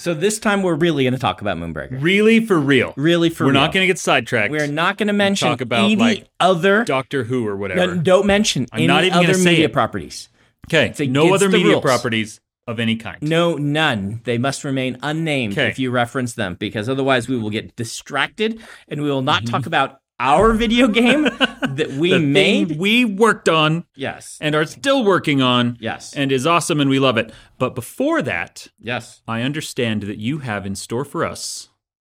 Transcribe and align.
So 0.00 0.14
this 0.14 0.38
time 0.38 0.62
we're 0.62 0.74
really 0.74 1.04
going 1.04 1.12
to 1.12 1.20
talk 1.20 1.42
about 1.42 1.58
Moonbreaker. 1.58 2.02
Really 2.02 2.44
for 2.46 2.58
real. 2.58 2.94
Really 2.96 3.28
for 3.28 3.44
We're 3.44 3.52
real. 3.52 3.60
not 3.60 3.72
going 3.74 3.82
to 3.82 3.86
get 3.86 3.98
sidetracked. 3.98 4.50
We're 4.50 4.66
not 4.66 4.96
going 4.96 5.08
to 5.08 5.12
mention 5.12 5.48
talk 5.48 5.60
about, 5.60 5.84
any 5.84 5.96
like, 5.96 6.28
other. 6.40 6.84
Doctor 6.84 7.24
Who 7.24 7.46
or 7.46 7.54
whatever. 7.56 7.96
No, 7.96 8.00
don't 8.02 8.26
mention 8.26 8.66
I'm 8.72 8.78
any 8.78 8.86
not 8.86 9.04
even 9.04 9.18
other 9.18 9.36
media 9.38 9.66
it. 9.66 9.72
properties. 9.74 10.30
Okay. 10.68 10.86
It's 10.88 11.00
No 11.00 11.34
other 11.34 11.50
media 11.50 11.72
rules. 11.72 11.82
properties 11.82 12.40
of 12.66 12.80
any 12.80 12.96
kind. 12.96 13.20
No, 13.20 13.56
none. 13.56 14.20
They 14.24 14.38
must 14.38 14.64
remain 14.64 14.96
unnamed 15.02 15.52
Okay. 15.54 15.68
if 15.68 15.78
you 15.78 15.90
reference 15.90 16.32
them, 16.34 16.54
because 16.54 16.88
otherwise 16.88 17.28
we 17.28 17.36
will 17.36 17.50
get 17.50 17.76
distracted 17.76 18.58
and 18.88 19.02
we 19.02 19.10
will 19.10 19.22
not 19.22 19.42
Mm-hmm. 19.42 19.50
talk 19.52 19.66
about 19.66 19.99
our 20.20 20.52
video 20.52 20.86
game 20.86 21.22
that 21.62 21.96
we 21.98 22.16
made. 22.18 22.78
we 22.78 23.04
worked 23.04 23.48
on 23.48 23.84
Yes. 23.96 24.36
and 24.40 24.54
are 24.54 24.66
still 24.66 25.02
working 25.04 25.40
on 25.42 25.76
Yes. 25.80 26.12
and 26.14 26.30
is 26.30 26.46
awesome 26.46 26.78
and 26.80 26.88
we 26.90 26.98
love 26.98 27.16
it. 27.16 27.32
But 27.58 27.74
before 27.74 28.20
that, 28.22 28.68
yes. 28.78 29.22
I 29.26 29.40
understand 29.42 30.02
that 30.04 30.18
you 30.18 30.38
have 30.38 30.66
in 30.66 30.74
store 30.76 31.04
for 31.04 31.24
us 31.24 31.70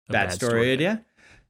a 0.09 0.13
Bad, 0.13 0.33
story, 0.33 0.73
idea. 0.73 1.05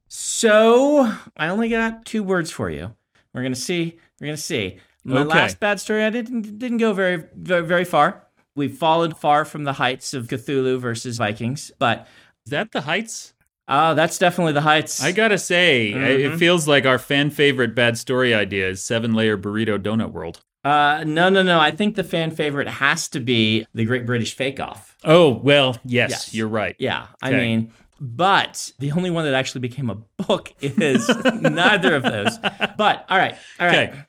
So 0.07 1.11
I 1.37 1.47
only 1.47 1.69
got 1.69 2.05
two 2.05 2.21
words 2.21 2.51
for 2.51 2.69
you. 2.69 2.93
We're 3.33 3.43
gonna 3.43 3.55
see. 3.55 3.97
We're 4.19 4.27
gonna 4.27 4.37
see. 4.37 4.77
My 5.05 5.21
Okay. 5.21 5.29
last 5.29 5.59
bad 5.59 5.79
story, 5.79 6.03
I 6.03 6.09
didn't 6.09 6.59
didn't 6.59 6.77
go 6.79 6.91
very 6.93 7.23
very, 7.35 7.65
very 7.65 7.85
far. 7.85 8.27
We've 8.55 8.77
fallen 8.77 9.13
far 9.13 9.45
from 9.45 9.63
the 9.63 9.73
heights 9.73 10.13
of 10.13 10.27
Cthulhu 10.27 10.77
versus 10.79 11.17
Vikings, 11.17 11.71
but 11.79 12.07
Is 12.45 12.51
that 12.51 12.71
the 12.73 12.81
heights? 12.81 13.33
Uh, 13.67 13.93
that's 13.93 14.17
definitely 14.17 14.53
the 14.53 14.61
heights. 14.61 15.01
I 15.03 15.11
gotta 15.11 15.37
say, 15.37 15.91
Mm-hmm. 15.93 16.33
it 16.33 16.37
feels 16.37 16.67
like 16.67 16.85
our 16.85 16.99
fan 16.99 17.29
favorite 17.29 17.73
bad 17.75 17.97
story 17.97 18.33
idea 18.33 18.69
is 18.69 18.83
seven 18.83 19.13
layer 19.13 19.37
burrito 19.37 19.77
donut 19.81 20.11
world. 20.11 20.41
Uh, 20.63 21.03
no, 21.07 21.29
no, 21.29 21.41
no. 21.41 21.59
I 21.59 21.71
think 21.71 21.95
the 21.95 22.03
fan 22.03 22.29
favorite 22.31 22.67
has 22.67 23.07
to 23.09 23.19
be 23.19 23.65
the 23.73 23.83
Great 23.85 24.05
British 24.05 24.35
Fake 24.35 24.59
Off. 24.59 24.95
Oh 25.03 25.29
well, 25.29 25.77
yes, 25.83 26.11
Yes. 26.11 26.33
you're 26.35 26.47
right. 26.47 26.75
Yeah, 26.77 27.07
I 27.21 27.31
mean, 27.31 27.71
but 27.99 28.71
the 28.77 28.91
only 28.91 29.09
one 29.09 29.25
that 29.25 29.33
actually 29.33 29.61
became 29.61 29.89
a 29.89 29.95
book 30.23 30.53
is 30.61 31.09
neither 31.41 31.95
of 31.95 32.03
those. 32.03 32.37
But 32.77 33.05
all 33.09 33.17
right, 33.17 33.35
all 33.59 33.67
right. 33.67 33.89
Okay. 33.89 33.99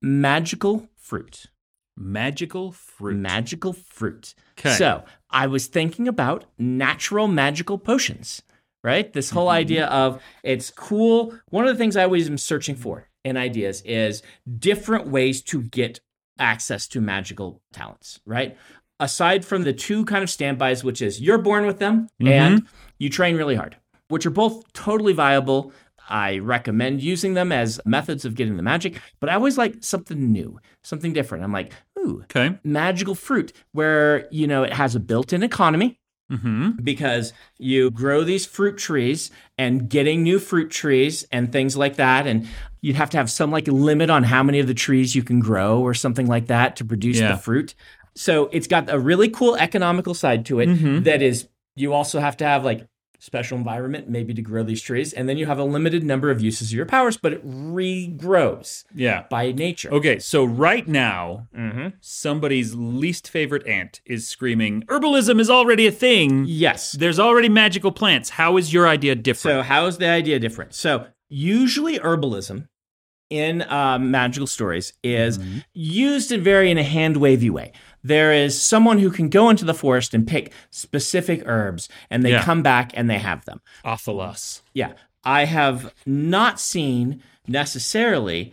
Magical 0.00 0.88
fruit. 0.96 1.46
Magical 1.96 2.70
fruit. 2.72 3.16
Magical 3.16 3.72
fruit. 3.72 4.34
'Kay. 4.56 4.74
So 4.74 5.04
I 5.30 5.46
was 5.46 5.66
thinking 5.66 6.06
about 6.06 6.44
natural 6.58 7.26
magical 7.28 7.78
potions, 7.78 8.42
right? 8.84 9.12
This 9.12 9.30
whole 9.30 9.46
Mm-hmm. 9.48 9.56
idea 9.56 9.86
of 9.86 10.20
it's 10.42 10.70
cool. 10.70 11.34
One 11.50 11.66
of 11.66 11.74
the 11.74 11.78
things 11.78 11.96
I 11.96 12.04
always 12.04 12.28
am 12.28 12.38
searching 12.38 12.76
for 12.76 13.08
in 13.24 13.36
ideas 13.36 13.82
is 13.84 14.22
different 14.58 15.08
ways 15.08 15.42
to 15.42 15.62
get 15.62 16.00
access 16.38 16.86
to 16.88 17.00
magical 17.00 17.60
talents, 17.72 18.20
right? 18.24 18.56
Aside 19.00 19.44
from 19.44 19.62
the 19.64 19.72
two 19.72 20.04
kind 20.04 20.22
of 20.22 20.30
standbys, 20.30 20.82
which 20.84 21.02
is 21.02 21.20
you're 21.20 21.38
born 21.38 21.66
with 21.66 21.78
them 21.78 22.08
Mm-hmm. 22.20 22.28
and 22.28 22.66
you 22.98 23.08
train 23.10 23.36
really 23.36 23.54
hard, 23.56 23.76
which 24.08 24.26
are 24.26 24.30
both 24.30 24.72
totally 24.72 25.12
viable. 25.12 25.72
I 26.10 26.38
recommend 26.38 27.02
using 27.02 27.34
them 27.34 27.52
as 27.52 27.80
methods 27.84 28.24
of 28.24 28.34
getting 28.34 28.56
the 28.56 28.62
magic, 28.62 28.98
but 29.20 29.28
I 29.28 29.34
always 29.34 29.58
like 29.58 29.76
something 29.80 30.32
new, 30.32 30.58
something 30.82 31.12
different. 31.12 31.44
I'm 31.44 31.52
like, 31.52 31.72
ooh, 31.98 32.20
okay. 32.22 32.58
magical 32.64 33.14
fruit 33.14 33.52
where 33.72 34.26
you 34.30 34.46
know 34.46 34.62
it 34.62 34.72
has 34.72 34.94
a 34.94 35.00
built-in 35.00 35.42
economy 35.42 35.98
Mm-hmm. 36.30 36.82
because 36.82 37.32
you 37.56 37.90
grow 37.90 38.22
these 38.22 38.44
fruit 38.44 38.76
trees 38.76 39.30
and 39.56 39.88
getting 39.88 40.22
new 40.22 40.38
fruit 40.38 40.70
trees 40.70 41.24
and 41.32 41.50
things 41.50 41.74
like 41.74 41.96
that 41.96 42.26
and 42.26 42.46
you'd 42.82 42.96
have 42.96 43.08
to 43.10 43.16
have 43.16 43.30
some 43.30 43.50
like 43.50 43.66
limit 43.66 44.10
on 44.10 44.24
how 44.24 44.42
many 44.42 44.58
of 44.60 44.66
the 44.66 44.74
trees 44.74 45.14
you 45.14 45.22
can 45.22 45.40
grow 45.40 45.80
or 45.80 45.94
something 45.94 46.26
like 46.26 46.48
that 46.48 46.76
to 46.76 46.84
produce 46.84 47.18
Yeah. 47.18 47.32
the 47.32 47.38
fruit 47.38 47.74
so 48.14 48.50
it's 48.52 48.66
got 48.66 48.90
a 48.92 48.98
really 48.98 49.30
cool 49.30 49.56
economical 49.56 50.12
side 50.12 50.44
to 50.46 50.60
it 50.60 50.68
Mhm. 50.68 51.04
that 51.04 51.22
is 51.22 51.48
you 51.76 51.94
also 51.94 52.20
have 52.20 52.36
to 52.38 52.44
have 52.44 52.62
like 52.62 52.86
special 53.18 53.58
environment 53.58 54.08
maybe 54.08 54.32
to 54.32 54.40
grow 54.42 54.62
these 54.62 54.80
trees 54.80 55.12
and 55.12 55.28
then 55.28 55.36
you 55.36 55.46
have 55.46 55.58
a 55.58 55.64
limited 55.64 56.04
number 56.04 56.30
of 56.30 56.40
uses 56.40 56.70
of 56.70 56.76
your 56.76 56.86
powers 56.86 57.16
but 57.16 57.32
it 57.32 57.44
regrows 57.44 58.84
Yeah. 58.94 59.24
by 59.30 59.52
nature 59.52 59.92
Okay, 59.92 60.18
so 60.18 60.44
right 60.44 60.86
now, 60.86 61.48
mm-hmm. 61.56 61.88
somebody's 62.00 62.74
least 62.74 63.28
favorite 63.30 63.66
ant 63.66 64.00
is 64.04 64.28
screaming, 64.28 64.82
"Herbalism 64.88 65.40
is 65.40 65.50
already 65.50 65.86
a 65.86 65.92
thing. 65.92 66.44
yes 66.46 66.92
There's 66.92 67.18
already 67.18 67.48
magical 67.48 67.90
plants. 67.92 68.30
How 68.30 68.56
is 68.56 68.72
your 68.72 68.86
idea 68.86 69.14
different? 69.14 69.56
So, 69.58 69.62
how 69.62 69.86
is 69.86 69.98
the 69.98 70.08
idea 70.08 70.38
different? 70.38 70.74
So, 70.74 71.06
usually 71.28 71.98
herbalism 71.98 72.68
in 73.30 73.62
uh, 73.62 73.98
magical 73.98 74.46
stories 74.46 74.92
is 75.02 75.38
Mm-hmm. 75.38 75.58
used 75.74 76.32
in 76.32 76.40
very 76.42 76.70
in 76.70 76.78
a 76.78 76.82
hand 76.82 77.16
wavy 77.18 77.50
way. 77.50 77.72
There 78.02 78.32
is 78.32 78.60
someone 78.60 78.98
who 78.98 79.10
can 79.10 79.28
go 79.28 79.50
into 79.50 79.64
the 79.64 79.74
forest 79.74 80.14
and 80.14 80.26
pick 80.26 80.52
specific 80.70 81.42
herbs, 81.46 81.88
and 82.10 82.22
they 82.24 82.32
Yeah. 82.32 82.42
come 82.44 82.62
back 82.62 82.92
and 82.94 83.08
they 83.10 83.18
have 83.18 83.44
them. 83.44 83.60
Athelas. 83.84 84.62
Yeah, 84.74 84.92
I 85.24 85.44
have 85.46 85.92
not 86.06 86.60
seen 86.60 87.22
necessarily 87.46 88.52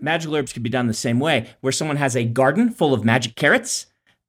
magical 0.00 0.36
herbs 0.36 0.52
could 0.52 0.62
be 0.62 0.70
done 0.70 0.86
the 0.86 0.94
same 0.94 1.18
way, 1.20 1.48
where 1.60 1.72
someone 1.72 1.96
has 1.98 2.16
a 2.16 2.24
garden 2.24 2.70
full 2.70 2.94
of 2.94 3.04
magic 3.04 3.34
carrots 3.34 3.86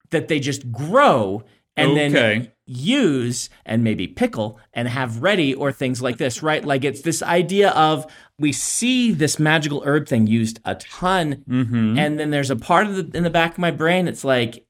that 0.09 0.27
they 0.27 0.39
just 0.39 0.71
grow 0.71 1.43
and 1.77 1.95
then 1.95 2.11
Okay. 2.15 2.51
Use 2.71 3.49
and 3.65 3.83
maybe 3.83 4.07
pickle 4.07 4.59
and 4.73 4.87
have 4.87 5.21
ready 5.21 5.53
or 5.53 5.71
things 5.71 6.01
like 6.01 6.17
this, 6.17 6.41
right? 6.41 6.63
Like 6.63 6.83
it's 6.83 7.01
this 7.01 7.21
idea 7.21 7.71
of 7.71 8.05
we 8.39 8.51
see 8.51 9.11
this 9.11 9.37
magical 9.39 9.83
herb 9.85 10.07
thing 10.07 10.25
used 10.27 10.59
a 10.65 10.75
ton, 10.75 11.43
Mm-hmm. 11.47 11.97
and 11.99 12.19
then 12.19 12.31
there's 12.31 12.49
a 12.49 12.55
part 12.55 12.87
of 12.87 12.95
the 12.95 13.17
in 13.17 13.23
the 13.23 13.29
back 13.29 13.51
of 13.53 13.57
my 13.59 13.71
brain. 13.71 14.07
It's 14.07 14.23
like, 14.23 14.65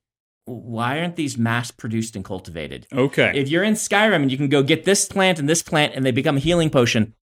why 0.45 0.99
aren't 0.99 1.15
these 1.15 1.37
mass 1.37 1.71
produced 1.71 2.15
and 2.15 2.25
cultivated? 2.25 2.87
Okay. 2.91 3.31
If 3.35 3.47
you're 3.49 3.63
in 3.63 3.75
Skyrim 3.75 4.23
and 4.23 4.31
you 4.31 4.37
can 4.37 4.49
go 4.49 4.63
get 4.63 4.83
this 4.85 5.05
plant 5.05 5.39
and 5.39 5.47
this 5.47 5.61
plant 5.63 5.93
and 5.95 6.05
they 6.05 6.11
become 6.11 6.37
a 6.37 6.41
healing 6.41 6.69
potion, 6.69 7.13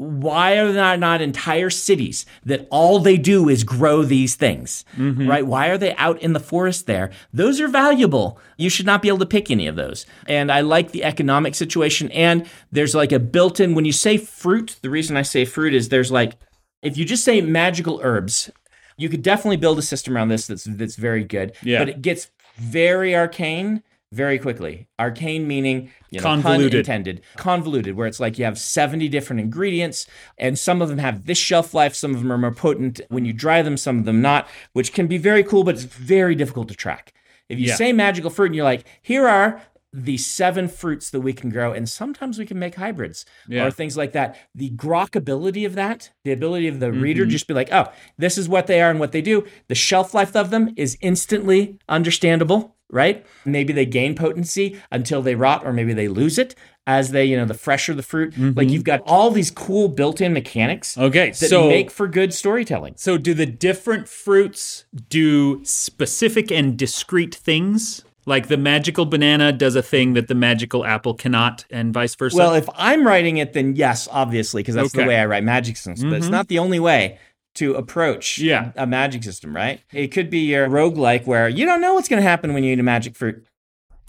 why 0.00 0.56
are 0.56 0.72
there 0.72 0.96
not 0.96 1.20
entire 1.20 1.68
cities 1.68 2.24
that 2.46 2.66
all 2.70 3.00
they 3.00 3.18
do 3.18 3.50
is 3.50 3.64
grow 3.64 4.02
these 4.02 4.34
things? 4.34 4.82
Mm-hmm. 4.96 5.28
Right? 5.28 5.46
Why 5.46 5.68
are 5.68 5.76
they 5.76 5.94
out 5.96 6.22
in 6.22 6.32
the 6.32 6.40
forest 6.40 6.86
there? 6.86 7.10
Those 7.34 7.60
are 7.60 7.68
valuable. 7.68 8.38
You 8.56 8.70
should 8.70 8.86
not 8.86 9.02
be 9.02 9.08
able 9.08 9.18
to 9.18 9.26
pick 9.26 9.50
any 9.50 9.66
of 9.66 9.76
those. 9.76 10.06
And 10.26 10.50
I 10.50 10.62
like 10.62 10.92
the 10.92 11.04
economic 11.04 11.54
situation. 11.54 12.10
And 12.12 12.48
there's 12.72 12.94
like 12.94 13.12
a 13.12 13.18
built 13.18 13.60
in, 13.60 13.74
when 13.74 13.84
you 13.84 13.92
say 13.92 14.16
fruit, 14.16 14.78
the 14.80 14.88
reason 14.88 15.18
I 15.18 15.22
say 15.22 15.44
fruit 15.44 15.74
is 15.74 15.90
there's 15.90 16.10
like, 16.10 16.32
if 16.80 16.96
you 16.96 17.04
just 17.04 17.22
say 17.22 17.42
magical 17.42 18.00
herbs, 18.02 18.50
you 18.96 19.10
could 19.10 19.22
definitely 19.22 19.58
build 19.58 19.78
a 19.78 19.82
system 19.82 20.16
around 20.16 20.28
this 20.28 20.46
that's 20.46 20.64
that's 20.64 20.96
very 20.96 21.24
good. 21.24 21.52
Yeah. 21.62 21.78
But 21.78 21.90
it 21.90 22.00
gets 22.00 22.30
very 22.56 23.14
arcane 23.14 23.82
very 24.12 24.38
quickly. 24.38 24.88
Arcane 24.98 25.46
meaning 25.46 25.90
you 26.10 26.18
know, 26.20 26.24
pun 26.24 26.42
Convoluted. 26.42 26.80
intended. 26.80 27.22
Convoluted, 27.36 27.94
where 27.96 28.06
it's 28.06 28.18
like 28.20 28.38
you 28.38 28.44
have 28.44 28.58
70 28.58 29.08
different 29.08 29.40
ingredients, 29.40 30.06
and 30.38 30.58
some 30.58 30.82
of 30.82 30.88
them 30.88 30.98
have 30.98 31.26
this 31.26 31.38
shelf 31.38 31.72
life, 31.74 31.94
some 31.94 32.14
of 32.14 32.20
them 32.20 32.32
are 32.32 32.38
more 32.38 32.52
potent 32.52 33.00
when 33.08 33.24
you 33.24 33.32
dry 33.32 33.62
them, 33.62 33.76
some 33.76 33.98
of 34.00 34.04
them 34.04 34.20
not, 34.20 34.48
which 34.72 34.92
can 34.92 35.06
be 35.06 35.18
very 35.18 35.44
cool, 35.44 35.62
but 35.64 35.74
it's 35.76 35.84
very 35.84 36.34
difficult 36.34 36.68
to 36.68 36.74
track. 36.74 37.12
If 37.48 37.58
you 37.58 37.66
Yeah. 37.68 37.76
say 37.76 37.92
magical 37.92 38.30
fruit 38.30 38.46
and 38.46 38.54
you're 38.56 38.64
like, 38.64 38.84
here 39.02 39.28
are 39.28 39.62
the 39.92 40.16
seven 40.16 40.68
fruits 40.68 41.10
that 41.10 41.20
we 41.20 41.32
can 41.32 41.50
grow, 41.50 41.72
and 41.72 41.88
sometimes 41.88 42.38
we 42.38 42.46
can 42.46 42.58
make 42.60 42.76
hybrids 42.76 43.24
Yeah. 43.48 43.64
or 43.66 43.70
things 43.72 43.96
like 43.96 44.12
that. 44.12 44.36
The 44.54 44.70
grokability 44.70 45.66
of 45.66 45.74
that, 45.74 46.10
the 46.24 46.30
ability 46.32 46.68
of 46.68 46.78
the 46.78 46.92
reader 46.92 47.22
Mm-hmm. 47.22 47.30
just 47.30 47.48
be 47.48 47.54
like, 47.54 47.72
oh, 47.72 47.86
this 48.16 48.38
is 48.38 48.48
what 48.48 48.66
they 48.68 48.80
are 48.80 48.90
and 48.90 49.00
what 49.00 49.10
they 49.10 49.20
do. 49.22 49.44
The 49.68 49.74
shelf 49.74 50.14
life 50.14 50.36
of 50.36 50.50
them 50.50 50.72
is 50.76 50.96
instantly 51.00 51.78
understandable, 51.88 52.76
right? 52.92 53.24
Maybe 53.44 53.72
they 53.72 53.86
gain 53.86 54.14
potency 54.14 54.80
until 54.90 55.22
they 55.22 55.34
rot, 55.34 55.64
or 55.64 55.72
maybe 55.72 55.92
they 55.92 56.08
lose 56.08 56.38
it 56.38 56.54
as 56.86 57.10
they, 57.12 57.24
you 57.24 57.36
know, 57.36 57.44
the 57.44 57.54
fresher 57.54 57.94
the 57.94 58.02
fruit. 58.02 58.34
Like 58.56 58.68
you've 58.70 58.84
got 58.84 59.00
all 59.06 59.30
these 59.30 59.50
cool 59.50 59.88
built-in 59.88 60.32
mechanics 60.32 60.92
Mm-hmm. 60.94 61.02
okay. 61.04 61.30
that 61.30 61.36
So 61.36 61.68
make 61.68 61.90
for 61.90 62.08
good 62.08 62.32
storytelling. 62.34 62.94
so 62.96 63.16
do 63.18 63.32
the 63.34 63.46
different 63.46 64.08
fruits 64.08 64.84
do 65.08 65.64
specific 65.64 66.50
and 66.50 66.76
discrete 66.78 67.34
things? 67.34 68.04
Like 68.26 68.48
the 68.48 68.56
magical 68.58 69.06
banana 69.06 69.50
does 69.50 69.74
a 69.74 69.82
thing 69.82 70.12
that 70.12 70.28
the 70.28 70.34
magical 70.34 70.84
apple 70.84 71.14
cannot, 71.14 71.64
and 71.70 71.92
vice 71.92 72.14
versa. 72.14 72.36
Well, 72.36 72.54
if 72.54 72.68
I'm 72.74 73.06
writing 73.06 73.38
it, 73.38 73.54
then 73.54 73.76
yes, 73.76 74.08
obviously, 74.12 74.62
because 74.62 74.74
that's 74.74 74.92
the 74.92 75.04
way 75.04 75.16
I 75.18 75.24
write 75.26 75.42
magic 75.42 75.76
systems. 75.78 76.04
But 76.04 76.12
it's 76.18 76.26
Mhm. 76.28 76.30
not 76.30 76.48
the 76.48 76.58
only 76.58 76.78
way 76.78 77.18
to 77.56 77.74
approach 77.74 78.38
Yeah. 78.38 78.72
a 78.76 78.86
magic 78.86 79.22
system, 79.24 79.54
right? 79.54 79.80
It 79.92 80.08
could 80.08 80.30
be 80.30 80.40
your 80.40 80.68
roguelike 80.68 81.26
where 81.26 81.48
you 81.48 81.66
don't 81.66 81.80
know 81.80 81.94
what's 81.94 82.08
going 82.08 82.22
to 82.22 82.28
happen 82.28 82.54
when 82.54 82.62
you 82.64 82.72
eat 82.72 82.78
a 82.78 82.82
magic 82.82 83.16
fruit. 83.16 83.44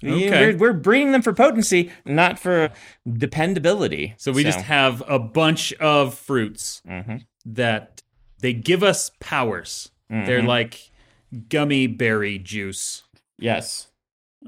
Okay. 0.03 0.53
We're, 0.53 0.57
we're 0.57 0.73
breeding 0.73 1.11
them 1.11 1.21
for 1.21 1.31
potency, 1.33 1.91
not 2.05 2.39
for 2.39 2.69
dependability. 3.11 4.15
so 4.17 4.31
we 4.31 4.43
just 4.43 4.61
have 4.61 5.03
a 5.07 5.19
bunch 5.19 5.73
of 5.73 6.15
fruits 6.15 6.81
Mhm. 6.89 7.25
that 7.45 8.01
they 8.39 8.53
give 8.53 8.81
us 8.83 9.11
powers. 9.19 9.91
They're 10.09 10.41
Mhm. 10.41 10.47
like 10.47 10.91
Gummiberry 11.33 12.41
juice. 12.44 13.03
Yes. 13.37 13.87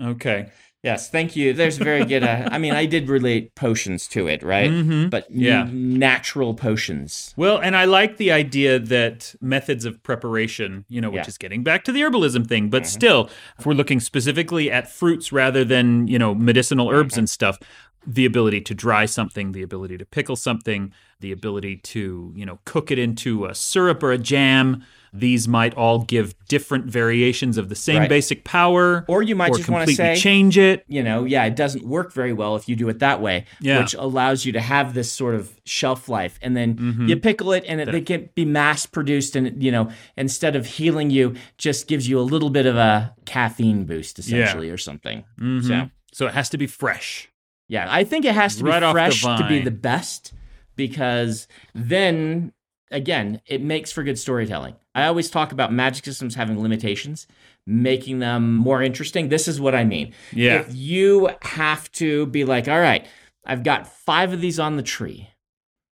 Okay. 0.01 0.50
Yes, 0.84 1.10
thank 1.10 1.36
you. 1.38 1.54
There's 1.54 1.78
very 1.78 2.04
good. 2.04 2.24
Uh, 2.24 2.50
I 2.52 2.58
mean, 2.58 2.74
I 2.74 2.86
did 2.86 3.08
relate 3.08 3.56
potions 3.56 4.06
to 4.10 4.28
it, 4.28 4.44
right? 4.44 4.70
Mhm. 4.70 5.10
But 5.10 5.26
Yeah. 5.32 5.62
n- 5.62 5.98
natural 5.98 6.54
potions. 6.54 7.34
Well, 7.38 7.58
and 7.58 7.74
I 7.76 7.86
like 7.86 8.18
the 8.18 8.34
idea 8.34 8.80
that 8.80 9.34
methods 9.40 9.86
of 9.86 10.04
preparation, 10.04 10.84
you 10.90 11.00
know, 11.00 11.10
which 11.10 11.16
Yeah. 11.16 11.22
Mm-hmm. 11.22 11.30
is 11.30 11.38
getting 11.38 11.64
back 11.64 11.86
to 11.86 11.94
the 11.94 12.02
herbalism 12.02 12.48
thing, 12.48 12.70
but 12.70 12.86
still, 12.86 13.30
if 13.58 13.66
we're 13.66 13.74
looking 13.76 14.02
specifically 14.02 14.70
at 14.70 14.92
fruits 14.92 15.32
rather 15.32 15.64
than, 15.64 16.08
you 16.10 16.20
know, 16.20 16.36
medicinal 16.36 16.90
herbs 16.90 17.14
Mm-hmm. 17.14 17.20
and 17.20 17.30
stuff, 17.30 17.60
the 18.06 18.26
ability 18.26 18.62
to 18.62 18.74
dry 18.74 19.06
something, 19.06 19.52
the 19.54 19.62
ability 19.62 19.98
to 19.98 20.06
pickle 20.06 20.36
something, 20.36 20.92
the 21.22 21.32
ability 21.32 21.78
to, 21.78 22.34
you 22.36 22.46
know, 22.46 22.60
cook 22.66 22.92
it 22.92 23.00
into 23.00 23.46
a 23.46 23.56
syrup 23.56 24.04
or 24.04 24.12
a 24.12 24.18
jam, 24.18 24.84
these 25.14 25.48
might 25.48 25.74
all 25.76 26.00
give 26.00 26.34
different 26.50 26.86
variations 26.86 27.58
of 27.58 27.70
the 27.70 27.76
same 27.76 28.00
Right. 28.00 28.10
basic 28.10 28.44
power. 28.44 29.06
Or 29.08 29.22
you 29.24 29.36
might 29.36 29.52
or 29.52 29.58
just 29.58 29.70
wanna 29.70 29.88
say- 29.88 30.16
change 30.18 30.58
it. 30.58 30.84
You 30.88 31.02
know, 31.04 31.24
yeah, 31.24 31.46
it 31.46 31.56
doesn't 31.56 31.86
work 31.88 32.12
very 32.14 32.34
well 32.34 32.56
if 32.56 32.68
you 32.68 32.76
do 32.76 32.90
it 32.90 33.00
that 33.00 33.22
way, 33.22 33.46
Yeah. 33.62 33.80
which 33.80 33.94
allows 33.94 34.44
you 34.46 34.52
to 34.54 34.60
have 34.60 34.96
this 34.96 35.12
sort 35.12 35.36
of 35.36 35.52
shelf 35.66 36.10
life. 36.10 36.38
And 36.42 36.58
then 36.58 36.76
Mm-hmm. 36.76 37.08
you 37.08 37.16
pickle 37.18 37.54
it 37.54 37.64
and 37.68 37.80
it, 37.80 37.92
they 37.92 38.02
can 38.02 38.30
be 38.36 38.44
mass 38.44 38.86
produced. 38.86 39.36
And, 39.36 39.64
you 39.64 39.72
know, 39.72 39.92
instead 40.18 40.56
of 40.56 40.66
healing 40.66 41.10
you, 41.12 41.36
just 41.58 41.88
gives 41.88 42.10
you 42.10 42.20
a 42.20 42.22
little 42.26 42.50
bit 42.50 42.66
of 42.66 42.76
a 42.76 43.14
caffeine 43.26 43.86
boost, 43.86 44.18
essentially, 44.20 44.70
or 44.70 44.78
something. 44.78 45.24
Mhm. 45.40 45.64
So, 45.68 45.90
So 46.12 46.28
it 46.28 46.34
has 46.36 46.48
to 46.50 46.58
be 46.60 46.68
fresh. 46.68 47.28
Yeah, 47.68 47.88
I 47.89 48.04
think 48.04 48.25
it 48.25 48.36
has 48.36 48.57
to 48.57 48.63
Right 48.63 48.81
be 48.81 48.92
fresh 48.92 49.21
to 49.21 49.45
be 49.48 49.62
the 49.62 49.71
best 49.71 50.33
because 50.75 51.48
then 51.74 52.54
again, 52.92 53.42
it 53.48 53.62
makes 53.62 53.92
for 53.92 54.04
good 54.04 54.19
storytelling. 54.19 54.75
I 54.95 55.06
always 55.06 55.30
talk 55.30 55.51
about 55.51 55.74
magic 55.74 56.06
systems 56.06 56.36
having 56.36 56.62
limitations, 56.62 57.25
making 57.65 58.19
them 58.19 58.56
more 58.56 58.83
interesting. 58.83 59.30
This 59.30 59.48
is 59.48 59.60
what 59.60 59.74
I 59.74 59.83
mean. 59.83 60.13
Yeah. 60.31 60.60
If 60.60 60.75
you 60.75 61.31
have 61.42 61.92
to 61.94 62.27
be 62.27 62.45
like, 62.45 62.68
all 62.68 62.80
right, 62.80 63.06
I've 63.45 63.63
got 63.63 63.88
five 63.88 64.31
of 64.31 64.42
these 64.42 64.60
on 64.60 64.77
the 64.77 64.83
tree. 64.83 65.30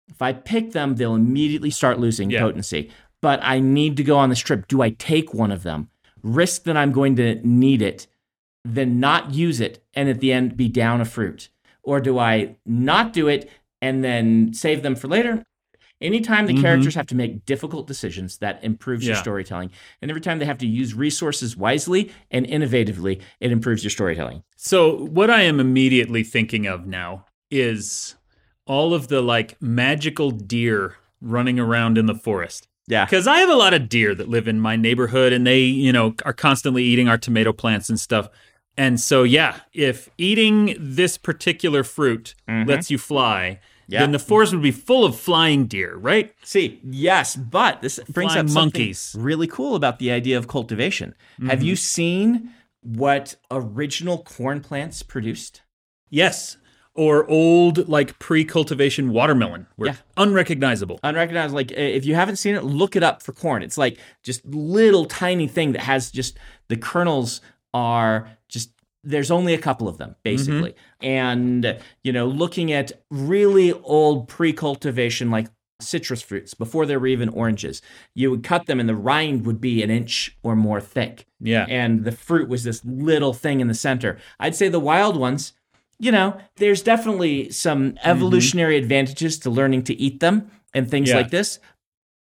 If 0.09 0.21
I 0.21 0.33
pick 0.33 0.71
them, 0.71 0.95
they'll 0.95 1.15
immediately 1.15 1.69
start 1.69 1.99
losing 1.99 2.31
Yeah. 2.31 2.41
potency. 2.41 2.89
But 3.21 3.39
I 3.43 3.59
need 3.59 3.97
to 3.97 4.03
go 4.03 4.17
on 4.17 4.29
this 4.29 4.39
trip. 4.39 4.67
Do 4.67 4.81
I 4.81 4.89
take 4.91 5.33
one 5.33 5.51
of 5.51 5.63
them, 5.63 5.89
risk 6.23 6.63
that 6.63 6.77
I'm 6.77 6.91
going 6.91 7.15
to 7.17 7.35
need 7.47 7.81
it, 7.81 8.07
then 8.63 8.99
not 8.99 9.33
use 9.33 9.59
it, 9.59 9.83
and 9.93 10.09
at 10.09 10.19
the 10.19 10.31
end 10.33 10.57
be 10.57 10.67
down 10.67 11.01
a 11.01 11.05
fruit? 11.05 11.49
Or 11.87 12.01
do 12.01 12.19
I 12.19 12.57
not 12.65 13.13
do 13.13 13.29
it 13.29 13.49
and 13.81 14.03
then 14.03 14.53
save 14.53 14.83
them 14.83 14.93
for 14.93 15.07
later? 15.07 15.45
Anytime 16.01 16.45
the 16.45 16.53
Mhm. 16.53 16.61
characters 16.61 16.95
have 16.95 17.07
to 17.07 17.15
make 17.15 17.45
difficult 17.45 17.87
decisions, 17.87 18.39
that 18.39 18.59
improves 18.61 19.07
your 19.07 19.15
storytelling. 19.15 19.71
And 20.01 20.11
every 20.11 20.19
time 20.19 20.37
they 20.37 20.45
have 20.45 20.57
to 20.57 20.67
use 20.67 20.93
resources 20.93 21.55
wisely 21.55 22.11
and 22.29 22.45
innovatively, 22.45 23.21
it 23.39 23.53
improves 23.53 23.83
your 23.85 23.89
storytelling. 23.91 24.43
So 24.57 25.05
what 25.05 25.29
I 25.29 25.43
am 25.43 25.61
immediately 25.61 26.23
thinking 26.23 26.67
of 26.67 26.85
now 26.85 27.25
is 27.49 28.15
all 28.65 28.93
of 28.93 29.07
the 29.07 29.21
like 29.21 29.55
magical 29.61 30.29
deer 30.31 30.95
running 31.21 31.57
around 31.57 31.97
in 31.97 32.05
the 32.05 32.15
forest. 32.15 32.67
Yeah. 32.89 33.05
Because 33.05 33.27
I 33.27 33.37
have 33.37 33.49
a 33.49 33.55
lot 33.55 33.73
of 33.73 33.87
deer 33.87 34.13
that 34.13 34.27
live 34.27 34.47
in 34.49 34.59
my 34.59 34.75
neighborhood 34.75 35.31
and 35.31 35.47
they, 35.47 35.61
you 35.61 35.93
know, 35.93 36.15
are 36.25 36.33
constantly 36.33 36.83
eating 36.83 37.07
our 37.07 37.17
tomato 37.17 37.53
plants 37.53 37.89
and 37.89 37.97
stuff. 37.99 38.29
And 38.77 38.99
so, 38.99 39.23
yeah, 39.23 39.61
if 39.73 40.09
eating 40.17 40.75
this 40.79 41.17
particular 41.17 41.83
fruit 41.83 42.35
mm-hmm. 42.47 42.69
lets 42.69 42.91
you 42.91 42.97
fly, 42.97 43.59
Yeah. 43.87 44.01
then 44.01 44.11
the 44.11 44.19
forest 44.19 44.53
would 44.53 44.61
be 44.61 44.71
full 44.71 45.03
of 45.03 45.17
flying 45.19 45.65
deer, 45.65 45.95
right? 45.95 46.33
See, 46.43 46.79
yes, 46.83 47.35
but 47.35 47.81
this 47.81 47.99
brings 48.09 48.33
Flying 48.33 48.45
up 48.45 48.51
something 48.51 48.81
monkeys. 48.81 49.15
really 49.17 49.47
cool 49.47 49.75
about 49.75 49.97
the 49.99 50.11
idea 50.11 50.37
of 50.37 50.47
cultivation. 50.47 51.15
Have 51.39 51.59
mm-hmm. 51.59 51.67
you 51.67 51.75
seen 51.75 52.51
what 52.81 53.35
original 53.49 54.23
corn 54.23 54.61
plants 54.61 55.03
produced? 55.03 55.61
Yes. 56.09 56.57
Or 56.93 57.27
old, 57.29 57.87
like 57.87 58.17
pre 58.19 58.43
cultivation 58.43 59.11
watermelon, 59.11 59.67
where 59.75 59.87
Yeah. 59.87 59.93
it's 59.93 60.01
unrecognizable. 60.17 60.99
Like 61.03 61.71
if 61.71 62.05
you 62.05 62.15
haven't 62.15 62.37
seen 62.37 62.55
it, 62.55 62.63
look 62.63 62.95
it 62.95 63.03
up 63.03 63.21
for 63.21 63.33
corn. 63.33 63.61
It's 63.61 63.77
like 63.77 63.99
just 64.23 64.45
little 64.45 65.05
tiny 65.05 65.47
thing 65.47 65.73
that 65.73 65.81
has 65.81 66.11
just 66.11 66.37
the 66.69 66.75
kernels 66.75 67.39
are 67.73 68.29
just 68.49 68.71
there's 69.03 69.31
only 69.31 69.53
a 69.53 69.57
couple 69.57 69.87
of 69.87 69.97
them 69.97 70.09
mm-hmm. 70.09 70.19
basically. 70.23 70.75
And 71.01 71.79
you 72.03 72.11
know, 72.11 72.27
looking 72.27 72.71
at 72.71 72.91
really 73.09 73.71
old 73.73 74.27
pre-cultivation 74.27 75.31
like 75.31 75.47
citrus 75.79 76.21
fruits 76.21 76.53
before 76.53 76.85
there 76.85 76.99
were 76.99 77.07
even 77.07 77.29
oranges, 77.29 77.81
you 78.15 78.31
would 78.31 78.43
cut 78.43 78.65
them 78.65 78.79
and 78.79 78.89
the 78.89 78.95
rind 78.95 79.45
would 79.45 79.61
be 79.61 79.83
an 79.83 79.89
inch 79.89 80.35
or 80.43 80.55
more 80.55 80.81
thick. 80.81 81.25
Yeah. 81.39 81.65
and 81.69 82.03
the 82.03 82.11
fruit 82.11 82.49
was 82.49 82.63
this 82.63 82.83
little 82.83 83.33
thing 83.33 83.59
in 83.59 83.67
the 83.67 83.75
center. 83.75 84.17
I'd 84.39 84.55
say 84.55 84.69
the 84.69 84.79
wild 84.79 85.17
ones, 85.17 85.53
you 85.99 86.11
know, 86.11 86.39
there's 86.55 86.81
definitely 86.81 87.51
some 87.51 87.91
mm-hmm. 87.91 88.09
evolutionary 88.09 88.77
advantages 88.77 89.37
to 89.39 89.49
learning 89.49 89.83
to 89.83 89.93
eat 89.93 90.19
them 90.19 90.49
and 90.73 90.89
things 90.89 91.09
Yeah. 91.09 91.17
like 91.17 91.29
this. 91.29 91.59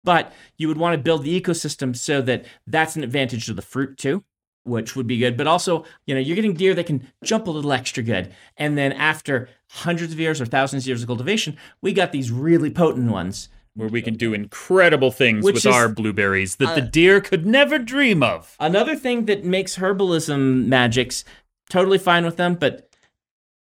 But 0.04 0.32
you 0.56 0.68
would 0.68 0.76
want 0.76 0.94
to 0.94 1.02
build 1.02 1.24
the 1.24 1.40
ecosystem 1.40 1.96
so 1.96 2.22
that 2.22 2.44
that's 2.66 2.94
an 2.94 3.02
advantage 3.02 3.46
to 3.46 3.54
the 3.54 3.62
fruit 3.62 3.98
too, 3.98 4.22
which 4.66 4.96
would 4.96 5.06
be 5.06 5.18
good. 5.18 5.36
But 5.36 5.46
also, 5.46 5.84
you 6.06 6.14
know, 6.14 6.20
you're 6.20 6.36
getting 6.36 6.54
deer 6.54 6.74
that 6.74 6.86
can 6.86 7.06
jump 7.24 7.46
a 7.46 7.50
little 7.50 7.72
extra 7.72 8.02
good. 8.02 8.34
And 8.56 8.76
then 8.76 8.92
after 8.92 9.48
hundreds 9.70 10.12
of 10.12 10.20
years 10.20 10.40
or 10.40 10.46
thousands 10.46 10.84
of 10.84 10.88
years 10.88 11.02
of 11.02 11.08
cultivation, 11.08 11.56
we 11.82 11.92
got 11.92 12.12
these 12.12 12.30
really 12.30 12.70
potent 12.70 13.10
ones. 13.10 13.48
where 13.74 13.88
we 13.88 14.00
can 14.00 14.14
do 14.14 14.32
incredible 14.32 15.10
things 15.10 15.44
Which 15.44 15.56
with 15.56 15.66
is- 15.66 15.74
our 15.74 15.88
blueberries 15.90 16.56
that 16.56 16.74
the 16.74 16.80
deer 16.80 17.20
could 17.20 17.46
never 17.46 17.78
dream 17.78 18.22
of. 18.22 18.56
Another 18.58 18.96
thing 18.96 19.26
that 19.26 19.44
makes 19.44 19.76
herbalism 19.76 20.66
magics 20.66 21.24
totally 21.68 21.98
fine 21.98 22.24
with 22.24 22.38
them, 22.38 22.54
but 22.54 22.88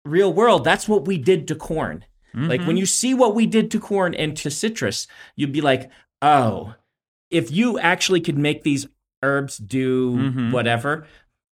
real 0.05 0.31
world, 0.31 0.63
that's 0.63 0.87
what 0.87 1.05
we 1.05 1.17
did 1.17 1.45
to 1.49 1.55
corn. 1.55 2.05
Like 2.33 2.59
when 2.59 2.69
mm-hmm. 2.69 2.77
you 2.77 2.85
see 2.85 3.13
what 3.15 3.33
we 3.33 3.47
did 3.47 3.71
to 3.71 3.79
corn 3.79 4.13
and 4.13 4.37
to 4.37 4.51
citrus, 4.51 5.07
you'd 5.35 5.51
be 5.51 5.61
like, 5.61 5.89
oh, 6.21 6.75
if 7.31 7.51
you 7.51 7.79
actually 7.79 8.21
could 8.21 8.37
make 8.37 8.61
these 8.61 8.87
herbs 9.23 9.57
do 9.57 10.15
Mhm. 10.17 10.51
whatever, 10.51 11.05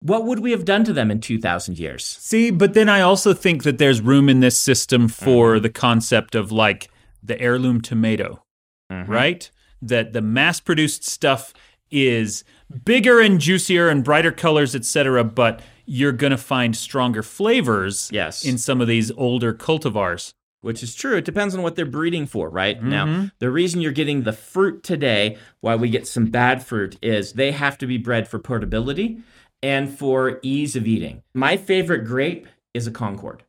what 0.02 0.26
would 0.26 0.40
we 0.40 0.52
have 0.52 0.66
done 0.66 0.84
to 0.84 0.94
them 0.94 1.10
in 1.10 1.20
2,000 1.22 1.80
years? 1.80 2.04
See, 2.20 2.52
but 2.52 2.74
then 2.74 2.90
I 2.90 3.02
also 3.02 3.34
think 3.34 3.64
that 3.64 3.78
there's 3.78 4.02
room 4.02 4.28
in 4.30 4.42
this 4.42 4.58
system 4.58 5.08
for 5.08 5.60
the 5.60 5.70
concept 5.70 6.36
of 6.36 6.52
like 6.52 6.90
the 7.24 7.40
heirloom 7.40 7.80
tomato, 7.82 8.44
right? 8.90 9.50
That 9.82 10.14
the 10.14 10.22
mass 10.22 10.60
produced 10.60 11.06
stuff 11.06 11.54
is 11.90 12.44
bigger 12.86 13.20
and 13.22 13.40
juicier 13.40 13.88
and 13.88 14.04
brighter 14.04 14.32
colors, 14.32 14.76
etc., 14.76 15.24
but 15.24 15.62
you're 15.86 16.12
going 16.12 16.32
to 16.32 16.38
find 16.38 16.76
stronger 16.76 17.22
flavors 17.24 18.10
Yes. 18.12 18.44
in 18.46 18.58
some 18.58 18.82
of 18.82 18.88
these 18.88 19.12
older 19.12 19.54
cultivars. 19.54 20.34
Which 20.64 20.82
is 20.82 20.96
true. 20.96 21.18
It 21.18 21.26
depends 21.26 21.54
on 21.54 21.62
what 21.62 21.76
they're 21.76 21.86
breeding 21.86 22.26
for, 22.26 22.50
right? 22.50 22.78
Mm-hmm. 22.78 22.90
Now, 22.90 23.32
the 23.40 23.52
reason 23.52 23.82
you're 23.82 23.92
getting 23.92 24.24
the 24.24 24.32
fruit 24.32 24.82
today, 24.82 25.38
why 25.60 25.76
we 25.76 25.90
get 25.90 26.08
some 26.08 26.28
bad 26.28 26.64
fruit, 26.66 26.98
is 27.02 27.34
they 27.34 27.52
have 27.52 27.78
to 27.80 27.86
be 27.86 27.98
bred 27.98 28.30
for 28.30 28.40
portability 28.40 29.20
and 29.62 29.94
for 29.98 30.40
ease 30.42 30.78
of 30.78 30.88
eating. 30.88 31.22
My 31.34 31.58
favorite 31.58 32.06
grape 32.06 32.48
is 32.74 32.88
a 32.88 32.92
Concord. 32.92 33.44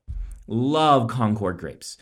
Love 0.48 1.06
Concord 1.06 1.56
grapes. 1.56 1.98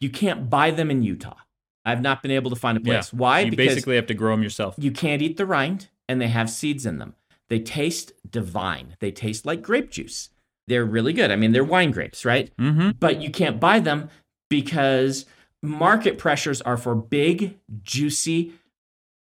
You 0.00 0.10
can't 0.10 0.50
buy 0.50 0.72
them 0.72 0.90
in 0.90 1.04
Utah. 1.04 1.36
I've 1.84 2.02
not 2.02 2.20
been 2.20 2.32
able 2.32 2.50
to 2.50 2.56
find 2.56 2.76
a 2.76 2.80
place. 2.80 3.12
Why? 3.12 3.44
Because 3.44 3.44
you 3.44 3.50
because 3.56 3.74
basically 3.74 3.94
have 3.94 4.06
to 4.06 4.14
grow 4.14 4.32
them 4.32 4.42
yourself. 4.42 4.74
you 4.78 4.90
can't 4.90 5.22
eat 5.22 5.36
the 5.36 5.46
rind 5.46 5.90
and 6.08 6.20
they 6.20 6.26
have 6.26 6.50
seeds 6.50 6.84
in 6.84 6.98
them. 6.98 7.14
They 7.48 7.60
taste 7.60 8.12
divine. 8.28 8.96
They 8.98 9.12
taste 9.12 9.46
like 9.46 9.62
grape 9.62 9.92
juice. 9.92 10.30
They're 10.66 10.84
really 10.84 11.12
good. 11.12 11.30
I 11.30 11.36
mean, 11.36 11.52
they're 11.52 11.62
wine 11.62 11.92
grapes, 11.92 12.24
right? 12.24 12.50
Mm-hmm. 12.56 12.90
But 12.98 13.22
you 13.22 13.30
can't 13.30 13.60
buy 13.60 13.78
them 13.78 14.10
because 14.50 15.24
market 15.62 16.18
pressures 16.18 16.60
are 16.60 16.76
for 16.76 16.94
big, 16.94 17.58
juicy 17.82 18.52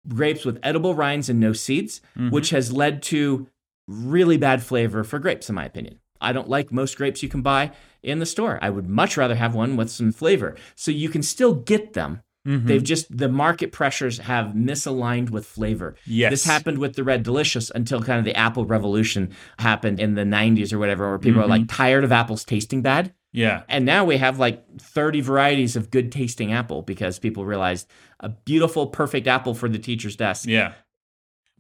grapes 0.08 0.46
with 0.46 0.58
edible 0.62 0.94
rinds 0.94 1.28
and 1.28 1.38
no 1.38 1.52
seeds, 1.52 2.00
which 2.30 2.50
has 2.50 2.72
led 2.72 3.02
to 3.02 3.46
really 3.87 4.38
bad 4.38 4.62
flavor 4.62 5.04
for 5.04 5.18
grapes, 5.18 5.50
in 5.50 5.54
my 5.54 5.66
opinion. 5.66 5.98
I 6.20 6.32
don't 6.32 6.48
like 6.48 6.72
most 6.72 6.96
grapes 6.96 7.22
you 7.22 7.28
can 7.28 7.42
buy 7.42 7.72
in 8.02 8.18
the 8.18 8.26
store. 8.26 8.58
I 8.62 8.70
would 8.70 8.88
much 8.88 9.16
rather 9.16 9.34
have 9.34 9.54
one 9.54 9.76
with 9.76 9.90
some 9.90 10.12
flavor. 10.12 10.56
So 10.75 10.90
you 10.90 11.08
can 11.08 11.22
still 11.22 11.54
get 11.54 11.92
them. 11.92 12.22
Mm-hmm. 12.46 12.66
They've 12.66 12.82
just, 12.82 13.14
the 13.16 13.28
market 13.28 13.72
pressures 13.72 14.18
have 14.18 14.48
misaligned 14.48 15.30
with 15.30 15.44
flavor. 15.44 15.96
Yes. 16.06 16.30
This 16.30 16.44
happened 16.44 16.78
with 16.78 16.94
the 16.94 17.04
Red 17.04 17.22
Delicious 17.22 17.70
until 17.75 18.02
kind 18.02 18.18
of 18.18 18.25
the 18.25 18.37
Apple 18.37 18.64
Revolution 18.64 19.34
happened 19.58 20.00
in 20.00 20.14
the 20.14 20.22
90s 20.22 20.72
or 20.72 20.78
whatever, 20.78 21.08
where 21.08 21.18
people 21.18 21.42
are 21.42 21.46
like 21.46 21.68
tired 21.68 22.04
of 22.04 22.12
apples 22.12 22.44
tasting 22.44 22.80
bad. 22.82 23.12
Yeah. 23.32 23.62
And 23.68 23.85
now 23.85 24.04
we 24.04 24.16
have 24.16 24.38
like 24.38 24.64
30 24.80 25.20
varieties 25.20 25.76
of 25.76 25.90
good 25.90 26.11
tasting 26.11 26.52
apple 26.52 26.82
because 26.82 27.18
people 27.18 27.44
realized 27.44 27.87
a 28.20 28.28
beautiful, 28.30 28.87
perfect 28.87 29.26
apple 29.26 29.54
for 29.54 29.68
the 29.68 29.78
teacher's 29.78 30.16
desk. 30.16 30.49
Yeah. 30.49 30.73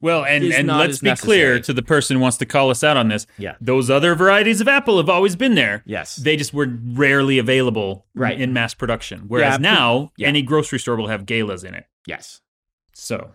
Well, 0.00 0.24
and, 0.24 0.44
and 0.44 0.68
let's 0.68 1.00
be 1.00 1.14
clear 1.16 1.58
to 1.58 1.72
the 1.72 1.82
person 1.82 2.16
who 2.16 2.22
wants 2.22 2.36
to 2.36 2.46
call 2.46 2.70
us 2.70 2.84
out 2.84 2.96
on 2.96 3.08
this. 3.08 3.26
Yeah. 3.36 3.56
Those 3.60 3.90
other 3.90 4.14
varieties 4.14 4.60
of 4.60 4.68
apple 4.68 4.98
have 4.98 5.08
always 5.08 5.34
been 5.34 5.56
there. 5.56 5.82
Yes. 5.86 6.14
They 6.16 6.36
just 6.36 6.54
were 6.54 6.68
rarely 6.92 7.38
available 7.38 8.06
Right. 8.14 8.40
in 8.40 8.52
mass 8.52 8.74
production. 8.74 9.24
Whereas 9.26 9.54
Yeah, 9.54 9.58
now, 9.58 10.12
yeah. 10.16 10.28
any 10.28 10.42
grocery 10.42 10.78
store 10.78 10.94
will 10.96 11.08
have 11.08 11.26
galas 11.26 11.64
in 11.64 11.74
it. 11.74 11.86
yes. 12.06 12.40
So, 12.94 13.32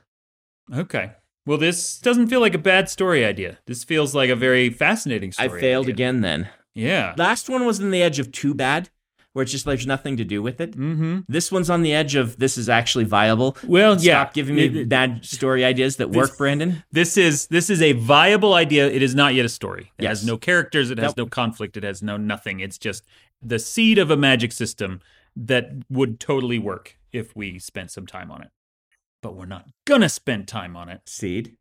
okay. 0.74 1.12
Well, 1.46 1.58
this 1.58 2.00
doesn't 2.00 2.28
feel 2.28 2.40
like 2.40 2.54
a 2.54 2.58
bad 2.58 2.90
story 2.90 3.26
idea. 3.26 3.60
This 3.66 3.84
feels 3.84 4.16
like 4.16 4.30
a 4.30 4.36
very 4.36 4.70
fascinating 4.70 5.34
story. 5.34 5.50
I 5.58 5.62
failed 5.62 5.86
idea. 5.86 5.94
again 5.94 6.22
then. 6.22 6.50
Yeah. 6.76 7.14
Last 7.18 7.50
one 7.50 7.66
was 7.66 7.80
on 7.80 7.92
the 7.92 8.02
edge 8.02 8.20
of 8.20 8.32
too 8.32 8.54
bad, 8.54 8.90
where 9.34 9.44
it's 9.44 9.52
just 9.52 9.66
there's 9.66 9.88
nothing 9.88 10.18
to 10.18 10.24
do 10.24 10.42
with 10.42 10.60
it. 10.62 10.72
Mm-hmm. 10.72 11.20
This 11.28 11.52
one's 11.52 11.70
on 11.70 11.82
the 11.84 11.94
edge 11.94 12.16
of 12.16 12.38
this 12.40 12.58
is 12.58 12.70
actually 12.70 13.04
viable. 13.06 13.58
Well, 13.66 13.94
Stop 13.98 14.06
yeah. 14.06 14.30
giving 14.34 14.56
me 14.56 14.66
It- 14.82 14.90
bad 14.90 15.26
story 15.26 15.64
ideas 15.66 15.98
that 15.98 16.10
work, 16.12 16.38
Brandon. 16.38 16.84
This 16.92 17.18
is 17.18 17.48
this 17.48 17.70
is 17.70 17.82
a 17.82 17.94
viable 17.94 18.54
idea. 18.54 18.88
It 18.90 19.02
is 19.04 19.14
not 19.16 19.34
yet 19.34 19.46
a 19.46 19.50
story. 19.50 19.92
It 19.98 20.06
has 20.06 20.26
no 20.26 20.38
characters. 20.38 20.90
It 20.92 20.98
has 20.98 21.16
Nope. 21.16 21.28
no 21.28 21.30
conflict. 21.30 21.78
It 21.78 21.84
has 21.84 22.02
no 22.04 22.18
nothing. 22.18 22.60
It's 22.60 22.78
just 22.78 23.06
the 23.42 23.60
seed 23.60 23.98
of 23.98 24.10
a 24.10 24.18
magic 24.18 24.52
system 24.52 25.02
that 25.36 25.70
would 25.90 26.20
totally 26.20 26.60
work 26.60 26.98
if 27.12 27.36
we 27.36 27.60
spent 27.60 27.92
some 27.92 28.06
time 28.08 28.32
on 28.32 28.42
it. 28.42 28.50
But 29.22 29.36
we're 29.36 29.46
not 29.46 29.66
gonna 29.86 30.10
spend 30.10 30.48
time 30.48 30.76
on 30.76 30.90
it. 30.90 31.02
Seed 31.06 31.56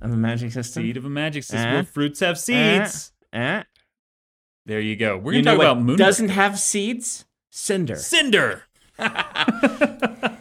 of 0.00 0.12
a 0.12 0.16
magic 0.16 0.52
system. 0.52 0.82
Seed 0.82 0.96
of 0.96 1.04
a 1.04 1.10
magic 1.10 1.44
system. 1.44 1.68
Eh? 1.68 1.72
where 1.74 1.84
fruits 1.84 2.20
have 2.20 2.38
seeds. 2.38 3.12
Eh? 3.32 3.62
There 4.66 4.80
you 4.80 4.96
go. 4.96 5.18
We're 5.18 5.34
You 5.34 5.42
gonna 5.42 5.56
know 5.58 5.62
talk 5.62 5.72
about 5.74 5.84
moon. 5.84 5.96
doesn't 5.96 6.30
have 6.30 6.58
seeds? 6.58 7.26
Cinder. 7.50 7.96
Cinder. 7.96 8.62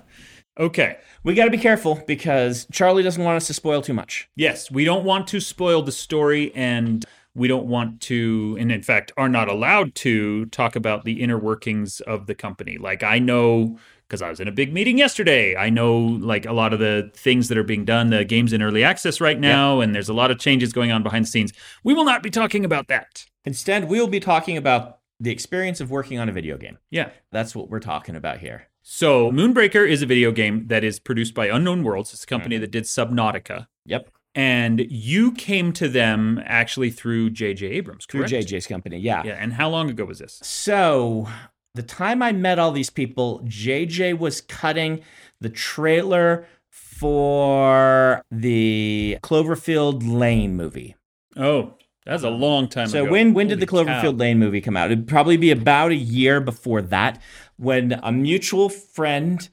okay. 0.60 0.98
We 1.24 1.34
got 1.34 1.46
to 1.46 1.52
be 1.52 1.58
careful 1.58 2.04
because 2.06 2.68
Charlie 2.72 3.04
doesn't 3.04 3.24
want 3.24 3.38
us 3.38 3.48
to 3.48 3.54
spoil 3.54 3.82
too 3.82 3.94
much. 3.94 4.30
Yes, 4.36 4.70
we 4.70 4.84
don't 4.84 5.06
want 5.06 5.28
to 5.30 5.40
spoil 5.40 5.82
the 5.82 5.92
story 5.92 6.54
and 6.54 7.06
we 7.36 7.48
don't 7.48 7.66
want 7.66 8.02
to 8.02 8.56
and 8.60 8.72
in 8.72 8.84
fact 8.84 9.12
are 9.18 9.30
not 9.30 9.48
allowed 9.50 9.96
to 9.96 10.46
talk 10.48 10.76
about 10.76 11.04
the 11.06 11.22
inner 11.22 11.38
workings 11.40 12.00
of 12.02 12.28
the 12.28 12.36
company. 12.36 12.78
Like 12.78 13.04
I 13.04 13.20
know 13.20 13.80
because 14.14 14.22
I 14.22 14.30
was 14.30 14.40
in 14.40 14.48
a 14.48 14.52
big 14.52 14.72
meeting 14.72 15.00
yesterday. 15.00 15.56
I 15.56 15.72
know 15.72 15.98
like 15.98 16.46
a 16.46 16.54
lot 16.54 16.72
of 16.72 16.78
the 16.78 17.10
things 17.16 17.48
that 17.48 17.58
are 17.58 17.64
being 17.64 17.84
done. 17.84 18.12
The 18.12 18.24
game's 18.24 18.54
in 18.54 18.62
early 18.62 18.84
access 18.84 19.20
right 19.20 19.40
now 19.40 19.80
and 19.80 19.96
there's 19.96 20.08
a 20.08 20.14
lot 20.14 20.30
of 20.30 20.38
changes 20.38 20.72
going 20.72 20.92
on 20.92 21.02
behind 21.02 21.26
the 21.26 21.30
scenes. 21.30 21.52
We 21.84 21.96
will 21.96 22.06
not 22.06 22.22
be 22.22 22.30
talking 22.30 22.64
about 22.64 22.90
that. 22.90 23.26
Instead, 23.44 23.90
we'll 23.90 24.08
be 24.08 24.20
talking 24.20 24.56
about 24.56 25.00
the 25.20 25.32
experience 25.32 25.82
of 25.82 25.90
working 25.90 26.20
on 26.20 26.30
a 26.30 26.32
video 26.32 26.60
game. 26.60 26.78
Yeah. 26.92 27.10
That's 27.32 27.56
what 27.56 27.72
we're 27.72 27.80
talking 27.80 28.16
about 28.16 28.38
here. 28.38 28.68
So, 28.84 29.32
Moonbreaker 29.32 29.90
is 29.90 30.04
a 30.04 30.06
video 30.06 30.32
game 30.32 30.68
that 30.68 30.84
is 30.84 31.00
produced 31.00 31.34
by 31.34 31.48
Unknown 31.48 31.84
Worlds. 31.84 32.14
It's 32.14 32.24
a 32.24 32.28
company 32.28 32.58
mm-hmm. 32.58 32.62
that 32.62 32.72
did 32.72 32.84
Subnautica. 32.84 33.66
Yep. 33.86 34.12
And 34.36 34.86
you 34.90 35.32
came 35.32 35.74
to 35.74 35.88
them 35.88 36.40
actually 36.46 36.92
through 36.92 37.32
J.J. 37.32 37.66
Abrams, 37.66 38.06
correct? 38.06 38.30
Through? 38.30 38.40
JJ's 38.40 38.68
company. 38.68 39.00
Yeah. 39.00 39.24
Yeah. 39.26 39.34
And 39.34 39.54
how 39.54 39.70
long 39.70 39.90
ago 39.90 40.06
was 40.06 40.20
this? 40.20 40.40
So, 40.44 41.28
the 41.76 41.84
time 41.84 42.22
I 42.22 42.32
met 42.32 42.60
all 42.60 42.72
these 42.72 42.90
people, 42.90 43.42
JJ 43.46 44.20
was 44.20 44.42
cutting 44.42 45.02
the 45.42 45.50
trailer 45.50 46.48
for 46.70 48.24
the 48.32 49.18
Cloverfield 49.24 50.04
Lane 50.06 50.56
movie. 50.56 50.96
Oh, 51.36 51.74
that's 52.06 52.24
a 52.24 52.30
long 52.30 52.68
time 52.68 52.88
So 52.88 53.00
ago. 53.00 53.06
So 53.08 53.12
when 53.12 53.34
when 53.34 53.48
did 53.48 53.60
the 53.60 53.68
Cloverfield 53.68 54.02
cow. 54.02 54.10
Lane 54.12 54.40
movie 54.40 54.62
come 54.62 54.78
out? 54.78 54.92
It'd 54.92 55.08
probably 55.08 55.38
be 55.38 55.52
about 55.52 55.92
a 55.92 55.96
year 55.96 56.40
before 56.40 56.82
that, 56.84 57.22
when 57.58 58.00
a 58.04 58.12
mutual 58.12 58.70
friend 58.70 59.48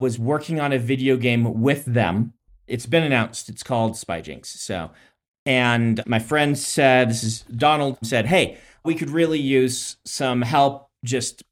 was 0.00 0.18
working 0.18 0.60
on 0.60 0.72
a 0.72 0.78
video 0.78 1.16
game 1.16 1.62
with 1.62 1.84
them. 1.84 2.34
It's 2.66 2.86
been 2.86 3.02
announced. 3.02 3.48
It's 3.48 3.62
called 3.62 3.94
Spyjinx. 3.94 4.46
So, 4.46 4.90
and 5.44 6.02
my 6.06 6.18
friend 6.18 6.58
said, 6.58 7.10
"This 7.10 7.24
is 7.24 7.42
Donald 7.42 7.98
said, 8.02 8.26
hey, 8.26 8.58
we 8.84 8.94
could 8.94 9.10
really 9.10 9.40
use 9.40 9.96
some 10.04 10.42
help 10.42 10.88
just." 11.04 11.42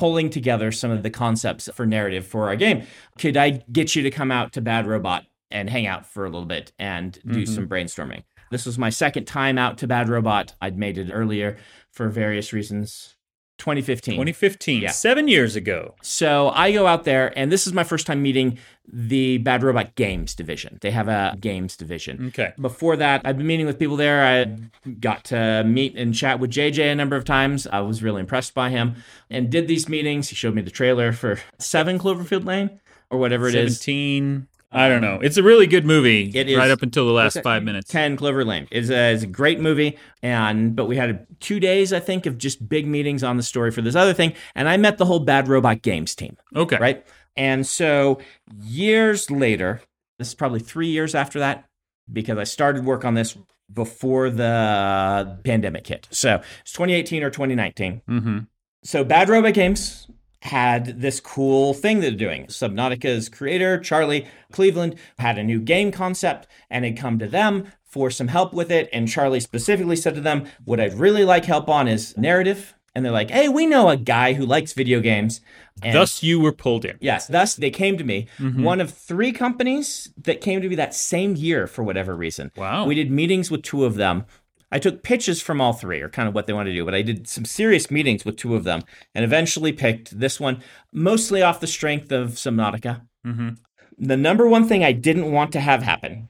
Pulling 0.00 0.30
together 0.30 0.72
some 0.72 0.90
of 0.90 1.02
the 1.02 1.10
concepts 1.10 1.68
for 1.74 1.84
narrative 1.84 2.26
for 2.26 2.48
our 2.48 2.56
game. 2.56 2.84
Could 3.18 3.36
I 3.36 3.62
get 3.70 3.94
you 3.94 4.02
to 4.02 4.10
come 4.10 4.30
out 4.32 4.54
to 4.54 4.62
Bad 4.62 4.86
Robot 4.86 5.26
and 5.50 5.68
hang 5.68 5.86
out 5.86 6.06
for 6.06 6.24
a 6.24 6.30
little 6.30 6.46
bit 6.46 6.72
and 6.78 7.18
do 7.26 7.42
Mhm. 7.42 7.48
some 7.54 7.68
brainstorming? 7.68 8.22
This 8.50 8.64
was 8.64 8.78
my 8.78 8.88
second 8.88 9.26
time 9.26 9.58
out 9.58 9.76
to 9.78 9.86
Bad 9.86 10.08
Robot. 10.08 10.54
I'd 10.60 10.78
made 10.78 10.96
it 10.96 11.10
earlier 11.12 11.58
for 11.92 12.08
various 12.08 12.50
reasons. 12.54 13.14
2015. 13.60 14.14
2015, 14.14 14.82
Yeah. 14.82 14.90
seven 14.90 15.28
years 15.28 15.54
ago. 15.54 15.94
So 16.02 16.50
I 16.50 16.72
go 16.72 16.86
out 16.88 17.04
there, 17.04 17.32
and 17.38 17.52
this 17.52 17.66
is 17.66 17.72
my 17.72 17.84
first 17.84 18.06
time 18.06 18.20
meeting 18.22 18.58
the 18.92 19.38
Bad 19.38 19.62
Robot 19.62 19.94
Games 19.94 20.34
division. 20.34 20.78
They 20.80 20.90
have 20.90 21.06
a 21.06 21.36
games 21.40 21.76
division. 21.76 22.26
Okay. 22.28 22.52
Before 22.60 22.96
that, 22.96 23.20
I've 23.24 23.38
been 23.38 23.46
meeting 23.46 23.66
with 23.66 23.78
people 23.78 23.96
there. 23.96 24.24
I 24.24 24.90
got 24.98 25.22
to 25.26 25.62
meet 25.64 25.96
and 25.96 26.12
chat 26.12 26.40
with 26.40 26.50
JJ 26.50 26.90
a 26.90 26.94
number 26.96 27.14
of 27.14 27.24
times. 27.24 27.68
I 27.68 27.80
was 27.80 28.02
really 28.02 28.18
impressed 28.20 28.52
by 28.52 28.70
him 28.70 28.96
and 29.30 29.48
did 29.48 29.68
these 29.68 29.88
meetings. 29.88 30.30
He 30.30 30.34
showed 30.34 30.54
me 30.56 30.62
the 30.62 30.70
trailer 30.72 31.12
for 31.12 31.38
Seven 31.58 32.00
Cloverfield 32.00 32.44
Lane 32.44 32.80
or 33.10 33.18
whatever 33.20 33.46
it 33.48 33.54
is. 33.54 33.78
17. 33.80 34.48
I 34.72 34.88
don't 34.88 35.00
know. 35.00 35.18
It's 35.20 35.36
a 35.36 35.42
really 35.42 35.66
good 35.66 35.84
movie. 35.84 36.30
It 36.32 36.48
is- 36.48 36.56
right 36.56 36.70
up 36.70 36.82
until 36.82 37.04
the 37.06 37.12
last 37.12 37.34
that? 37.34 37.42
five 37.42 37.64
minutes. 37.64 37.90
10 37.90 38.16
Clover 38.16 38.44
Lane 38.44 38.68
is 38.70 38.88
a, 38.90 39.10
is 39.12 39.24
a 39.24 39.26
great 39.26 39.58
movie 39.60 39.98
and 40.22 40.76
but 40.76 40.86
we 40.86 40.96
had 40.96 41.26
two 41.40 41.58
days 41.58 41.92
I 41.92 41.98
think 42.00 42.24
of 42.26 42.38
just 42.38 42.68
big 42.68 42.86
meetings 42.86 43.24
on 43.24 43.36
the 43.36 43.42
story 43.42 43.70
for 43.72 43.82
this 43.82 43.94
other 43.96 44.12
thing 44.14 44.32
and 44.54 44.68
I 44.68 44.76
met 44.76 44.98
the 44.98 45.06
whole 45.06 45.20
Bad 45.20 45.48
Robot 45.48 45.82
Games 45.82 46.14
team 46.14 46.36
Okay. 46.54 46.76
right 46.78 47.04
and 47.36 47.66
so 47.66 48.20
years 48.62 49.30
later 49.30 49.80
this 50.18 50.28
is 50.28 50.34
probably 50.34 50.60
3 50.60 50.86
years 50.88 51.14
after 51.14 51.38
that 51.40 51.64
because 52.12 52.38
I 52.38 52.44
started 52.44 52.84
work 52.84 53.04
on 53.04 53.14
this 53.14 53.36
before 53.72 54.30
the 54.30 55.38
pandemic 55.44 55.86
hit 55.86 56.06
so 56.10 56.42
it's 56.60 56.72
2018 56.72 57.22
or 57.22 57.30
2019 57.30 58.02
Mm-hmm. 58.08 58.38
so 58.84 59.02
Bad 59.04 59.28
Robot 59.28 59.54
Games 59.54 60.06
had 60.42 61.00
this 61.00 61.20
cool 61.20 61.74
thing 61.74 62.00
they're 62.00 62.10
doing. 62.10 62.46
Subnautica's 62.46 63.28
creator, 63.28 63.78
Charlie 63.78 64.26
Cleveland, 64.52 64.96
had 65.18 65.38
a 65.38 65.44
new 65.44 65.60
game 65.60 65.92
concept 65.92 66.46
and 66.70 66.84
had 66.84 66.96
come 66.96 67.18
to 67.18 67.26
them 67.26 67.66
for 67.84 68.10
some 68.10 68.28
help 68.28 68.54
with 68.54 68.70
it. 68.70 68.88
And 68.92 69.08
Charlie 69.08 69.40
specifically 69.40 69.96
said 69.96 70.14
to 70.14 70.20
them, 70.20 70.46
What 70.64 70.80
I'd 70.80 70.94
really 70.94 71.24
like 71.24 71.44
help 71.44 71.68
on 71.68 71.88
is 71.88 72.16
narrative. 72.16 72.74
And 72.94 73.04
they're 73.04 73.12
like, 73.12 73.30
Hey, 73.30 73.48
we 73.48 73.66
know 73.66 73.90
a 73.90 73.96
guy 73.96 74.32
who 74.32 74.46
likes 74.46 74.72
video 74.72 75.00
games. 75.00 75.40
And 75.82 75.94
Thus, 75.94 76.22
you 76.22 76.40
were 76.40 76.52
pulled 76.52 76.84
in. 76.84 76.98
Yes, 77.00 77.26
thus 77.26 77.54
they 77.54 77.70
came 77.70 77.96
to 77.98 78.04
me. 78.04 78.26
Mm-hmm. 78.38 78.62
One 78.62 78.80
of 78.80 78.92
three 78.92 79.32
companies 79.32 80.12
that 80.18 80.40
came 80.40 80.60
to 80.60 80.68
me 80.68 80.74
that 80.76 80.94
same 80.94 81.36
year 81.36 81.66
for 81.66 81.82
whatever 81.82 82.14
reason. 82.14 82.50
Wow. 82.56 82.86
We 82.86 82.94
did 82.94 83.10
meetings 83.10 83.50
with 83.50 83.62
two 83.62 83.84
of 83.84 83.94
them. 83.94 84.24
I 84.72 84.78
took 84.78 85.02
pitches 85.02 85.42
from 85.42 85.60
all 85.60 85.72
three, 85.72 86.00
or 86.00 86.08
kind 86.08 86.28
of 86.28 86.34
what 86.34 86.46
they 86.46 86.52
wanted 86.52 86.70
to 86.70 86.76
do, 86.76 86.84
but 86.84 86.94
I 86.94 87.02
did 87.02 87.26
some 87.28 87.44
serious 87.44 87.90
meetings 87.90 88.24
with 88.24 88.36
two 88.36 88.54
of 88.54 88.64
them 88.64 88.82
and 89.14 89.24
eventually 89.24 89.72
picked 89.72 90.18
this 90.18 90.38
one, 90.38 90.62
mostly 90.92 91.42
off 91.42 91.60
the 91.60 91.66
strength 91.66 92.12
of 92.12 92.30
Subnautica. 92.30 93.02
Mm-hmm. 93.26 93.48
The 93.98 94.16
number 94.16 94.48
one 94.48 94.66
thing 94.68 94.84
I 94.84 94.92
didn't 94.92 95.32
want 95.32 95.52
to 95.52 95.60
have 95.60 95.82
happen 95.82 96.28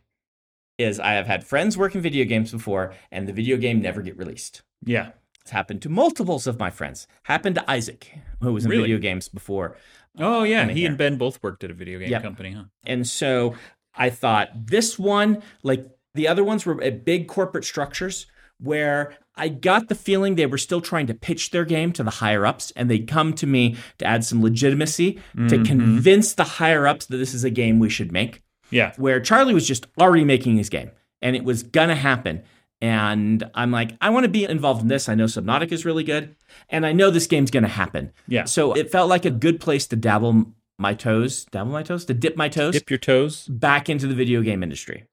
is 0.78 0.99
I 0.99 1.12
have 1.12 1.26
had 1.26 1.44
friends 1.44 1.76
work 1.76 1.94
in 1.94 2.00
video 2.00 2.25
games 2.25 2.50
before, 2.50 2.94
and 3.12 3.28
the 3.28 3.32
video 3.35 3.56
game 3.59 3.80
never 3.82 4.00
get 4.00 4.16
released. 4.16 4.62
Yeah. 4.85 5.11
It's 5.42 5.50
happened 5.50 5.82
to 5.82 5.88
multiples 5.88 6.47
of 6.47 6.59
my 6.59 6.70
friends. 6.70 7.06
Happened 7.25 7.54
to 7.56 7.70
Isaac, 7.70 8.12
who 8.40 8.52
was 8.52 8.64
in 8.64 8.70
Really? 8.70 8.82
video 8.85 8.99
games 8.99 9.28
before. 9.28 9.76
Oh, 10.18 10.42
yeah. 10.42 10.66
He 10.68 10.80
here. 10.80 10.88
and 10.88 10.99
Ben 10.99 11.16
both 11.16 11.42
worked 11.42 11.62
at 11.64 11.70
a 11.70 11.75
video 11.75 11.99
game 11.99 12.11
Yep. 12.11 12.23
company, 12.23 12.52
huh? 12.52 12.64
And 12.87 13.06
so 13.06 13.54
I 13.94 14.11
thought 14.11 14.49
this 14.66 14.99
one, 14.99 15.42
like 15.62 15.87
the 16.14 16.29
other 16.29 16.45
ones, 16.45 16.67
were 16.67 16.83
at 16.83 17.05
big 17.05 17.29
corporate 17.29 17.64
structures 17.64 18.26
where 18.59 19.17
I 19.37 19.49
got 19.49 19.88
the 19.88 19.95
feeling 19.95 20.35
they 20.35 20.47
were 20.47 20.59
still 20.59 20.81
trying 20.81 21.07
to 21.07 21.14
pitch 21.14 21.50
their 21.50 21.64
game 21.64 21.93
to 21.93 22.02
the 22.02 22.11
higher 22.11 22.45
ups 22.45 22.73
and 22.76 22.90
they'd 22.90 23.09
come 23.09 23.33
to 23.35 23.47
me 23.47 23.76
to 23.99 24.05
add 24.05 24.25
some 24.25 24.43
legitimacy 24.43 25.14
to 25.14 25.21
mm-hmm. 25.40 25.62
convince 25.64 26.35
the 26.35 26.45
higher 26.45 26.87
ups 26.87 27.07
that 27.07 27.17
this 27.17 27.33
is 27.33 27.43
a 27.43 27.50
game 27.50 27.79
we 27.79 27.88
should 27.88 28.12
make. 28.12 28.43
Yeah. 28.71 28.93
Where 28.97 29.19
Charlie 29.21 29.55
was 29.55 29.67
just 29.67 29.87
already 29.99 30.25
making 30.25 30.57
his 30.57 30.69
game 30.69 30.90
and 31.23 31.37
it 31.37 31.45
was 31.45 31.62
gonna 31.62 31.95
happen. 31.95 32.43
And 32.83 33.49
I'm 33.55 33.71
like, 33.71 33.93
I 34.00 34.11
want 34.11 34.25
to 34.25 34.31
be 34.31 34.45
involved 34.45 34.81
in 34.81 34.88
this. 34.88 35.09
I 35.09 35.14
know 35.14 35.26
Subnautica 35.26 35.73
is 35.73 35.85
really 35.85 36.05
good, 36.05 36.35
and 36.71 36.87
I 36.87 36.93
know 36.93 37.11
this 37.11 37.26
game's 37.26 37.50
gonna 37.50 37.69
happen. 37.69 38.12
Yeah. 38.26 38.45
So 38.45 38.73
it 38.73 38.90
felt 38.90 39.11
like 39.11 39.26
a 39.26 39.31
good 39.31 39.61
place 39.61 39.87
to 39.88 39.97
dabble 39.97 40.47
my 40.79 40.95
toes, 40.95 41.45
dabble 41.50 41.73
my 41.73 41.83
toes, 41.83 42.07
to 42.07 42.14
dip 42.14 42.37
my 42.37 42.49
toes 42.49 42.73
Dip 42.73 42.88
your 42.88 42.99
toes. 42.99 43.47
back 43.49 43.90
into 43.90 44.07
the 44.07 44.14
video 44.14 44.40
game 44.40 44.62
industry. 44.62 45.05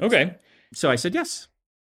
Okay. 0.00 0.34
So 0.74 0.90
I 0.90 0.96
said 0.96 1.14
yes. 1.14 1.48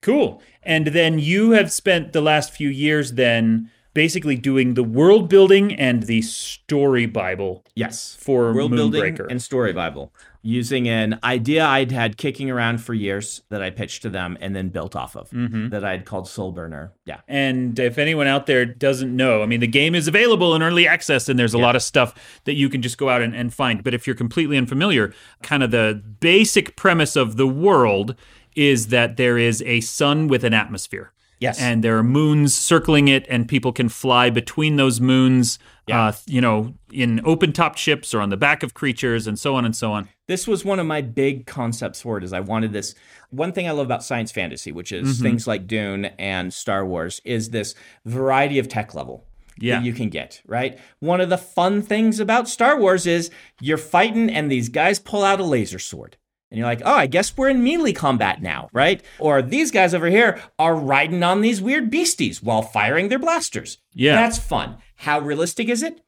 Cool. 0.01 0.41
And 0.63 0.87
then 0.87 1.19
you 1.19 1.51
have 1.51 1.71
spent 1.71 2.13
the 2.13 2.21
last 2.21 2.53
few 2.53 2.69
years 2.69 3.13
then 3.13 3.71
basically 3.93 4.35
doing 4.35 4.75
the 4.75 4.83
world 4.83 5.27
building 5.27 5.73
and 5.73 6.03
the 6.03 6.21
story 6.21 7.07
Bible 7.07 7.65
Yes. 7.75 8.15
for 8.19 8.53
World 8.53 8.69
building 8.71 9.17
and 9.27 9.41
story 9.41 9.73
Bible 9.73 10.13
using 10.43 10.87
an 10.87 11.17
idea 11.23 11.65
I'd 11.65 11.91
had 11.91 12.15
kicking 12.15 12.49
around 12.51 12.77
for 12.77 12.93
years 12.93 13.41
that 13.49 13.61
I 13.63 13.71
pitched 13.71 14.03
to 14.03 14.09
them 14.09 14.37
and 14.39 14.55
then 14.55 14.69
built 14.69 14.95
off 14.95 15.15
of 15.17 15.31
Mhm. 15.31 15.71
that 15.71 15.83
I'd 15.83 16.05
called 16.05 16.27
Soul 16.29 16.51
Burner. 16.51 16.93
Yeah. 17.05 17.21
And 17.27 17.77
if 17.79 17.97
anyone 17.97 18.27
out 18.27 18.45
there 18.45 18.65
doesn't 18.65 19.13
know, 19.13 19.41
I 19.41 19.47
mean, 19.47 19.61
the 19.61 19.67
game 19.67 19.95
is 19.95 20.07
available 20.07 20.53
in 20.55 20.61
early 20.61 20.87
access 20.87 21.27
and 21.27 21.37
there's 21.39 21.55
a 21.55 21.57
lot 21.57 21.75
of 21.75 21.81
stuff 21.81 22.39
that 22.45 22.53
you 22.53 22.69
can 22.69 22.83
just 22.83 22.99
go 22.99 23.09
out 23.09 23.23
and, 23.23 23.35
and 23.35 23.51
find. 23.51 23.83
But 23.83 23.95
if 23.95 24.05
you're 24.05 24.15
completely 24.15 24.57
unfamiliar, 24.57 25.11
kind 25.41 25.63
of 25.63 25.71
the 25.71 26.01
basic 26.19 26.75
premise 26.75 27.15
of 27.15 27.35
the 27.35 27.47
world 27.47 28.15
is 28.57 28.87
that 28.87 29.15
there 29.17 29.37
is 29.37 29.61
a 29.65 29.79
sun 29.81 30.27
with 30.27 30.43
an 30.43 30.53
atmosphere. 30.53 31.13
Yes. 31.39 31.61
And 31.61 31.83
there 31.83 31.95
are 31.99 32.03
moons 32.03 32.55
circling 32.55 33.07
it, 33.07 33.27
and 33.29 33.47
people 33.47 33.71
can 33.71 33.89
fly 33.89 34.31
between 34.31 34.77
those 34.77 34.99
moons, 34.99 35.59
Yeah. 35.87 36.07
uh, 36.07 36.11
you 36.25 36.41
know, 36.41 36.73
in 36.91 37.21
open 37.23 37.53
topped 37.53 37.77
ships 37.77 38.11
or 38.15 38.21
on 38.21 38.29
the 38.29 38.37
back 38.37 38.63
of 38.63 38.73
creatures 38.73 39.27
and 39.27 39.37
so 39.37 39.55
on 39.55 39.63
and 39.63 39.75
so 39.75 39.91
on. 39.91 40.09
This 40.27 40.47
was 40.47 40.65
one 40.65 40.79
of 40.79 40.87
my 40.87 41.01
big 41.01 41.45
concepts 41.45 42.01
for 42.01 42.17
it 42.17 42.23
is 42.23 42.33
I 42.33 42.39
wanted 42.39 42.73
this 42.73 42.95
one 43.29 43.51
thing 43.51 43.67
I 43.67 43.71
love 43.71 43.85
about 43.85 44.03
science 44.03 44.31
fantasy, 44.31 44.71
which 44.71 44.91
is 44.91 45.07
Mm-hmm. 45.13 45.23
things 45.23 45.45
like 45.47 45.67
Dune 45.67 46.05
and 46.17 46.51
Star 46.51 46.83
Wars, 46.83 47.21
is 47.23 47.51
this 47.51 47.75
variety 48.03 48.57
of 48.57 48.67
tech 48.67 48.95
level. 48.95 49.23
Yeah. 49.59 49.77
That 49.79 49.85
you 49.85 49.93
can 49.93 50.09
get, 50.09 50.41
right? 50.45 50.77
One 50.99 51.19
of 51.21 51.29
the 51.29 51.37
fun 51.37 51.81
things 51.83 52.19
about 52.19 52.47
Star 52.49 52.79
Wars 52.79 53.05
is 53.07 53.29
you're 53.59 53.77
fighting 53.77 54.29
and 54.29 54.51
these 54.51 54.69
guys 54.69 54.99
pull 54.99 55.23
out 55.23 55.39
a 55.39 55.43
laser 55.43 55.79
sword. 55.79 56.15
And 56.49 56.57
you're 56.57 56.67
like, 56.67 56.81
oh, 56.85 56.93
I 56.95 57.07
guess 57.07 57.35
we're 57.35 57.49
in 57.49 57.63
melee 57.63 57.91
combat 57.93 58.41
now, 58.41 58.69
right? 58.71 59.03
Or 59.19 59.41
these 59.41 59.69
guys 59.69 59.93
over 59.93 60.07
here 60.07 60.41
are 60.57 60.75
riding 60.75 61.21
on 61.21 61.41
these 61.41 61.61
weird 61.61 61.89
beasties 61.89 62.41
while 62.41 62.61
firing 62.61 63.09
their 63.09 63.19
blasters. 63.19 63.79
Yeah. 63.93 64.15
That's 64.15 64.37
fun. 64.37 64.77
How 64.95 65.19
realistic 65.19 65.67
is 65.67 65.83
it? 65.83 65.99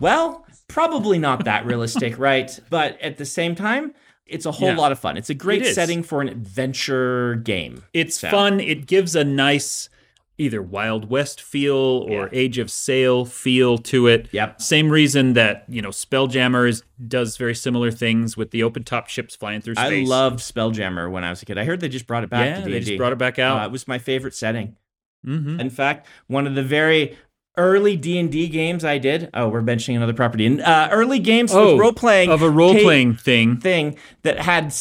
Well, 0.00 0.44
probably 0.66 1.18
not 1.18 1.44
that 1.44 1.64
realistic, 1.70 2.18
right? 2.18 2.58
But 2.70 3.00
at 3.00 3.18
the 3.18 3.24
same 3.24 3.54
time, 3.54 3.94
it's 4.26 4.46
a 4.46 4.50
whole 4.52 4.70
Yeah. 4.70 4.76
lot 4.76 4.90
of 4.90 4.98
fun. 4.98 5.16
It's 5.16 5.30
a 5.30 5.34
great 5.34 5.62
It 5.62 5.74
setting 5.74 6.02
for 6.02 6.20
an 6.20 6.28
adventure 6.28 7.36
game. 7.36 7.84
It's 7.92 8.18
So- 8.18 8.30
fun. 8.30 8.58
It 8.58 8.86
gives 8.86 9.14
a 9.14 9.22
nice 9.22 9.88
either 10.36 10.60
Wild 10.60 11.08
West 11.08 11.40
feel 11.40 11.76
or 11.76 12.28
Age 12.32 12.58
of 12.58 12.70
Sail 12.70 13.24
feel 13.24 13.78
to 13.78 14.06
it. 14.08 14.28
Yep. 14.32 14.60
Same 14.60 14.90
reason 14.90 15.34
that, 15.34 15.64
you 15.68 15.80
know, 15.80 15.90
Spelljammer 15.90 16.68
is, 16.68 16.82
does 17.06 17.36
very 17.36 17.54
similar 17.54 17.90
things 17.92 18.36
with 18.36 18.50
the 18.50 18.62
open 18.64 18.82
top 18.82 19.08
ships 19.08 19.36
flying 19.36 19.60
through 19.60 19.76
space. 19.76 20.06
I 20.08 20.10
loved 20.10 20.40
Spelljammer 20.40 21.10
when 21.10 21.22
I 21.22 21.30
was 21.30 21.40
a 21.42 21.44
kid. 21.46 21.56
I 21.58 21.64
heard 21.64 21.80
they 21.80 21.88
just 21.88 22.06
brought 22.08 22.24
it 22.24 22.30
back 22.30 22.46
Yeah, 22.46 22.54
to 22.56 22.60
D&D. 22.62 22.72
they 22.72 22.80
just 22.80 22.98
brought 22.98 23.12
it 23.12 23.18
back 23.18 23.38
out. 23.38 23.62
Uh, 23.62 23.66
it 23.66 23.70
was 23.72 23.86
my 23.86 23.98
favorite 23.98 24.34
setting. 24.34 24.76
hmm 25.24 25.60
In 25.60 25.70
fact, 25.70 26.06
one 26.26 26.46
of 26.48 26.54
the 26.56 26.62
very 26.64 27.16
early 27.56 27.96
D&D 27.96 28.48
games 28.48 28.84
I 28.84 28.98
did. 28.98 29.30
Oh, 29.34 29.48
we're 29.48 29.62
mentioning 29.62 29.96
another 29.98 30.12
property. 30.14 30.46
And, 30.46 30.60
Uh, 30.60 30.88
early 30.90 31.20
games 31.20 31.52
Oh, 31.54 31.72
with 31.74 31.80
role-playing 31.80 32.28
of 32.30 32.42
a 32.42 32.50
role 32.50 32.74
playing 32.74 33.14
thing. 33.14 33.58
thing 33.58 33.96
that 34.22 34.40
had 34.40 34.72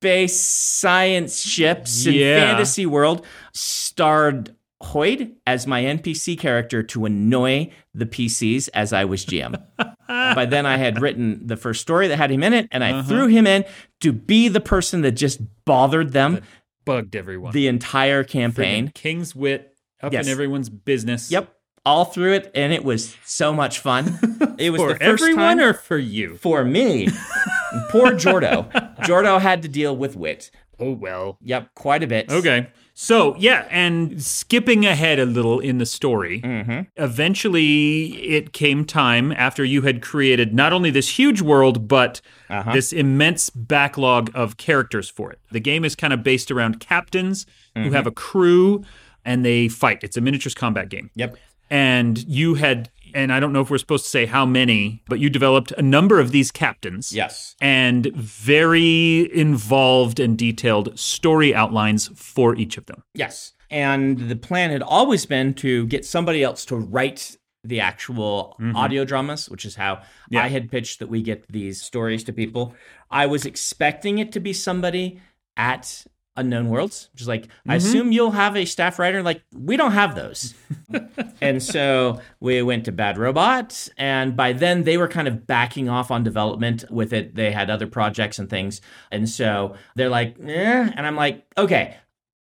space 0.00 0.38
science 0.40 1.40
ships 1.42 2.06
in 2.06 2.14
Yeah. 2.14 2.40
fantasy 2.52 2.86
world 2.86 3.24
starred 3.52 4.54
Hoid 4.82 5.32
as 5.46 5.66
my 5.66 5.82
NPC 5.82 6.36
character 6.38 6.82
to 6.82 7.06
annoy 7.06 7.70
the 7.94 8.04
PCs 8.04 8.68
as 8.74 8.92
I 8.92 9.04
was 9.06 9.24
GM. 9.24 9.54
By 10.08 10.44
then, 10.44 10.66
I 10.66 10.76
had 10.76 11.00
written 11.00 11.46
the 11.46 11.56
first 11.56 11.80
story 11.80 12.08
that 12.08 12.16
had 12.18 12.30
him 12.30 12.42
in 12.42 12.52
it, 12.52 12.68
and 12.70 12.84
I 12.84 12.90
Uh-huh. 12.92 13.02
threw 13.08 13.26
him 13.28 13.46
in 13.46 13.64
to 14.00 14.12
be 14.12 14.48
the 14.48 14.60
person 14.60 15.00
that 15.02 15.12
just 15.12 15.40
bothered 15.64 16.12
them 16.12 16.40
Bugged 16.84 17.16
everyone. 17.16 17.52
the 17.52 17.66
entire 17.68 18.24
Friggin' 18.24 18.28
campaign. 18.28 18.92
King's 18.94 19.34
wit 19.34 19.74
up 20.02 20.12
Yes. 20.12 20.26
in 20.26 20.32
everyone's 20.32 20.68
business. 20.68 21.30
Yep, 21.30 21.48
all 21.86 22.04
through 22.04 22.34
it, 22.34 22.50
and 22.54 22.74
it 22.74 22.84
was 22.84 23.16
so 23.24 23.54
much 23.54 23.78
fun. 23.78 24.18
It 24.58 24.70
was 24.70 24.80
For 24.80 24.92
the 24.92 24.98
first 24.98 25.22
everyone 25.22 25.58
time 25.58 25.66
or 25.66 25.72
for 25.72 25.98
you? 25.98 26.36
for 26.36 26.62
me. 26.64 27.08
Poor 27.90 28.12
Jordo. 28.12 28.70
Jordo 29.00 29.40
had 29.40 29.62
to 29.62 29.68
deal 29.68 29.96
with 29.96 30.16
wit. 30.16 30.50
Oh, 30.80 30.92
well. 30.92 31.38
Yep, 31.42 31.74
quite 31.74 32.02
a 32.02 32.06
bit. 32.06 32.30
Okay. 32.30 32.66
So, 32.94 33.34
yeah, 33.36 33.66
and 33.70 34.22
skipping 34.22 34.86
ahead 34.86 35.18
a 35.18 35.24
little 35.24 35.58
in 35.60 35.78
the 35.78 35.86
story, 35.86 36.40
Mm-hmm. 36.40 36.80
eventually 36.96 38.06
it 38.28 38.52
came 38.52 38.84
time 38.84 39.32
after 39.32 39.64
you 39.64 39.82
had 39.82 40.00
created 40.02 40.54
not 40.54 40.72
only 40.72 40.90
this 40.90 41.18
huge 41.18 41.40
world, 41.40 41.88
but 41.88 42.20
Uh-huh. 42.48 42.72
this 42.72 42.92
immense 42.92 43.50
backlog 43.50 44.30
of 44.34 44.56
characters 44.56 45.08
for 45.10 45.30
it. 45.32 45.38
The 45.50 45.60
game 45.60 45.84
is 45.84 45.94
kind 45.96 46.12
of 46.12 46.22
based 46.22 46.50
around 46.50 46.80
captains 46.80 47.46
Mm-hmm. 47.76 47.88
who 47.88 47.94
have 47.94 48.06
a 48.06 48.12
crew 48.12 48.84
and 49.24 49.44
they 49.44 49.66
fight. 49.68 50.04
It's 50.04 50.16
a 50.16 50.20
miniatures 50.20 50.54
combat 50.54 50.88
game. 50.88 51.10
Yep. 51.16 51.36
And 51.70 52.18
you 52.28 52.54
had, 52.54 52.90
and 53.14 53.32
I 53.32 53.40
don't 53.40 53.52
know 53.52 53.60
if 53.60 53.70
we're 53.70 53.78
supposed 53.78 54.04
to 54.04 54.10
say 54.10 54.26
how 54.26 54.44
many, 54.44 55.02
but 55.08 55.18
you 55.20 55.30
developed 55.30 55.72
a 55.72 55.82
number 55.82 56.18
of 56.20 56.30
these 56.32 56.50
captains 56.50 57.12
Yes. 57.12 57.54
and 57.60 58.06
very 58.14 59.30
involved 59.34 60.20
and 60.20 60.36
detailed 60.36 60.98
story 60.98 61.54
outlines 61.54 62.08
for 62.14 62.54
each 62.56 62.76
of 62.76 62.86
them. 62.86 63.02
Yes. 63.14 63.52
And 63.70 64.18
the 64.28 64.36
plan 64.36 64.70
had 64.70 64.82
always 64.82 65.26
been 65.26 65.54
to 65.54 65.86
get 65.86 66.04
somebody 66.04 66.42
else 66.42 66.64
to 66.66 66.76
write 66.76 67.36
the 67.66 67.80
actual 67.80 68.56
audio 68.74 69.04
dramas, 69.06 69.48
which 69.48 69.64
is 69.64 69.74
how 69.76 69.94
Mm-hmm. 69.94 70.34
Yeah. 70.34 70.44
I 70.44 70.48
had 70.48 70.70
pitched 70.70 70.98
that 71.00 71.08
we 71.08 71.22
get 71.22 71.46
these 71.50 71.82
stories 71.82 72.24
to 72.24 72.32
people. 72.32 72.74
I 73.10 73.26
was 73.26 73.44
expecting 73.46 74.18
it 74.18 74.32
to 74.32 74.40
be 74.40 74.52
somebody 74.52 75.20
at 75.56 76.04
Unknown 76.36 76.68
Worlds, 76.68 77.08
which 77.12 77.22
is 77.22 77.28
like, 77.28 77.46
Mm-hmm. 77.46 77.70
I 77.70 77.74
assume 77.76 78.12
you'll 78.12 78.30
have 78.32 78.56
a 78.56 78.64
staff 78.64 78.98
writer. 78.98 79.22
Like, 79.22 79.42
we 79.54 79.76
don't 79.76 79.92
have 79.92 80.14
those. 80.14 80.54
and 81.40 81.62
so 81.62 82.20
we 82.40 82.62
went 82.62 82.84
to 82.86 82.92
Bad 82.92 83.18
Robot, 83.18 83.88
and 83.96 84.36
by 84.36 84.52
then 84.52 84.84
they 84.84 84.96
were 84.96 85.08
kind 85.08 85.28
of 85.28 85.46
backing 85.46 85.88
off 85.88 86.10
on 86.10 86.22
development 86.22 86.84
with 86.90 87.12
it. 87.12 87.34
They 87.34 87.52
had 87.52 87.70
other 87.70 87.86
projects 87.86 88.38
and 88.38 88.50
things. 88.50 88.80
And 89.10 89.28
so 89.28 89.76
they're 89.94 90.08
like, 90.08 90.36
eh. 90.44 90.90
And 90.94 91.06
I'm 91.06 91.16
like, 91.16 91.44
okay, 91.56 91.96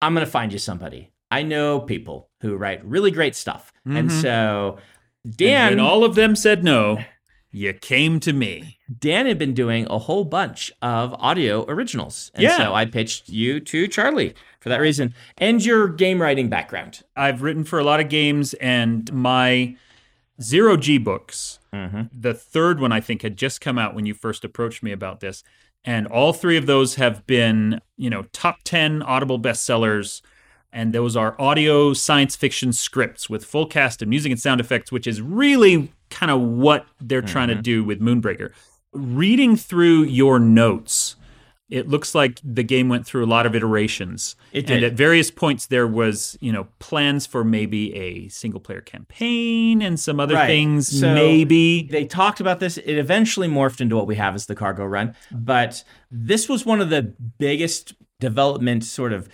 I'm 0.00 0.14
going 0.14 0.24
to 0.24 0.30
find 0.30 0.52
you 0.52 0.58
somebody. 0.58 1.10
I 1.30 1.42
know 1.42 1.80
people 1.80 2.28
who 2.40 2.56
write 2.56 2.84
really 2.84 3.10
great 3.10 3.34
stuff. 3.34 3.72
And 3.86 4.12
so 4.12 4.78
Dan, 5.28 5.72
and 5.72 5.80
all 5.80 6.04
of 6.04 6.14
them 6.14 6.36
said 6.36 6.62
no, 6.62 6.98
you 7.52 7.72
came 7.74 8.18
to 8.20 8.32
me. 8.32 8.78
Dan 8.98 9.26
had 9.26 9.38
been 9.38 9.54
doing 9.54 9.86
a 9.90 9.98
whole 9.98 10.24
bunch 10.24 10.72
of 10.80 11.14
audio 11.18 11.64
originals. 11.68 12.30
And 12.34 12.42
Yeah. 12.42 12.56
so 12.56 12.74
I 12.74 12.86
pitched 12.86 13.28
you 13.28 13.60
to 13.60 13.86
Charlie 13.86 14.34
for 14.60 14.70
that 14.70 14.80
reason 14.80 15.14
and 15.38 15.64
your 15.64 15.88
game 15.88 16.20
writing 16.20 16.48
background. 16.48 17.02
I've 17.14 17.42
written 17.42 17.64
for 17.64 17.78
a 17.78 17.84
lot 17.84 18.00
of 18.00 18.08
games, 18.08 18.54
and 18.54 19.12
my 19.12 19.76
zero 20.40 20.76
G 20.76 20.98
books, 20.98 21.58
mm-hmm. 21.72 22.02
the 22.12 22.34
third 22.34 22.80
one 22.80 22.90
I 22.92 23.00
think 23.00 23.22
had 23.22 23.36
just 23.36 23.60
come 23.60 23.78
out 23.78 23.94
when 23.94 24.06
you 24.06 24.14
first 24.14 24.44
approached 24.44 24.82
me 24.82 24.90
about 24.92 25.20
this. 25.20 25.44
And 25.84 26.06
all 26.06 26.32
three 26.32 26.56
of 26.56 26.66
those 26.66 26.94
have 26.94 27.26
been, 27.26 27.80
you 27.96 28.08
know, 28.08 28.22
top 28.32 28.58
10 28.64 29.02
Audible 29.02 29.40
bestsellers. 29.40 30.22
And 30.72 30.94
those 30.94 31.16
are 31.16 31.36
audio 31.38 31.92
science 31.92 32.34
fiction 32.34 32.72
scripts 32.72 33.28
with 33.28 33.44
full 33.44 33.66
cast 33.66 34.00
and 34.00 34.08
music 34.08 34.32
and 34.32 34.40
sound 34.40 34.60
effects, 34.60 34.90
which 34.90 35.06
is 35.06 35.20
really 35.20 35.92
kind 36.08 36.30
of 36.32 36.40
what 36.40 36.86
they're 37.00 37.20
trying 37.22 37.48
to 37.48 37.54
mm-hmm. 37.54 37.62
do 37.62 37.84
with 37.84 38.00
Moonbreaker. 38.00 38.52
Reading 38.92 39.56
through 39.56 40.04
your 40.04 40.38
notes, 40.38 41.16
it 41.68 41.88
looks 41.88 42.14
like 42.14 42.38
the 42.44 42.62
game 42.62 42.88
went 42.90 43.06
through 43.06 43.24
a 43.24 43.26
lot 43.26 43.46
of 43.46 43.54
iterations. 43.54 44.36
It 44.52 44.70
And 44.70 44.84
at 44.84 44.92
various 44.92 45.30
points 45.30 45.66
there 45.66 45.86
was, 45.86 46.36
you 46.40 46.52
know, 46.52 46.68
plans 46.78 47.26
for 47.26 47.44
maybe 47.44 47.94
a 47.94 48.28
single 48.28 48.60
player 48.60 48.82
campaign 48.82 49.80
and 49.80 49.98
some 49.98 50.20
other 50.20 50.34
Right. 50.34 50.46
things, 50.46 50.88
So- 50.88 51.14
maybe. 51.14 51.82
They 51.90 52.04
talked 52.04 52.40
about 52.40 52.60
this. 52.60 52.76
It 52.78 52.98
eventually 52.98 53.48
morphed 53.48 53.80
into 53.80 53.96
what 53.96 54.06
we 54.06 54.16
have 54.16 54.34
as 54.34 54.46
the 54.46 54.54
cargo 54.54 54.84
run. 54.84 55.14
But 55.30 55.84
this 56.10 56.48
was 56.48 56.66
one 56.66 56.80
of 56.80 56.90
the 56.90 57.14
biggest 57.38 57.94
development 58.20 58.84
sort 58.84 59.12
of, 59.12 59.28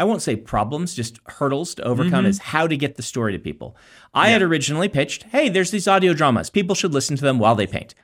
I 0.00 0.04
won't 0.04 0.22
say 0.22 0.34
problems, 0.34 0.94
just 0.94 1.20
hurdles 1.26 1.74
to 1.74 1.82
overcome 1.82 2.20
mm-hmm. 2.20 2.28
is 2.28 2.38
how 2.38 2.66
to 2.66 2.74
get 2.74 2.96
the 2.96 3.02
story 3.02 3.34
to 3.34 3.38
people. 3.38 3.76
I 4.14 4.30
had 4.30 4.40
originally 4.40 4.88
pitched, 4.88 5.24
hey, 5.24 5.50
there's 5.50 5.72
these 5.72 5.86
audio 5.86 6.14
dramas. 6.14 6.48
People 6.48 6.74
should 6.74 6.94
listen 6.94 7.16
to 7.16 7.22
them 7.22 7.38
while 7.38 7.54
they 7.54 7.66
paint. 7.66 7.94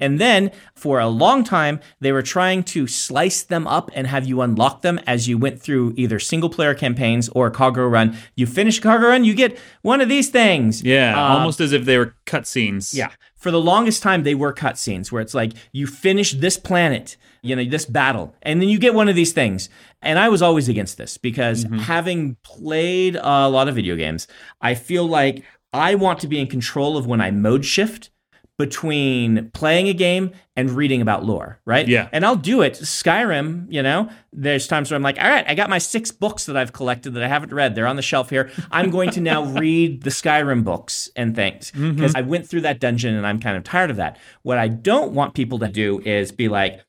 And 0.00 0.20
then 0.20 0.50
for 0.74 0.98
a 1.00 1.08
long 1.08 1.44
time, 1.44 1.80
they 2.00 2.12
were 2.12 2.22
trying 2.22 2.62
to 2.64 2.86
slice 2.86 3.42
them 3.42 3.66
up 3.66 3.90
and 3.94 4.06
have 4.06 4.26
you 4.26 4.40
unlock 4.40 4.82
them 4.82 4.98
as 5.06 5.28
you 5.28 5.38
went 5.38 5.60
through 5.60 5.94
either 5.96 6.18
single 6.18 6.50
player 6.50 6.74
campaigns 6.74 7.28
or 7.30 7.50
cargo 7.50 7.86
run. 7.86 8.16
You 8.34 8.46
finish 8.46 8.80
cargo 8.80 9.08
run, 9.08 9.24
you 9.24 9.34
get 9.34 9.58
one 9.82 10.00
of 10.00 10.08
these 10.08 10.28
things. 10.30 10.82
Yeah, 10.82 11.14
Uh, 11.16 11.36
almost 11.38 11.60
as 11.60 11.72
if 11.72 11.84
they 11.84 11.98
were 11.98 12.14
cutscenes. 12.26 12.94
yeah. 12.94 13.10
For 13.36 13.50
the 13.50 13.60
longest 13.60 14.02
time, 14.02 14.24
they 14.24 14.34
were 14.34 14.52
cutscenes 14.52 15.12
where 15.12 15.22
it's 15.22 15.34
like 15.34 15.52
you 15.70 15.86
finish 15.86 16.32
this 16.32 16.56
planet, 16.56 17.16
you 17.42 17.54
know, 17.54 17.64
this 17.64 17.84
battle, 17.84 18.34
and 18.42 18.60
then 18.60 18.68
you 18.68 18.78
get 18.78 18.92
one 18.94 19.08
of 19.08 19.14
these 19.14 19.32
things. 19.32 19.68
And 20.02 20.18
I 20.18 20.28
was 20.28 20.42
always 20.42 20.68
against 20.68 20.96
this 20.98 21.16
because 21.16 21.64
having 21.82 22.36
played 22.42 23.14
a 23.16 23.48
lot 23.48 23.68
of 23.68 23.74
video 23.76 23.94
games, 23.94 24.26
I 24.60 24.74
feel 24.74 25.06
like 25.06 25.44
I 25.72 25.94
want 25.94 26.18
to 26.20 26.28
be 26.28 26.40
in 26.40 26.46
control 26.48 26.96
of 26.96 27.06
when 27.06 27.20
I 27.20 27.30
mode 27.30 27.64
shift 27.64 28.10
between 28.58 29.50
playing 29.50 29.88
a 29.88 29.92
game 29.92 30.30
and 30.56 30.70
reading 30.70 31.02
about 31.02 31.24
lore, 31.24 31.60
right? 31.66 31.86
Yeah. 31.86 32.08
And 32.10 32.24
I'll 32.24 32.36
do 32.36 32.62
it. 32.62 32.72
Skyrim, 32.74 33.66
you 33.70 33.82
know, 33.82 34.08
there's 34.32 34.66
times 34.66 34.90
where 34.90 34.96
I'm 34.96 35.02
like, 35.02 35.18
all 35.18 35.28
right, 35.28 35.44
I 35.46 35.54
got 35.54 35.68
my 35.68 35.76
six 35.76 36.10
books 36.10 36.46
that 36.46 36.56
I've 36.56 36.72
collected 36.72 37.10
that 37.14 37.22
I 37.22 37.28
haven't 37.28 37.52
read. 37.52 37.74
They're 37.74 37.86
on 37.86 37.96
the 37.96 38.02
shelf 38.02 38.30
here. 38.30 38.50
I'm 38.70 38.90
going 38.90 39.10
to 39.10 39.20
now 39.20 39.44
read 39.60 40.04
the 40.04 40.10
Skyrim 40.10 40.64
books 40.64 41.10
and 41.16 41.36
things 41.36 41.70
mm-hmm. 41.72 41.96
because 41.96 42.14
I 42.14 42.22
went 42.22 42.48
through 42.48 42.62
that 42.62 42.80
dungeon 42.80 43.14
and 43.14 43.26
I'm 43.26 43.40
kind 43.40 43.58
of 43.58 43.64
tired 43.64 43.90
of 43.90 43.96
that. 43.96 44.18
What 44.42 44.56
I 44.56 44.68
don't 44.68 45.12
want 45.12 45.34
people 45.34 45.58
to 45.58 45.68
do 45.68 46.00
is 46.00 46.32
be 46.32 46.48
like, 46.48 46.80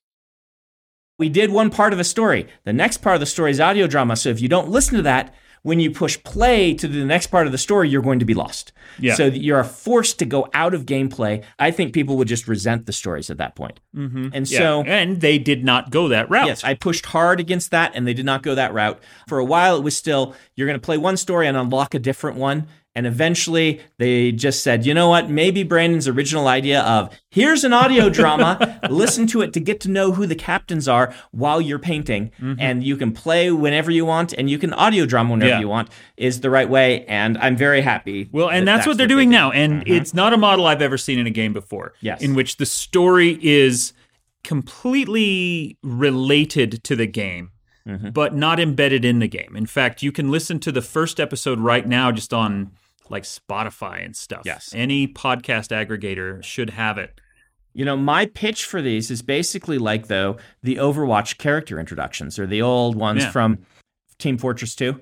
we 1.19 1.27
did 1.27 1.51
one 1.51 1.69
part 1.69 1.91
of 1.91 1.99
a 1.99 2.03
story. 2.05 2.47
The 2.63 2.73
next 2.73 2.97
part 2.97 3.15
of 3.15 3.19
the 3.19 3.25
story 3.25 3.51
is 3.51 3.59
audio 3.59 3.87
drama. 3.87 4.15
So 4.15 4.29
if 4.29 4.39
you 4.39 4.47
don't 4.47 4.69
listen 4.69 4.95
to 4.97 5.01
that, 5.03 5.33
when 5.67 5.81
you 5.81 5.91
push 5.91 6.17
play 6.23 6.73
to 6.73 6.87
the 6.87 7.03
next 7.03 7.27
part 7.27 7.45
of 7.45 7.51
the 7.51 7.57
story, 7.57 7.89
you're 7.89 8.01
going 8.01 8.19
to 8.19 8.25
be 8.25 8.33
lost. 8.33 8.71
Yeah. 8.99 9.15
So 9.15 9.25
you're 9.25 9.61
forced 9.65 10.17
to 10.19 10.25
go 10.25 10.47
out 10.53 10.73
of 10.73 10.85
gameplay. 10.85 11.43
I 11.59 11.71
think 11.71 11.93
people 11.93 12.15
would 12.17 12.29
just 12.29 12.47
resent 12.47 12.85
the 12.85 12.93
stories 12.93 13.29
at 13.29 13.37
that 13.39 13.53
point. 13.55 13.81
Mm-hmm. 13.93 14.29
And 14.33 14.49
Yeah. 14.49 14.59
so, 14.59 14.83
and 14.83 15.19
they 15.19 15.37
did 15.37 15.65
not 15.65 15.89
go 15.89 16.07
that 16.07 16.29
route. 16.29 16.47
yes, 16.47 16.63
I 16.63 16.73
pushed 16.73 17.07
hard 17.07 17.41
against 17.41 17.71
that, 17.71 17.91
and 17.95 18.07
they 18.07 18.13
did 18.13 18.25
not 18.25 18.43
go 18.43 18.55
that 18.55 18.73
route. 18.73 18.97
For 19.27 19.39
a 19.39 19.45
while, 19.45 19.75
it 19.75 19.83
was 19.83 19.97
still 19.97 20.33
you're 20.55 20.67
going 20.67 20.79
to 20.79 20.85
play 20.85 20.97
one 20.97 21.17
story 21.17 21.47
and 21.47 21.57
unlock 21.57 21.93
a 21.93 21.99
different 21.99 22.37
one. 22.37 22.67
And 22.97 23.05
eventually 23.07 23.79
they 23.97 24.31
just 24.33 24.63
said, 24.63 24.85
you 24.85 24.93
know 24.93 25.07
what? 25.07 25.29
Maybe 25.29 25.63
Brandon's 25.63 26.07
original 26.07 26.47
idea 26.47 26.81
of 26.81 27.15
here's 27.31 27.63
an 27.63 27.71
audio 27.71 28.09
drama, 28.19 28.79
listen 28.89 29.27
to 29.27 29.41
it 29.41 29.53
to 29.53 29.59
get 29.59 29.79
to 29.81 29.89
know 29.89 30.11
who 30.11 30.25
the 30.25 30.35
captains 30.35 30.87
are 30.87 31.13
while 31.31 31.61
you're 31.61 31.79
painting. 31.79 32.31
And 32.59 32.83
you 32.83 32.97
can 32.97 33.11
play 33.13 33.51
whenever 33.51 33.91
you 33.91 34.03
want 34.05 34.33
and 34.33 34.49
you 34.49 34.57
can 34.57 34.73
audio 34.73 35.05
drama 35.05 35.31
whenever 35.31 35.49
Yeah. 35.51 35.59
you 35.59 35.69
want 35.69 35.89
is 36.17 36.41
the 36.41 36.49
right 36.49 36.69
way. 36.69 37.05
And 37.05 37.37
I'm 37.37 37.55
very 37.55 37.81
happy. 37.81 38.27
Well, 38.31 38.49
and 38.49 38.67
that 38.67 38.77
that's, 38.77 38.87
what 38.87 38.97
they're 38.97 39.07
they 39.07 39.13
doing 39.13 39.29
did. 39.29 39.35
now. 39.35 39.51
And 39.51 39.87
it's 39.87 40.13
not 40.13 40.33
a 40.33 40.37
model 40.37 40.65
I've 40.65 40.81
ever 40.81 40.97
seen 40.97 41.19
in 41.19 41.27
a 41.27 41.31
game 41.31 41.53
before. 41.53 41.93
Yes. 42.01 42.21
In 42.21 42.33
which 42.35 42.57
the 42.57 42.65
story 42.65 43.37
is 43.41 43.93
completely 44.43 45.77
related 45.83 46.83
to 46.83 46.95
the 46.95 47.05
game, 47.07 47.51
Mm-hmm. 47.87 48.09
but 48.09 48.35
not 48.35 48.59
embedded 48.59 49.05
in 49.05 49.19
the 49.19 49.29
game. 49.29 49.55
In 49.55 49.65
fact, 49.65 50.03
you 50.03 50.11
can 50.11 50.29
listen 50.29 50.59
to 50.59 50.73
the 50.73 50.81
first 50.81 51.21
episode 51.21 51.57
right 51.61 51.87
now 51.87 52.11
just 52.11 52.33
on 52.33 52.71
like 53.11 53.23
Spotify 53.23 54.03
and 54.03 54.15
stuff. 54.15 54.41
Yes. 54.45 54.71
Any 54.75 55.07
podcast 55.07 55.69
aggregator 55.71 56.43
should 56.43 56.71
have 56.71 56.97
it. 56.97 57.19
You 57.73 57.85
know, 57.85 57.95
my 57.97 58.25
pitch 58.25 58.65
for 58.65 58.81
these 58.81 59.11
is 59.11 59.21
basically 59.21 59.77
like 59.77 60.07
though 60.07 60.37
the 60.63 60.75
Overwatch 60.77 61.37
character 61.37 61.79
introductions 61.79 62.39
or 62.39 62.47
the 62.47 62.61
old 62.61 62.95
ones 62.95 63.23
Yeah. 63.23 63.31
from 63.31 63.59
Team 64.17 64.37
Fortress 64.37 64.75
2. 64.75 64.99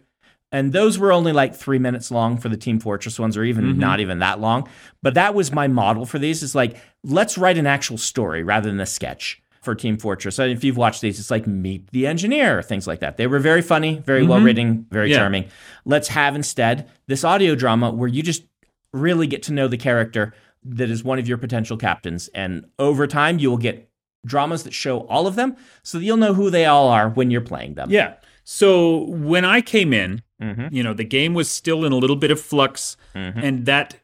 And 0.51 0.71
those 0.73 0.97
were 0.99 1.11
only 1.11 1.31
like 1.33 1.55
three 1.55 1.79
minutes 1.79 2.11
long 2.11 2.37
for 2.37 2.49
the 2.49 2.57
Team 2.57 2.79
Fortress 2.79 3.19
ones, 3.19 3.35
or 3.35 3.43
even 3.43 3.65
Mm-hmm. 3.65 3.79
not 3.79 3.99
even 3.99 4.19
that 4.19 4.39
long. 4.39 4.69
But 5.01 5.13
that 5.15 5.33
was 5.33 5.51
my 5.51 5.67
model 5.67 6.05
for 6.05 6.19
these. 6.19 6.43
Is 6.43 6.53
like, 6.55 6.77
let's 7.03 7.37
write 7.37 7.57
an 7.57 7.67
actual 7.67 7.97
story 7.97 8.43
rather 8.43 8.69
than 8.69 8.79
a 8.79 8.85
sketch 8.85 9.41
for 9.65 9.75
Team 9.75 9.97
Fortress. 9.97 10.39
And 10.39 10.51
if 10.51 10.63
you've 10.63 10.77
watched 10.77 11.01
these, 11.01 11.19
it's 11.19 11.29
like 11.31 11.45
Meet 11.47 11.91
the 11.91 12.07
Engineer, 12.07 12.61
things 12.61 12.87
like 12.87 12.99
that. 13.01 13.17
They 13.17 13.27
were 13.27 13.39
very 13.39 13.61
funny, 13.61 13.99
very 13.99 14.25
well 14.25 14.39
written, 14.39 14.85
very 14.91 15.07
Mm-hmm. 15.07 15.11
Yeah. 15.11 15.17
charming. 15.17 15.45
Let's 15.83 16.07
have 16.09 16.35
instead 16.35 16.89
this 17.07 17.23
audio 17.25 17.55
drama 17.55 17.91
where 17.91 18.07
you 18.07 18.23
just 18.23 18.43
really 18.93 19.27
get 19.27 19.43
to 19.43 19.53
know 19.53 19.67
the 19.67 19.77
character 19.77 20.33
that 20.63 20.89
is 20.89 21.03
one 21.03 21.19
of 21.19 21.27
your 21.27 21.37
potential 21.37 21.75
captains. 21.77 22.29
And 22.33 22.65
over 22.79 23.05
time, 23.07 23.39
you 23.39 23.49
will 23.49 23.57
get 23.57 23.89
dramas 24.25 24.63
that 24.63 24.73
show 24.73 25.01
all 25.01 25.27
of 25.27 25.35
them 25.35 25.55
so 25.83 25.99
that 25.99 26.05
you'll 26.05 26.17
know 26.17 26.33
who 26.33 26.49
they 26.49 26.65
all 26.65 26.87
are 26.87 27.09
when 27.09 27.29
you're 27.29 27.41
playing 27.41 27.73
them. 27.75 27.89
Yeah. 27.91 28.13
So 28.43 29.03
when 29.09 29.43
I 29.45 29.61
came 29.61 29.91
in, 29.93 30.21
Mhm. 30.41 30.71
you 30.71 30.81
know, 30.83 30.93
the 30.93 31.03
game 31.03 31.33
was 31.33 31.49
still 31.49 31.83
in 31.85 31.91
a 31.91 31.95
little 31.97 32.15
bit 32.15 32.31
of 32.31 32.39
flux, 32.39 32.97
Mm-hmm. 33.15 33.39
and 33.39 33.65
that 33.65 33.97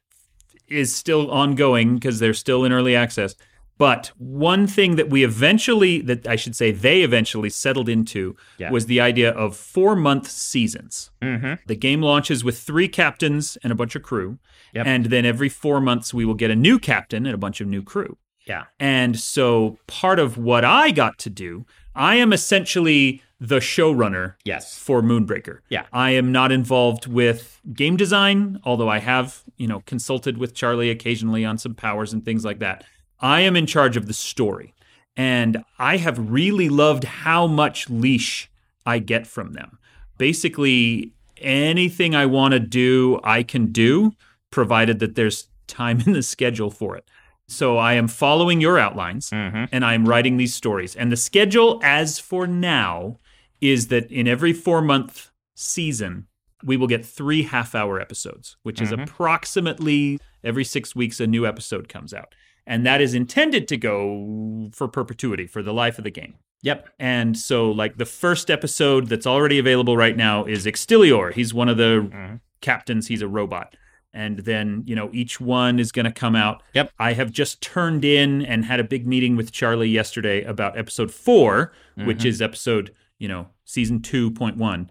is 0.68 0.96
still 0.96 1.30
ongoing 1.32 1.96
because 1.96 2.20
they're 2.20 2.34
still 2.34 2.64
in 2.64 2.72
early 2.72 2.96
access. 2.96 3.36
But 3.82 4.12
one 4.20 4.68
thing 4.68 4.96
that 4.98 5.10
we 5.10 5.24
eventually, 5.24 6.02
that 6.02 6.28
I 6.28 6.36
should 6.36 6.56
say, 6.56 6.72
they 6.72 7.02
eventually 7.02 7.50
settled 7.50 7.90
into 7.90 8.36
Yeah. 8.60 8.70
was 8.70 8.86
the 8.86 9.02
idea 9.02 9.32
of 9.32 9.58
four 9.58 9.96
month 9.96 10.28
seasons. 10.30 11.10
Mhm. 11.24 11.58
The 11.66 11.76
game 11.76 12.02
launches 12.04 12.44
with 12.44 12.60
three 12.60 12.88
captains 12.88 13.58
and 13.64 13.72
a 13.72 13.76
bunch 13.76 13.96
of 13.96 14.04
crew. 14.04 14.38
Yep. 14.76 14.86
And 14.86 15.06
then 15.08 15.26
every 15.26 15.50
four 15.50 15.82
months, 15.82 16.14
we 16.14 16.26
will 16.26 16.36
get 16.36 16.52
a 16.52 16.56
new 16.56 16.78
captain 16.78 17.26
and 17.26 17.34
a 17.34 17.40
bunch 17.40 17.60
of 17.60 17.68
new 17.68 17.82
crew. 17.82 18.18
Yeah. 18.46 18.66
And 18.80 19.18
so 19.18 19.80
part 19.88 20.20
of 20.20 20.38
what 20.38 20.64
I 20.64 20.92
got 20.92 21.18
to 21.18 21.32
do, 21.32 21.66
I 21.96 22.18
am 22.18 22.32
essentially 22.34 23.24
the 23.40 23.60
showrunner 23.60 24.36
Yes. 24.46 24.78
for 24.78 25.02
Moonbreaker. 25.02 25.62
Yeah. 25.70 25.86
I 25.92 26.12
am 26.12 26.32
not 26.32 26.52
involved 26.52 27.08
with 27.08 27.60
game 27.74 27.98
design, 27.98 28.60
although 28.64 28.90
I 28.90 29.00
have, 29.00 29.42
you 29.58 29.66
know, 29.68 29.82
consulted 29.88 30.38
with 30.38 30.54
Charlie 30.54 30.92
occasionally 30.92 31.44
on 31.44 31.58
some 31.58 31.74
powers 31.74 32.14
and 32.14 32.24
things 32.24 32.46
like 32.46 32.60
that. 32.60 32.86
I 33.22 33.42
am 33.42 33.56
in 33.56 33.66
charge 33.66 33.96
of 33.98 34.08
the 34.08 34.14
story. 34.14 34.74
And 35.18 35.64
I 35.78 35.98
have 35.98 36.32
really 36.32 36.70
loved 36.70 37.04
how 37.04 37.46
much 37.48 37.90
leash 37.90 38.50
I 38.86 39.00
get 39.00 39.28
from 39.28 39.54
them. 39.54 39.78
Basically, 40.18 41.12
anything 41.38 42.16
I 42.16 42.26
want 42.26 42.54
to 42.54 42.60
do, 42.60 43.20
I 43.24 43.44
can 43.44 43.72
do, 43.72 44.14
provided 44.52 45.00
that 45.00 45.16
there's 45.16 45.48
time 45.68 46.02
in 46.06 46.14
the 46.14 46.24
schedule 46.24 46.72
for 46.72 46.96
it. 46.96 47.10
So 47.48 47.78
I 47.78 47.94
am 47.94 48.08
following 48.08 48.62
your 48.62 48.80
outlines 48.80 49.30
Mhm. 49.32 49.68
and 49.74 49.84
I'm 49.84 50.08
writing 50.08 50.38
these 50.38 50.54
stories. 50.54 50.96
And 50.96 51.12
the 51.12 51.18
schedule, 51.18 51.82
as 51.84 52.18
for 52.20 52.48
now, 52.48 53.18
is 53.60 53.88
that 53.88 54.10
in 54.10 54.28
every 54.28 54.54
four 54.54 54.82
month 54.82 55.32
season, 55.56 56.28
we 56.64 56.78
will 56.78 56.88
get 56.88 57.06
three 57.06 57.44
half 57.44 57.76
hour 57.76 58.00
episodes, 58.00 58.56
which 58.64 58.82
is 58.82 58.92
approximately 59.02 60.20
every 60.44 60.64
six 60.64 60.96
weeks 60.96 61.20
a 61.20 61.28
new 61.28 61.46
episode 61.46 61.90
comes 61.90 62.14
out. 62.14 62.34
And 62.72 62.86
that 62.86 63.02
is 63.02 63.14
intended 63.14 63.68
to 63.68 63.76
go 63.76 64.70
for 64.72 64.88
perpetuity, 64.88 65.46
for 65.46 65.62
the 65.62 65.74
life 65.74 65.98
of 65.98 66.06
the 66.06 66.10
game. 66.10 66.36
Yep. 66.62 66.88
And 67.00 67.38
so, 67.38 67.70
like, 67.70 67.98
the 67.98 68.06
first 68.06 68.50
episode 68.50 69.08
that's 69.08 69.28
already 69.28 69.60
available 69.60 69.98
right 69.98 70.16
now 70.16 70.46
is 70.46 70.66
Extilior. 70.66 71.34
He's 71.34 71.54
one 71.54 71.68
of 71.68 71.76
the 71.76 72.08
mm-hmm. 72.10 72.36
captains, 72.62 73.08
he's 73.08 73.22
a 73.22 73.28
robot. 73.28 73.76
And 74.14 74.40
then, 74.40 74.84
you 74.86 74.96
know, 74.96 75.10
each 75.12 75.42
one 75.42 75.80
is 75.80 75.92
going 75.92 76.06
to 76.06 76.14
come 76.14 76.34
out. 76.34 76.64
Yep. 76.74 76.94
I 76.98 77.12
have 77.12 77.34
just 77.34 77.60
turned 77.60 78.06
in 78.06 78.42
and 78.42 78.64
had 78.64 78.80
a 78.80 78.86
big 78.86 79.06
meeting 79.06 79.36
with 79.36 79.52
Charlie 79.52 79.90
yesterday 79.90 80.42
about 80.44 80.78
episode 80.78 81.12
4 81.12 81.74
which 81.96 82.20
mm-hmm. 82.20 82.28
is 82.28 82.42
episode, 82.42 82.94
you 83.20 83.28
know, 83.28 83.48
season 83.66 84.00
2.1. 84.00 84.88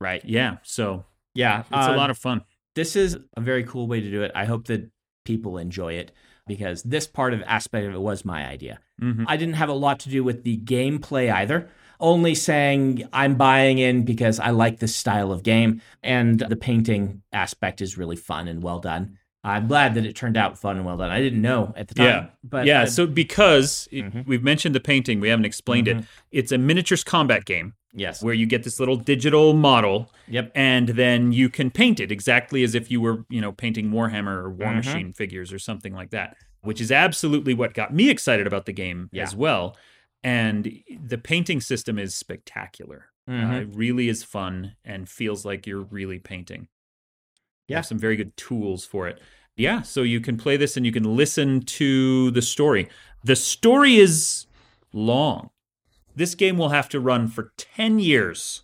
Right. 0.00 0.24
Yeah. 0.24 0.58
So 0.62 1.04
Yeah. 1.34 1.60
it's 1.60 1.70
a 1.70 1.90
um, 1.90 1.96
lot 1.96 2.10
of 2.10 2.18
fun. 2.18 2.42
this 2.76 2.94
is 2.94 3.18
a 3.36 3.40
very 3.40 3.64
cool 3.64 3.88
way 3.88 4.00
to 4.00 4.10
do 4.10 4.22
it. 4.22 4.30
I 4.32 4.44
hope 4.44 4.68
that 4.68 4.90
people 5.24 5.58
enjoy 5.58 5.94
it 5.94 6.12
because 6.46 6.82
this 6.82 7.06
part 7.06 7.34
of 7.34 7.42
aspect 7.46 7.86
of 7.86 7.94
it 7.94 8.00
was 8.00 8.24
my 8.24 8.46
idea. 8.46 8.78
Mhm. 9.00 9.24
I 9.26 9.36
didn't 9.36 9.54
have 9.54 9.68
a 9.68 9.74
lot 9.74 9.98
to 10.00 10.08
do 10.08 10.22
with 10.24 10.44
the 10.44 10.58
gameplay 10.58 11.32
either. 11.32 11.68
Only 11.98 12.34
saying 12.34 13.08
I'm 13.12 13.36
buying 13.36 13.78
in 13.78 14.04
because 14.04 14.38
I 14.38 14.50
like 14.50 14.78
this 14.78 14.94
style 14.94 15.32
of 15.32 15.42
game 15.42 15.80
and 16.02 16.40
the 16.40 16.56
painting 16.56 17.22
aspect 17.32 17.80
is 17.80 17.96
really 17.96 18.16
fun 18.16 18.48
and 18.48 18.62
well 18.62 18.80
done. 18.80 19.18
I'm 19.46 19.68
glad 19.68 19.94
that 19.94 20.04
it 20.04 20.14
turned 20.16 20.36
out 20.36 20.58
fun 20.58 20.76
and 20.76 20.84
well 20.84 20.96
done. 20.96 21.10
I 21.10 21.20
didn't 21.20 21.40
know 21.40 21.72
at 21.76 21.88
the 21.88 21.94
time. 21.94 22.06
Yeah. 22.06 22.26
But 22.42 22.66
yeah. 22.66 22.82
uh, 22.82 22.86
so 22.86 23.06
because 23.06 23.88
it- 23.92 24.04
Mhm. 24.04 24.26
we've 24.26 24.42
mentioned 24.42 24.74
the 24.74 24.80
painting, 24.80 25.20
we 25.20 25.28
haven't 25.28 25.44
explained 25.44 25.88
it. 25.88 26.04
It's 26.32 26.52
a 26.52 26.58
miniatures 26.58 27.04
combat 27.04 27.44
game 27.44 27.74
yes. 27.94 28.22
where 28.22 28.34
you 28.34 28.46
get 28.46 28.64
this 28.64 28.80
little 28.80 28.96
digital 28.96 29.54
model 29.54 30.10
Yep. 30.28 30.52
and 30.54 30.88
then 30.90 31.32
you 31.32 31.48
can 31.48 31.70
paint 31.70 32.00
it 32.00 32.10
exactly 32.10 32.62
as 32.64 32.74
if 32.74 32.90
you 32.90 33.00
were, 33.00 33.24
you 33.30 33.40
know, 33.40 33.52
painting 33.52 33.90
Warhammer 33.90 34.36
or 34.36 34.50
War 34.50 34.68
Mhm. 34.72 34.76
Machine 34.76 35.12
figures 35.12 35.52
or 35.52 35.58
something 35.58 35.94
like 35.94 36.10
that, 36.10 36.36
which 36.62 36.80
is 36.80 36.90
absolutely 36.90 37.54
what 37.54 37.72
got 37.72 37.94
me 37.94 38.10
excited 38.10 38.46
about 38.46 38.66
the 38.66 38.72
game 38.72 39.08
Yeah. 39.12 39.22
as 39.22 39.36
well. 39.36 39.76
And 40.24 40.82
the 41.00 41.18
painting 41.18 41.60
system 41.60 41.98
is 41.98 42.14
spectacular. 42.14 43.06
Uh, 43.28 43.32
Mhm. 43.32 43.60
it 43.62 43.68
really 43.72 44.08
is 44.08 44.22
fun 44.24 44.74
and 44.84 45.08
feels 45.08 45.44
like 45.44 45.66
you're 45.66 45.82
really 45.82 46.18
painting. 46.18 46.68
Yeah. 47.68 47.76
have 47.76 47.86
some 47.86 47.98
very 47.98 48.16
good 48.16 48.36
tools 48.36 48.84
for 48.84 49.08
it. 49.08 49.20
Yeah, 49.56 49.82
so 49.82 50.02
you 50.02 50.20
can 50.20 50.36
play 50.36 50.56
this 50.56 50.76
and 50.76 50.84
you 50.84 50.92
can 50.92 51.16
listen 51.16 51.60
to 51.62 52.30
the 52.32 52.42
story. 52.42 52.88
The 53.24 53.36
story 53.36 53.96
is 53.96 54.46
long. 54.92 55.50
This 56.14 56.34
game 56.34 56.58
will 56.58 56.68
have 56.70 56.88
to 56.90 57.00
run 57.00 57.28
for 57.28 57.52
10 57.56 57.98
years 57.98 58.62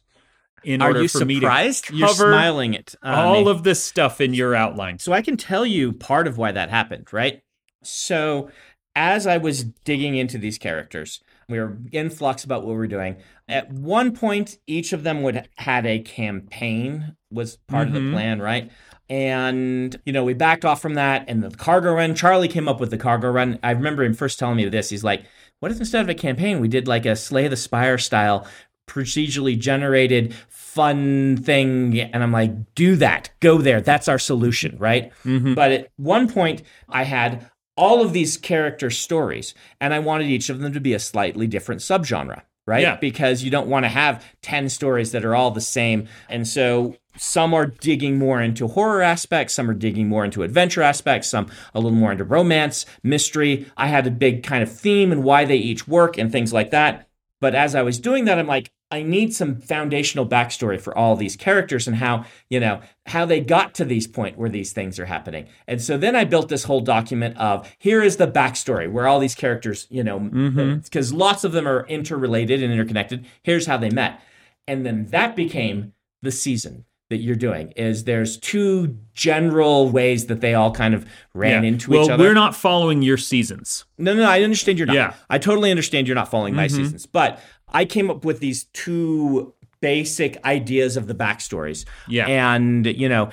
in 0.62 0.80
Are 0.82 0.88
order 0.88 1.02
you 1.02 1.08
for 1.08 1.24
me 1.24 1.34
to 1.34 1.40
surprised? 1.40 1.90
You're 1.90 2.08
cover 2.08 2.32
smiling 2.32 2.74
it. 2.74 2.94
on 3.02 3.14
all 3.14 3.44
me. 3.44 3.50
of 3.50 3.62
this 3.64 3.82
stuff 3.82 4.20
in 4.20 4.34
your 4.34 4.54
outline. 4.54 4.98
So 4.98 5.12
I 5.12 5.22
can 5.22 5.36
tell 5.36 5.64
you 5.66 5.92
part 5.92 6.26
of 6.26 6.38
why 6.38 6.52
that 6.52 6.70
happened, 6.70 7.12
right? 7.12 7.40
So 7.82 8.50
as 8.94 9.26
I 9.26 9.38
was 9.38 9.64
digging 9.64 10.14
into 10.16 10.38
these 10.38 10.58
characters, 10.58 11.20
we 11.48 11.58
were 11.58 11.78
in 11.90 12.10
flux 12.10 12.44
about 12.44 12.62
what 12.62 12.68
we 12.70 12.76
were 12.76 12.86
doing. 12.86 13.16
At 13.48 13.72
one 13.72 14.14
point, 14.14 14.58
each 14.66 14.92
of 14.92 15.02
them 15.02 15.22
would 15.22 15.48
had 15.56 15.84
a 15.86 15.98
campaign 16.00 17.16
was 17.30 17.56
part 17.68 17.88
of 17.88 17.94
the 17.94 18.00
Mhm. 18.00 18.12
plan, 18.12 18.40
right? 18.40 18.70
And 19.12 19.94
you 20.06 20.12
know, 20.14 20.24
we 20.24 20.32
backed 20.32 20.64
off 20.64 20.80
from 20.80 20.94
that, 20.94 21.26
and 21.28 21.42
the 21.42 21.50
cargo 21.50 21.92
run. 21.92 22.14
Charlie 22.14 22.48
came 22.48 22.66
up 22.66 22.80
with 22.80 22.90
the 22.90 22.96
cargo 22.96 23.30
run. 23.30 23.58
I 23.62 23.72
remember 23.72 24.02
him 24.02 24.14
first 24.14 24.38
telling 24.38 24.56
me 24.56 24.66
this. 24.70 24.88
He's 24.88 25.04
like, 25.04 25.24
"What 25.60 25.70
if 25.70 25.78
instead 25.78 26.00
of 26.00 26.08
a 26.08 26.14
campaign, 26.14 26.60
we 26.60 26.68
did 26.68 26.88
like 26.88 27.04
a 27.04 27.14
Slay 27.14 27.46
the 27.46 27.56
Spire 27.58 27.98
style, 27.98 28.46
procedurally 28.88 29.58
generated, 29.58 30.34
fun 30.48 31.36
thing?" 31.36 32.00
And 32.00 32.22
I'm 32.22 32.32
like, 32.32 32.52
"Do 32.74 32.96
that. 32.96 33.28
Go 33.40 33.58
there. 33.58 33.82
That's 33.82 34.08
our 34.08 34.18
solution, 34.18 34.76
right?" 34.78 35.12
Mhm. 35.26 35.54
But 35.54 35.72
at 35.72 35.88
one 35.98 36.26
point, 36.26 36.62
I 36.88 37.02
had 37.02 37.50
all 37.76 38.00
of 38.00 38.14
these 38.14 38.38
character 38.38 38.88
stories, 38.88 39.52
and 39.78 39.92
I 39.92 39.98
wanted 39.98 40.28
each 40.28 40.48
of 40.48 40.60
them 40.60 40.72
to 40.72 40.80
be 40.80 40.94
a 40.94 40.98
slightly 40.98 41.46
different 41.46 41.82
subgenre, 41.82 42.44
right? 42.66 42.82
Yeah. 42.82 42.96
Because 42.96 43.42
you 43.42 43.50
don't 43.50 43.68
want 43.68 43.84
to 43.84 43.88
have 43.88 44.24
10 44.42 44.68
stories 44.68 45.12
that 45.12 45.24
are 45.24 45.34
all 45.34 45.50
the 45.50 45.60
same. 45.60 46.08
And 46.28 46.46
so 46.46 46.96
some 47.16 47.54
are 47.54 47.66
digging 47.66 48.18
more 48.18 48.40
into 48.40 48.68
horror 48.68 49.02
aspects, 49.02 49.54
some 49.54 49.68
are 49.68 49.74
digging 49.74 50.08
more 50.08 50.24
into 50.24 50.42
adventure 50.42 50.82
aspects, 50.82 51.28
some 51.28 51.50
a 51.74 51.80
little 51.80 51.96
more 51.96 52.12
into 52.12 52.24
romance, 52.24 52.86
mystery. 53.02 53.70
I 53.76 53.88
had 53.88 54.06
a 54.06 54.10
big 54.10 54.42
kind 54.42 54.62
of 54.62 54.72
theme 54.72 55.12
and 55.12 55.22
why 55.22 55.44
they 55.44 55.56
each 55.56 55.86
work 55.86 56.16
and 56.16 56.30
things 56.30 56.52
like 56.52 56.70
that. 56.70 57.08
But 57.40 57.54
as 57.54 57.74
I 57.74 57.82
was 57.82 57.98
doing 57.98 58.24
that, 58.26 58.38
I'm 58.38 58.46
like, 58.46 58.70
I 58.92 59.02
need 59.02 59.34
some 59.34 59.56
foundational 59.56 60.26
backstory 60.26 60.80
for 60.80 60.96
all 60.96 61.16
these 61.16 61.34
characters 61.34 61.86
and 61.88 61.96
how, 61.96 62.26
you 62.50 62.60
know, 62.60 62.80
how 63.06 63.24
they 63.24 63.40
got 63.40 63.74
to 63.74 63.84
these 63.84 64.06
point 64.06 64.36
where 64.38 64.50
these 64.50 64.72
things 64.72 64.98
are 64.98 65.06
happening. 65.06 65.46
And 65.66 65.80
so 65.80 65.96
then 65.96 66.14
I 66.14 66.24
built 66.24 66.48
this 66.50 66.64
whole 66.64 66.82
document 66.82 67.36
of 67.38 67.68
here 67.78 68.02
is 68.02 68.18
the 68.18 68.28
backstory 68.28 68.90
where 68.92 69.08
all 69.08 69.18
these 69.18 69.34
characters, 69.34 69.86
you 69.90 70.04
know, 70.04 70.20
Mhm. 70.20 70.84
because 70.84 71.12
lots 71.12 71.42
of 71.42 71.52
them 71.52 71.66
are 71.66 71.86
interrelated 71.88 72.62
and 72.62 72.72
interconnected. 72.72 73.24
Here's 73.42 73.66
how 73.66 73.78
they 73.78 73.90
met. 73.90 74.20
And 74.68 74.84
then 74.86 75.06
that 75.06 75.34
became 75.34 75.94
the 76.22 76.30
season. 76.30 76.84
that 77.10 77.18
you're 77.20 77.36
doing 77.36 77.70
is 77.76 78.04
there's 78.04 78.38
two 78.38 78.96
general 79.12 79.90
ways 79.90 80.28
that 80.28 80.40
they 80.40 80.54
all 80.54 80.70
kind 80.72 80.94
of 80.94 81.04
ran 81.34 81.62
Yeah. 81.62 81.68
into 81.68 81.90
well, 81.90 82.04
each 82.04 82.08
other. 82.10 82.22
Well, 82.22 82.30
we're 82.30 82.34
not 82.34 82.56
following 82.56 83.02
your 83.02 83.18
seasons. 83.18 83.84
No, 83.98 84.14
no, 84.14 84.24
I 84.24 84.40
understand 84.42 84.78
you're 84.78 84.86
not. 84.86 84.96
Yeah. 84.96 85.12
I 85.28 85.36
totally 85.36 85.70
understand 85.70 86.08
you're 86.08 86.14
not 86.14 86.30
following 86.30 86.54
my 86.54 86.68
Mhm. 86.68 86.70
seasons. 86.70 87.04
But 87.04 87.38
I 87.72 87.84
came 87.84 88.10
up 88.10 88.24
with 88.24 88.40
these 88.40 88.64
two 88.72 89.54
basic 89.80 90.42
ideas 90.44 90.96
of 90.96 91.06
the 91.08 91.14
backstories. 91.14 91.84
Yeah. 92.06 92.26
And, 92.26 92.86
you 92.86 93.08
know, 93.08 93.30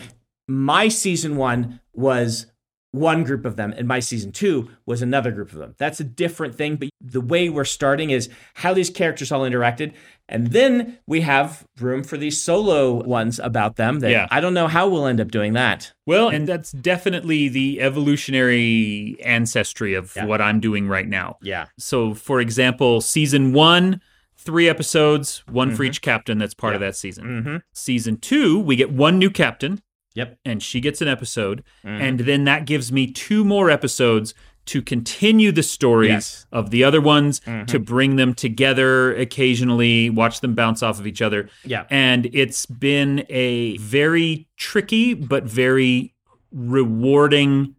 my 0.48 0.88
season 0.88 1.38
one 1.38 1.80
was 1.94 2.48
one 2.92 3.24
group 3.24 3.46
of 3.46 3.56
them, 3.56 3.72
and 3.78 3.88
my 3.88 4.00
season 4.00 4.32
two 4.32 4.68
was 4.88 5.04
another 5.04 5.30
group 5.32 5.52
of 5.52 5.60
them. 5.60 5.76
That's 5.78 6.00
a 6.00 6.04
different 6.04 6.56
thing. 6.56 6.76
But 6.78 6.90
the 7.00 7.22
way 7.22 7.48
we're 7.48 7.64
starting 7.66 8.10
is 8.10 8.30
how 8.56 8.74
these 8.74 8.90
characters 8.90 9.32
all 9.32 9.42
interacted. 9.42 9.94
And 10.28 10.48
then 10.48 10.98
we 11.06 11.22
have 11.22 11.66
room 11.80 12.04
for 12.04 12.18
these 12.18 12.42
solo 12.42 13.04
ones 13.04 13.40
about 13.40 13.76
them 13.76 14.00
that 14.00 14.10
Yeah. 14.10 14.28
I 14.32 14.42
don't 14.42 14.56
know 14.56 14.68
how 14.68 14.88
we'll 14.88 15.06
end 15.06 15.22
up 15.22 15.30
doing 15.30 15.54
that. 15.54 15.94
Well, 16.08 16.30
and 16.30 16.48
that's 16.48 16.72
definitely 16.72 17.48
the 17.48 17.80
evolutionary 17.80 19.18
ancestry 19.24 19.94
of 19.94 20.14
Yeah. 20.16 20.26
what 20.26 20.42
I'm 20.42 20.60
doing 20.60 20.88
right 20.88 21.08
now. 21.08 21.38
Yeah. 21.44 21.66
So, 21.78 22.16
for 22.16 22.40
example, 22.42 23.02
season 23.02 23.54
one, 23.54 24.02
three 24.42 24.70
episodes, 24.70 25.44
one 25.52 25.76
for 25.76 25.84
Mhm. 25.84 25.88
each 25.88 26.02
captain 26.02 26.38
that's 26.38 26.54
part 26.54 26.74
of 26.74 26.80
that 26.80 26.96
season. 26.96 27.26
Mm-hmm. 27.26 27.56
Season 27.74 28.18
two, 28.18 28.58
we 28.58 28.76
get 28.76 28.92
one 28.92 29.20
new 29.20 29.30
captain, 29.30 29.82
Yep. 30.16 30.38
and 30.46 30.64
she 30.64 30.80
gets 30.80 31.02
an 31.02 31.08
episode. 31.10 31.62
Mhm. 31.86 32.02
And 32.02 32.20
then 32.22 32.46
that 32.46 32.66
gives 32.66 32.92
me 32.92 33.08
two 33.08 33.44
more 33.44 33.70
episodes 33.70 34.34
to 34.66 34.82
continue 34.82 35.52
the 35.52 35.64
stories 35.64 36.10
Yes. 36.10 36.46
of 36.52 36.70
the 36.70 36.84
other 36.84 37.02
ones, 37.02 37.42
Mhm. 37.42 37.66
to 37.68 37.80
bring 37.80 38.16
them 38.18 38.34
together 38.34 39.14
occasionally, 39.16 40.10
watch 40.10 40.42
them 40.42 40.54
bounce 40.54 40.82
off 40.84 41.00
of 41.00 41.08
each 41.08 41.22
other. 41.22 41.50
Yeah. 41.66 41.86
And 41.90 42.30
it's 42.32 42.66
been 42.66 43.26
a 43.30 43.78
very 43.78 44.48
tricky 44.58 45.14
but 45.16 45.44
very 45.46 46.14
rewarding 46.52 47.76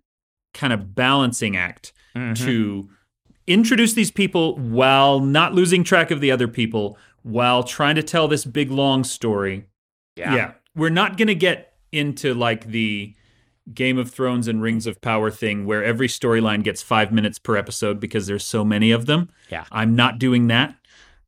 kind 0.52 0.72
of 0.72 0.94
balancing 0.94 1.56
act 1.56 1.92
Mhm. 2.16 2.36
to 2.44 2.88
introduce 3.52 3.94
these 3.94 4.10
people 4.10 4.56
while 4.56 5.20
not 5.20 5.54
losing 5.54 5.84
track 5.84 6.10
of 6.10 6.20
the 6.20 6.30
other 6.30 6.48
people, 6.48 6.96
while 7.22 7.62
trying 7.62 7.96
to 7.96 8.02
tell 8.02 8.28
this 8.28 8.44
big 8.44 8.70
long 8.70 9.04
story. 9.04 9.66
Yeah. 10.16 10.52
We're 10.74 10.90
not 10.90 11.16
going 11.16 11.28
to 11.28 11.34
get 11.34 11.74
into 11.92 12.34
like 12.34 12.66
the 12.66 13.14
Game 13.74 13.98
of 13.98 14.10
Thrones 14.10 14.48
and 14.48 14.62
Rings 14.62 14.86
of 14.86 15.00
Power 15.00 15.30
thing 15.30 15.66
where 15.66 15.84
every 15.84 16.08
storyline 16.08 16.62
gets 16.62 16.82
five 16.82 17.12
minutes 17.12 17.38
per 17.38 17.56
episode 17.56 18.00
because 18.00 18.26
there's 18.26 18.44
so 18.44 18.64
many 18.64 18.90
of 18.90 19.06
them. 19.06 19.30
Yeah. 19.50 19.64
I'm 19.70 19.94
not 19.94 20.18
doing 20.18 20.46
that, 20.48 20.74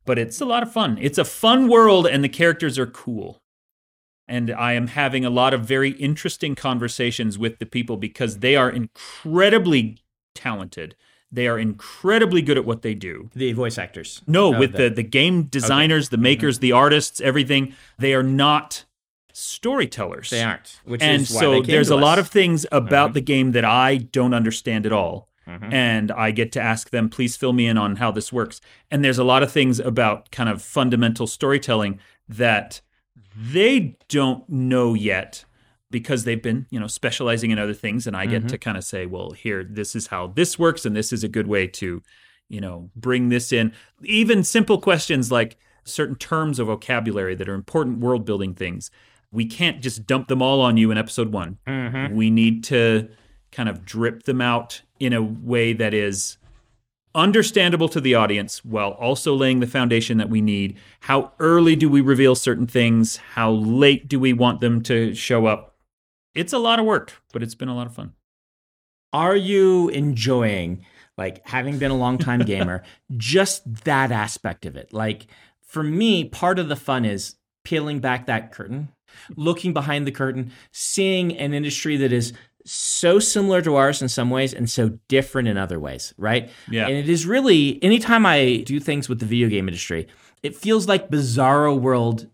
but 0.05 0.17
it's 0.17 0.41
a 0.41 0.45
lot 0.45 0.63
of 0.63 0.71
fun. 0.71 0.97
It's 1.01 1.17
a 1.17 1.25
fun 1.25 1.67
world 1.67 2.07
and 2.07 2.23
the 2.23 2.29
characters 2.29 2.79
are 2.79 2.87
cool. 2.87 3.39
And 4.27 4.51
I 4.51 4.73
am 4.73 4.87
having 4.87 5.25
a 5.25 5.29
lot 5.29 5.53
of 5.53 5.65
very 5.65 5.91
interesting 5.91 6.55
conversations 6.55 7.37
with 7.37 7.59
the 7.59 7.65
people 7.65 7.97
because 7.97 8.39
they 8.39 8.55
are 8.55 8.69
incredibly 8.69 9.97
talented. 10.33 10.95
They 11.33 11.47
are 11.47 11.57
incredibly 11.57 12.41
good 12.43 12.57
at 12.59 12.65
what 12.65 12.83
they 12.83 12.93
do. 12.93 13.29
The 13.33 13.53
voice 13.53 13.77
actors. 13.79 14.21
No, 14.27 14.53
Oh, 14.55 14.59
with 14.59 14.73
the, 14.73 14.89
the 14.89 15.01
game 15.03 15.43
designers, 15.43 16.09
the 16.09 16.17
makers, 16.17 16.59
the 16.59 16.71
artists, 16.71 17.19
everything, 17.21 17.73
they 17.97 18.13
are 18.13 18.21
not 18.23 18.85
storytellers. 19.33 20.29
They 20.29 20.43
aren't. 20.43 20.79
Which 20.85 21.01
And 21.01 21.23
is 21.23 21.31
why 21.33 21.39
so 21.41 21.49
they 21.49 21.55
came 21.55 21.57
And 21.61 21.65
so 21.67 21.71
there's 21.71 21.89
a 21.89 21.95
lot 21.95 22.19
of 22.19 22.27
things 22.27 22.65
about 22.71 23.11
Mhm. 23.11 23.13
the 23.15 23.21
game 23.21 23.51
that 23.53 23.65
I 23.65 23.97
don't 23.97 24.33
understand 24.33 24.85
at 24.85 24.91
all. 24.93 25.27
Mhm. 25.47 25.73
And 25.73 26.11
I 26.11 26.29
get 26.31 26.51
to 26.53 26.61
ask 26.61 26.91
them, 26.91 27.09
please 27.09 27.35
fill 27.35 27.51
me 27.51 27.65
in 27.67 27.77
on 27.77 27.97
how 27.97 28.11
this 28.11 28.31
works. 28.31 28.61
And 28.91 29.03
there's 29.03 29.17
a 29.17 29.23
lot 29.23 29.41
of 29.43 29.51
things 29.51 29.79
about 29.79 30.31
kind 30.31 30.49
of 30.49 30.61
fundamental 30.61 31.25
storytelling 31.27 31.99
that 32.29 32.79
they 33.35 33.97
don't 34.07 34.47
know 34.47 34.93
yet 34.93 35.45
because 35.93 36.25
they've 36.25 36.41
been, 36.41 36.65
you 36.71 36.79
know, 36.79 36.87
specializing 36.87 37.51
in 37.51 37.59
other 37.59 37.73
things. 37.73 38.05
And 38.05 38.17
I 38.17 38.25
get 38.25 38.43
Mhm. 38.43 38.47
to 38.49 38.57
kind 38.57 38.75
of 38.77 38.83
say, 38.83 39.05
well, 39.05 39.31
here, 39.31 39.63
this 39.63 39.95
is 39.95 40.07
how 40.07 40.27
this 40.27 40.59
works. 40.59 40.85
And 40.85 40.93
this 40.95 41.13
is 41.13 41.23
a 41.23 41.29
good 41.29 41.47
way 41.47 41.67
to, 41.67 42.01
you 42.49 42.59
know, 42.59 42.89
bring 42.95 43.29
this 43.29 43.53
in. 43.53 43.71
Even 44.03 44.43
simple 44.43 44.79
questions 44.81 45.31
like 45.31 45.55
certain 45.85 46.15
terms 46.15 46.59
of 46.59 46.67
vocabulary 46.67 47.35
that 47.35 47.47
are 47.47 47.53
important 47.53 47.99
world 47.99 48.25
building 48.25 48.53
things. 48.55 48.89
We 49.31 49.45
can't 49.45 49.81
just 49.81 50.05
dump 50.07 50.27
them 50.27 50.41
all 50.41 50.59
on 50.61 50.75
you 50.77 50.91
in 50.91 50.97
episode 50.97 51.31
one. 51.31 51.57
Mhm. 51.67 52.13
We 52.13 52.29
need 52.29 52.63
to 52.65 53.07
kind 53.51 53.69
of 53.69 53.85
drip 53.85 54.23
them 54.23 54.41
out 54.41 54.81
in 54.99 55.13
a 55.13 55.21
way 55.21 55.73
that 55.73 55.93
is 55.93 56.37
understandable 57.15 57.87
to 57.89 58.01
the 58.01 58.15
audience 58.15 58.65
while 58.65 58.89
also 58.91 59.35
laying 59.35 59.59
the 59.59 59.67
foundation 59.67 60.17
that 60.17 60.29
we 60.31 60.41
need. 60.41 60.75
How 61.01 61.31
early 61.39 61.75
do 61.75 61.87
we 61.87 62.01
reveal 62.01 62.33
certain 62.33 62.65
things? 62.65 63.17
How 63.17 63.51
late 63.51 64.07
do 64.07 64.19
we 64.19 64.33
want 64.33 64.61
them 64.61 64.81
to 64.83 65.13
show 65.13 65.45
up? 65.45 65.72
It's 66.35 66.53
a 66.53 66.57
lot 66.57 66.79
of 66.79 66.85
work, 66.85 67.13
but 67.31 67.43
it's 67.43 67.55
been 67.55 67.69
a 67.69 67.75
lot 67.75 67.87
of 67.87 67.93
fun. 67.93 68.13
Are 69.11 69.35
you 69.35 69.89
enjoying, 69.89 70.85
like, 71.17 71.47
having 71.47 71.77
been 71.77 71.91
a 71.91 71.97
long 71.97 72.17
time 72.17 72.39
gamer, 72.45 72.83
just 73.15 73.83
that 73.83 74.11
aspect 74.11 74.65
of 74.65 74.75
it? 74.75 74.91
Like, 74.91 75.27
for 75.61 75.83
me, 75.83 76.25
part 76.25 76.59
of 76.59 76.69
the 76.69 76.75
fun 76.75 77.05
is 77.05 77.35
peeling 77.63 77.99
back 77.99 78.25
that 78.25 78.51
curtain, 78.51 78.89
looking 79.35 79.73
behind 79.73 80.07
the 80.07 80.11
curtain, 80.11 80.51
seeing 80.71 81.37
an 81.37 81.53
industry 81.53 81.97
that 81.97 82.11
is 82.11 82.33
so 82.65 83.19
similar 83.19 83.61
to 83.61 83.75
ours 83.75 84.01
in 84.01 84.09
some 84.09 84.29
ways 84.29 84.53
and 84.53 84.69
so 84.69 84.97
different 85.07 85.47
in 85.47 85.57
other 85.57 85.79
ways, 85.79 86.13
right? 86.17 86.49
Yeah. 86.69 86.87
And 86.87 86.95
it 86.95 87.09
is 87.09 87.25
really, 87.25 87.81
anytime 87.83 88.25
I 88.25 88.63
do 88.65 88.79
things 88.79 89.09
with 89.09 89.19
the 89.19 89.25
video 89.25 89.49
game 89.49 89.67
industry, 89.67 90.07
it 90.41 90.55
feels 90.55 90.87
like 90.87 91.09
bizarro 91.09 91.77
world 91.77 92.27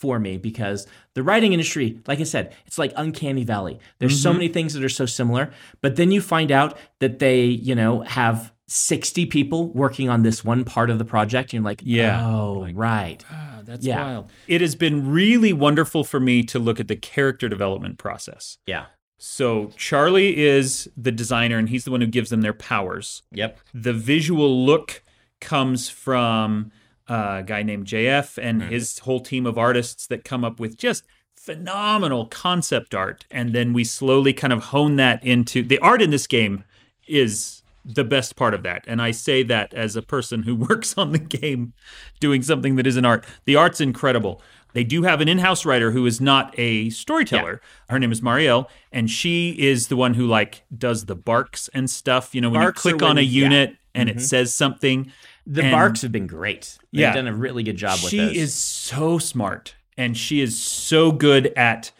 for 0.00 0.18
me 0.18 0.38
because 0.38 0.86
the 1.14 1.22
writing 1.22 1.52
industry, 1.52 2.00
like 2.06 2.20
I 2.20 2.24
said, 2.24 2.54
it's 2.66 2.78
like 2.78 2.92
uncanny 2.96 3.44
valley. 3.44 3.78
There's 3.98 4.20
so 4.20 4.30
Mhm. 4.30 4.36
many 4.36 4.48
things 4.48 4.72
that 4.74 4.82
are 4.82 4.88
so 4.88 5.04
similar, 5.06 5.52
but 5.82 5.96
then 5.96 6.10
you 6.10 6.20
find 6.22 6.50
out 6.50 6.78
that 7.00 7.18
they, 7.18 7.44
you 7.44 7.74
know, 7.74 8.00
have 8.00 8.52
60 8.66 9.26
people 9.26 9.68
working 9.72 10.08
on 10.08 10.22
this 10.22 10.44
one 10.44 10.64
part 10.64 10.90
of 10.90 10.98
the 10.98 11.04
project. 11.04 11.52
And 11.52 11.58
you're 11.62 11.70
like, 11.70 11.82
Yeah. 11.84 12.24
oh, 12.26 12.66
right. 12.72 13.22
Ah, 13.30 13.60
that's 13.64 13.84
Yeah. 13.84 14.02
wild. 14.02 14.30
It 14.46 14.60
has 14.60 14.74
been 14.74 15.10
really 15.10 15.52
wonderful 15.52 16.02
for 16.04 16.20
me 16.20 16.42
to 16.44 16.58
look 16.58 16.80
at 16.80 16.88
the 16.88 16.96
character 16.96 17.48
development 17.48 17.98
process. 17.98 18.58
Yeah. 18.66 18.86
So 19.18 19.72
Charlie 19.76 20.38
is 20.38 20.88
the 20.96 21.12
designer 21.12 21.58
and 21.58 21.68
he's 21.68 21.84
the 21.84 21.90
one 21.90 22.00
who 22.00 22.06
gives 22.06 22.30
them 22.30 22.40
their 22.40 22.54
powers. 22.54 23.22
Yep. 23.32 23.58
the 23.74 23.92
visual 23.92 24.64
look 24.64 25.02
comes 25.40 25.88
from 25.90 26.70
a 27.12 27.42
guy 27.46 27.62
named 27.62 27.86
JF 27.86 28.38
and 28.42 28.60
Mm-hmm. 28.62 28.70
his 28.72 28.98
whole 29.00 29.20
team 29.20 29.46
of 29.46 29.58
artists 29.58 30.06
that 30.06 30.24
come 30.24 30.44
up 30.44 30.60
with 30.60 30.76
just 30.76 31.04
phenomenal 31.36 32.26
concept 32.26 32.94
art. 32.94 33.24
And 33.30 33.52
then 33.54 33.72
we 33.72 33.82
slowly 33.84 34.32
kind 34.32 34.52
of 34.52 34.64
hone 34.64 34.96
that 34.96 35.24
into 35.24 35.62
the 35.62 35.78
art 35.78 36.02
in 36.02 36.10
this 36.10 36.26
game 36.26 36.64
is 37.08 37.62
the 37.84 38.04
best 38.04 38.36
part 38.36 38.52
of 38.54 38.62
that. 38.62 38.84
And 38.86 39.00
I 39.00 39.10
say 39.10 39.42
that 39.44 39.72
as 39.74 39.96
a 39.96 40.02
person 40.02 40.42
who 40.42 40.54
works 40.68 40.96
on 40.98 41.12
the 41.12 41.18
game 41.18 41.72
doing 42.20 42.42
something 42.42 42.76
that 42.76 42.86
isn't 42.86 43.04
art. 43.04 43.24
The 43.46 43.56
art's 43.56 43.80
incredible. 43.80 44.42
They 44.74 44.84
do 44.84 45.02
have 45.02 45.20
an 45.20 45.26
in-house 45.28 45.64
writer 45.64 45.90
who 45.90 46.06
is 46.06 46.20
not 46.20 46.54
a 46.56 46.90
storyteller. 46.90 47.60
Her 47.88 47.98
name 47.98 48.12
is 48.12 48.20
Marielle, 48.20 48.68
and 48.92 49.10
she 49.10 49.50
is 49.58 49.88
the 49.88 49.96
one 49.96 50.14
who 50.14 50.26
like 50.28 50.62
does 50.76 51.06
the 51.06 51.16
barks 51.16 51.68
and 51.74 51.90
stuff. 51.90 52.34
You 52.34 52.40
know, 52.42 52.50
when 52.50 52.60
Barks 52.60 52.84
you 52.84 52.92
click 52.92 53.02
on 53.02 53.18
a 53.18 53.22
yeah. 53.22 53.42
unit 53.44 53.76
and 53.96 54.08
Mhm. 54.08 54.16
it 54.16 54.20
says 54.20 54.54
something. 54.54 55.10
The 55.46 55.62
And- 55.62 55.72
barks 55.72 56.02
have 56.02 56.12
been 56.12 56.26
great. 56.26 56.78
They've 56.92 57.00
Yeah. 57.02 57.14
done 57.14 57.26
a 57.26 57.34
really 57.34 57.62
good 57.62 57.76
job 57.76 57.98
with 58.02 58.10
she 58.10 58.18
those. 58.18 58.36
is 58.36 58.54
so 58.54 59.18
smart 59.18 59.74
and 59.96 60.16
she 60.16 60.40
is 60.40 60.60
so 60.60 61.12
good 61.12 61.48
at 61.56 61.92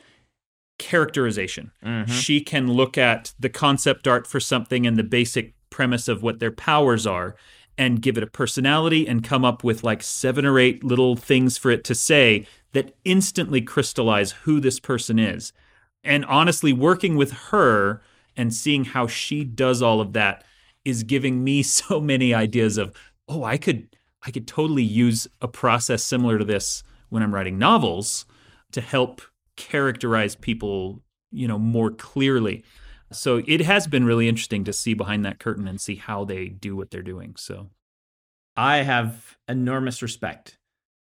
characterization. 0.79 1.71
Mhm. 1.85 2.09
She 2.09 2.41
can 2.41 2.73
look 2.73 2.97
at 2.97 3.33
the 3.39 3.49
concept 3.49 4.09
art 4.09 4.27
for 4.27 4.41
something 4.41 4.87
and 4.87 4.97
the 4.97 5.03
basic 5.03 5.55
premise 5.69 6.09
of 6.09 6.23
what 6.23 6.39
their 6.41 6.51
powers 6.51 7.07
are 7.07 7.37
and 7.77 8.03
give 8.03 8.17
it 8.17 8.23
a 8.23 8.27
personality 8.27 9.07
and 9.07 9.23
come 9.25 9.45
up 9.45 9.63
with 9.63 9.85
like 9.85 10.03
seven 10.03 10.45
or 10.45 10.59
eight 10.59 10.83
little 10.83 11.17
things 11.17 11.57
for 11.59 11.71
it 11.71 11.85
to 11.85 11.95
say 11.95 12.47
that 12.73 12.95
instantly 13.05 13.61
crystallize 13.61 14.33
who 14.45 14.61
this 14.61 14.81
person 14.81 15.19
is. 15.19 15.53
And 16.03 16.25
honestly, 16.27 16.73
working 16.73 17.17
with 17.17 17.33
her 17.51 18.01
and 18.37 18.55
seeing 18.55 18.85
how 18.87 19.07
she 19.07 19.45
does 19.45 19.83
all 19.83 20.01
of 20.01 20.13
that 20.15 20.45
is 20.85 21.03
giving 21.03 21.45
me 21.45 21.63
so 21.63 22.01
many 22.01 22.33
ideas 22.33 22.79
of, 22.79 22.95
oh, 23.31 23.45
I 23.45 23.57
could 23.57 23.97
I 24.27 24.31
could 24.31 24.47
totally 24.47 24.83
use 24.83 25.27
a 25.41 25.49
process 25.49 26.05
similar 26.05 26.39
to 26.39 26.45
this 26.45 26.83
when 27.09 27.23
I'm 27.23 27.35
writing 27.35 27.59
novels 27.59 28.27
to 28.73 28.83
help 28.83 29.23
characterize 29.57 30.35
people, 30.37 31.01
you 31.31 31.49
know, 31.49 31.59
more 31.59 31.91
clearly. 31.91 32.63
So 33.13 33.43
it 33.47 33.63
has 33.63 33.87
been 33.87 34.05
really 34.05 34.29
interesting 34.29 34.65
to 34.65 34.73
see 34.73 34.93
behind 34.95 35.25
that 35.25 35.39
curtain 35.39 35.67
and 35.67 35.81
see 35.81 35.97
how 35.97 36.25
they 36.25 36.49
do 36.49 36.77
what 36.77 36.91
they're 36.91 37.03
doing. 37.03 37.35
So 37.37 37.71
I 38.57 38.79
have 38.79 39.39
enormous 39.49 40.03
respect 40.03 40.59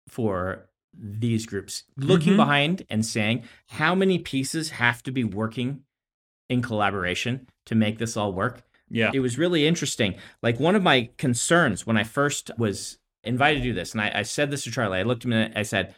for 0.07 0.69
these 0.93 1.45
groups 1.45 1.83
looking 1.97 2.33
Mhm. 2.33 2.37
behind 2.37 2.85
and 2.89 3.05
saying 3.05 3.43
how 3.69 3.95
many 3.95 4.17
pieces 4.19 4.71
have 4.71 5.03
to 5.03 5.11
be 5.11 5.23
working 5.23 5.83
in 6.49 6.61
collaboration 6.61 7.47
to 7.65 7.75
make 7.75 7.99
this 7.99 8.17
all 8.17 8.33
work. 8.33 8.63
Yeah. 8.93 9.11
It 9.13 9.19
was 9.19 9.37
really 9.37 9.67
interesting. 9.67 10.15
Like 10.41 10.59
one 10.59 10.75
of 10.75 10.83
my 10.83 11.09
concerns 11.17 11.85
when 11.85 11.97
I 11.97 12.03
first 12.03 12.51
was 12.57 12.99
invited 13.23 13.59
to 13.59 13.63
do 13.63 13.73
this, 13.73 13.91
and 13.93 14.01
I, 14.01 14.11
I 14.15 14.21
said 14.21 14.51
this 14.51 14.63
to 14.65 14.71
Charlie, 14.71 14.99
I 14.99 15.03
looked 15.03 15.23
at 15.23 15.31
him 15.31 15.33
and 15.33 15.57
I 15.57 15.63
said, 15.63 15.95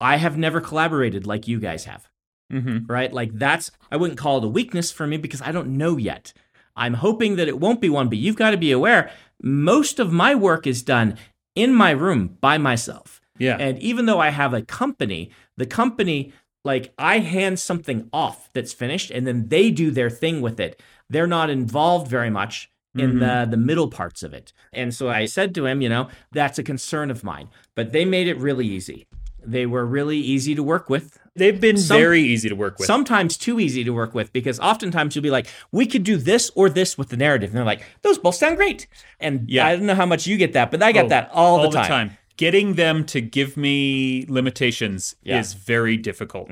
I 0.00 0.16
have 0.16 0.36
never 0.36 0.60
collaborated 0.60 1.26
like 1.26 1.46
you 1.46 1.60
guys 1.60 1.84
have. 1.84 2.08
Mm-hmm. 2.52 2.92
Right? 2.92 3.12
Like 3.12 3.32
that's 3.32 3.70
I 3.90 3.96
wouldn't 3.96 4.18
call 4.18 4.38
it 4.38 4.44
a 4.44 4.48
weakness 4.48 4.90
for 4.90 5.06
me 5.06 5.16
because 5.16 5.40
I 5.40 5.52
don't 5.52 5.78
know 5.78 5.96
yet. 5.96 6.32
I'm 6.74 6.94
hoping 6.94 7.36
that 7.36 7.48
it 7.48 7.60
won't 7.60 7.80
be 7.80 7.88
one, 7.88 8.08
but 8.08 8.18
you've 8.18 8.36
got 8.36 8.50
to 8.50 8.56
be 8.56 8.72
aware 8.72 9.10
most 9.42 9.98
of 9.98 10.12
my 10.12 10.34
work 10.34 10.66
is 10.66 10.82
done 10.82 11.16
in 11.54 11.74
my 11.74 11.90
room 11.90 12.38
by 12.40 12.58
myself. 12.58 13.20
Yeah. 13.38 13.56
And 13.58 13.78
even 13.78 14.06
though 14.06 14.20
I 14.20 14.30
have 14.30 14.54
a 14.54 14.62
company, 14.62 15.30
the 15.56 15.66
company 15.66 16.32
like 16.64 16.92
I 16.98 17.18
hand 17.18 17.58
something 17.58 18.08
off 18.12 18.48
that's 18.52 18.72
finished 18.72 19.10
and 19.10 19.26
then 19.26 19.48
they 19.48 19.70
do 19.70 19.90
their 19.90 20.10
thing 20.10 20.40
with 20.40 20.60
it. 20.60 20.80
They're 21.12 21.26
not 21.38 21.50
involved 21.50 22.08
very 22.08 22.30
much 22.30 22.70
in 22.94 23.20
the 23.20 23.46
the 23.48 23.56
middle 23.56 23.88
parts 23.88 24.22
of 24.22 24.34
it. 24.34 24.52
And 24.72 24.94
so 24.94 25.08
I 25.08 25.24
said 25.26 25.54
to 25.54 25.64
him, 25.66 25.80
you 25.80 25.88
know, 25.88 26.08
that's 26.32 26.58
a 26.58 26.62
concern 26.62 27.10
of 27.10 27.24
mine. 27.24 27.48
But 27.74 27.92
they 27.92 28.04
made 28.04 28.28
it 28.28 28.36
really 28.38 28.66
easy. 28.66 29.06
They 29.44 29.66
were 29.66 29.84
really 29.84 30.18
easy 30.18 30.54
to 30.54 30.62
work 30.62 30.88
with. 30.90 31.18
They've 31.34 31.60
been 31.60 31.76
Some- 31.78 31.96
very 31.98 32.22
easy 32.22 32.48
to 32.48 32.54
work 32.54 32.78
with. 32.78 32.86
Sometimes 32.86 33.36
too 33.36 33.58
easy 33.58 33.82
to 33.84 33.90
work 33.90 34.14
with 34.14 34.32
because 34.32 34.60
oftentimes 34.60 35.16
you'll 35.16 35.22
be 35.22 35.30
like, 35.30 35.46
we 35.72 35.84
could 35.86 36.04
do 36.04 36.16
this 36.16 36.50
or 36.54 36.68
this 36.70 36.96
with 36.98 37.08
the 37.08 37.16
narrative. 37.16 37.48
And 37.50 37.56
they're 37.56 37.64
like, 37.64 37.82
those 38.02 38.18
both 38.18 38.34
sound 38.36 38.56
great. 38.56 38.86
And 39.18 39.48
Yeah. 39.50 39.66
I 39.66 39.76
don't 39.76 39.86
know 39.86 39.94
how 39.96 40.06
much 40.06 40.26
you 40.26 40.36
get 40.36 40.52
that, 40.52 40.70
but 40.70 40.82
I 40.82 40.92
get 40.92 41.06
Oh, 41.06 41.08
that 41.08 41.30
all, 41.32 41.70
the, 41.70 41.80
time. 41.80 42.16
Getting 42.36 42.74
them 42.74 43.04
to 43.06 43.20
give 43.20 43.56
me 43.56 44.26
limitations 44.28 45.16
Yeah. 45.22 45.34
Mm-hmm. 45.34 45.40
is 45.40 45.54
very 45.54 45.96
difficult. 45.96 46.50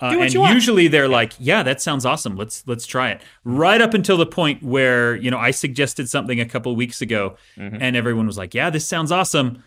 Uh, 0.00 0.14
and 0.20 0.34
usually 0.34 0.88
they're 0.88 1.08
like, 1.08 1.32
"Yeah, 1.38 1.62
that 1.62 1.80
sounds 1.80 2.04
awesome. 2.04 2.36
Let's 2.36 2.62
let's 2.66 2.86
try 2.86 3.10
it." 3.12 3.22
Right 3.44 3.80
up 3.80 3.94
until 3.94 4.16
the 4.18 4.26
point 4.26 4.62
where 4.62 5.16
you 5.16 5.30
know 5.30 5.38
I 5.38 5.50
suggested 5.52 6.08
something 6.10 6.38
a 6.40 6.44
couple 6.46 6.76
weeks 6.76 7.00
ago, 7.00 7.36
Mm-hmm. 7.56 7.78
and 7.80 7.96
everyone 7.96 8.26
was 8.26 8.36
like, 8.36 8.52
"Yeah, 8.54 8.68
this 8.68 8.86
sounds 8.86 9.10
awesome," 9.10 9.62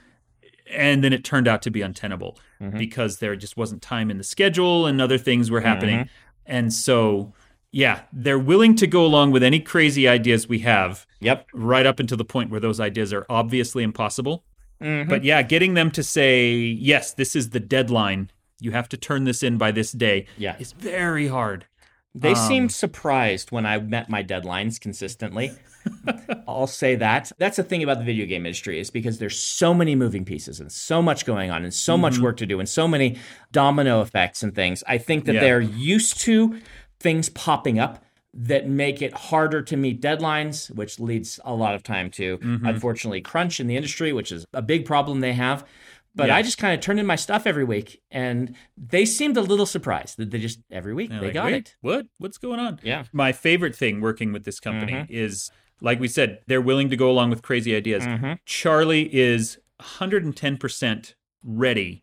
and 0.71 1.03
then 1.03 1.13
it 1.13 1.23
turned 1.23 1.47
out 1.47 1.61
to 1.63 1.71
be 1.71 1.81
untenable 1.81 2.37
Mm-hmm. 2.61 2.77
because 2.77 3.17
there 3.19 3.35
just 3.35 3.55
wasn't 3.57 3.81
time 3.81 4.11
in 4.11 4.17
the 4.17 4.23
schedule 4.23 4.85
and 4.85 5.01
other 5.01 5.17
things 5.17 5.49
were 5.49 5.61
happening, 5.61 5.99
Mm-hmm. 5.99 6.09
and 6.57 6.73
so 6.73 7.33
yeah, 7.71 8.01
they're 8.11 8.39
willing 8.39 8.75
to 8.75 8.87
go 8.87 9.05
along 9.05 9.29
with 9.31 9.43
any 9.43 9.59
crazy 9.59 10.07
ideas 10.07 10.47
we 10.49 10.59
have 10.59 11.05
Yep. 11.21 11.47
right 11.53 11.85
up 11.85 11.99
until 11.99 12.17
the 12.17 12.25
point 12.25 12.49
where 12.49 12.59
those 12.59 12.79
ideas 12.79 13.13
are 13.13 13.25
obviously 13.29 13.83
impossible. 13.83 14.43
Mm-hmm. 14.81 15.07
But 15.09 15.23
yeah, 15.23 15.41
getting 15.43 15.75
them 15.75 15.91
to 15.91 16.01
say, 16.01 16.51
yes, 16.55 17.13
this 17.13 17.35
is 17.35 17.51
the 17.51 17.59
deadline. 17.59 18.31
You 18.61 18.71
have 18.71 18.89
to 18.89 18.97
turn 18.97 19.23
this 19.23 19.43
in 19.43 19.57
by 19.57 19.71
this 19.71 19.91
day 19.91 20.25
Yeah. 20.37 20.55
is 20.59 20.71
very 20.73 21.27
hard. 21.27 21.65
They 22.15 22.29
Um, 22.29 22.35
seemed 22.35 22.71
surprised 22.71 23.51
when 23.51 23.65
I 23.65 23.77
met 23.79 24.09
my 24.09 24.23
deadlines 24.23 24.79
consistently. 24.79 25.51
I'll 26.47 26.67
say 26.67 26.95
that. 26.95 27.31
That's 27.37 27.57
the 27.57 27.63
thing 27.63 27.83
about 27.83 27.99
the 27.99 28.03
video 28.03 28.25
game 28.25 28.45
industry 28.45 28.79
is 28.79 28.89
because 28.89 29.19
there's 29.19 29.37
so 29.39 29.73
many 29.73 29.95
moving 29.95 30.25
pieces 30.25 30.59
and 30.59 30.71
so 30.71 31.01
much 31.01 31.25
going 31.25 31.51
on 31.51 31.63
and 31.63 31.73
so 31.73 31.97
much 31.97 32.15
Mm-hmm. 32.15 32.23
work 32.23 32.37
to 32.37 32.45
do 32.45 32.59
and 32.59 32.67
so 32.67 32.87
many 32.87 33.17
domino 33.51 34.01
effects 34.01 34.43
and 34.43 34.53
things. 34.53 34.83
I 34.87 34.97
think 34.97 35.25
that 35.25 35.35
Yeah. 35.35 35.41
they're 35.41 35.61
used 35.61 36.19
to 36.21 36.59
things 36.99 37.29
popping 37.29 37.79
up 37.79 38.03
that 38.33 38.67
make 38.67 39.01
it 39.01 39.13
harder 39.13 39.61
to 39.61 39.77
meet 39.77 40.01
deadlines, 40.01 40.69
which 40.75 40.99
leads 40.99 41.39
a 41.45 41.53
lot 41.53 41.75
of 41.75 41.83
time 41.83 42.09
to 42.11 42.37
Mm-hmm. 42.39 42.65
unfortunately 42.65 43.21
crunch 43.21 43.59
in 43.59 43.67
the 43.67 43.75
industry, 43.75 44.11
which 44.13 44.31
is 44.31 44.45
a 44.53 44.61
big 44.61 44.85
problem 44.85 45.19
they 45.19 45.33
have. 45.33 45.65
But 46.15 46.27
Yeah. 46.27 46.35
I 46.37 46.41
just 46.41 46.57
kind 46.57 46.73
of 46.73 46.79
turned 46.81 46.99
in 46.99 47.05
my 47.05 47.15
stuff 47.15 47.45
every 47.45 47.63
week, 47.63 48.01
and 48.11 48.55
they 48.75 49.05
seemed 49.05 49.37
a 49.37 49.41
little 49.41 49.65
surprised 49.67 50.17
that 50.17 50.31
they 50.31 50.39
just 50.39 50.59
every 50.71 50.93
week 50.93 51.09
They're 51.11 51.19
they 51.19 51.25
like, 51.27 51.33
got 51.33 51.51
it. 51.53 51.75
What? 51.81 52.07
What's 52.17 52.37
going 52.37 52.59
on? 52.59 52.79
Yeah. 52.83 53.03
My 53.13 53.31
favorite 53.31 53.75
thing 53.75 54.01
working 54.01 54.33
with 54.33 54.43
this 54.43 54.59
company 54.59 54.93
Mm-hmm. 54.93 55.13
is, 55.13 55.51
like 55.81 55.99
we 55.99 56.07
said, 56.07 56.39
they're 56.47 56.61
willing 56.61 56.89
to 56.89 56.97
go 56.97 57.09
along 57.11 57.29
with 57.29 57.41
crazy 57.41 57.75
ideas. 57.75 58.03
Mm-hmm. 58.03 58.33
Charlie 58.45 59.13
is 59.15 59.59
110% 59.79 61.13
ready 61.43 62.01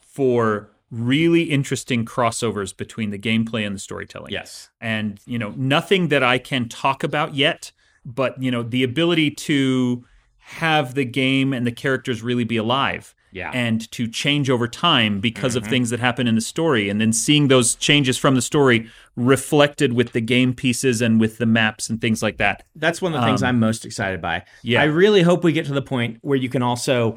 for 0.00 0.70
really 0.90 1.42
interesting 1.44 2.04
crossovers 2.04 2.74
between 2.76 3.10
the 3.10 3.18
gameplay 3.18 3.66
and 3.66 3.74
the 3.74 3.78
storytelling. 3.80 4.32
Yes. 4.32 4.70
and 4.80 5.20
you 5.26 5.38
know 5.38 5.52
nothing 5.56 6.08
that 6.08 6.22
I 6.22 6.38
can 6.38 6.68
talk 6.68 7.02
about 7.04 7.34
yet, 7.34 7.72
but 8.04 8.40
you 8.42 8.50
know 8.50 8.62
the 8.62 8.82
ability 8.82 9.32
to 9.32 10.04
have 10.38 10.94
the 10.94 11.04
game 11.04 11.52
and 11.52 11.66
the 11.66 11.72
characters 11.72 12.22
really 12.22 12.44
be 12.44 12.56
alive. 12.56 13.14
Yeah. 13.32 13.50
And 13.52 13.90
to 13.92 14.06
change 14.08 14.48
over 14.50 14.66
time 14.68 15.20
because 15.20 15.54
Mm-hmm. 15.54 15.64
of 15.64 15.70
things 15.70 15.90
that 15.90 16.00
happen 16.00 16.26
in 16.26 16.34
the 16.34 16.40
story, 16.40 16.88
and 16.88 17.00
then 17.00 17.12
seeing 17.12 17.48
those 17.48 17.74
changes 17.74 18.16
from 18.18 18.34
the 18.34 18.42
story 18.42 18.88
reflected 19.16 19.92
with 19.92 20.12
the 20.12 20.20
game 20.20 20.54
pieces 20.54 21.02
and 21.02 21.20
with 21.20 21.38
the 21.38 21.46
maps 21.46 21.90
and 21.90 22.00
things 22.00 22.22
like 22.22 22.36
that. 22.38 22.64
That's 22.76 23.02
one 23.02 23.14
of 23.14 23.20
the 23.20 23.26
things 23.26 23.42
I'm 23.42 23.58
most 23.60 23.84
excited 23.84 24.20
by. 24.22 24.36
Um, 24.36 24.42
yeah. 24.62 24.80
I 24.80 24.84
really 24.84 25.22
hope 25.22 25.44
we 25.44 25.52
get 25.52 25.66
to 25.66 25.72
the 25.74 25.82
point 25.82 26.18
where 26.22 26.36
you 26.38 26.48
can 26.48 26.62
also 26.62 27.16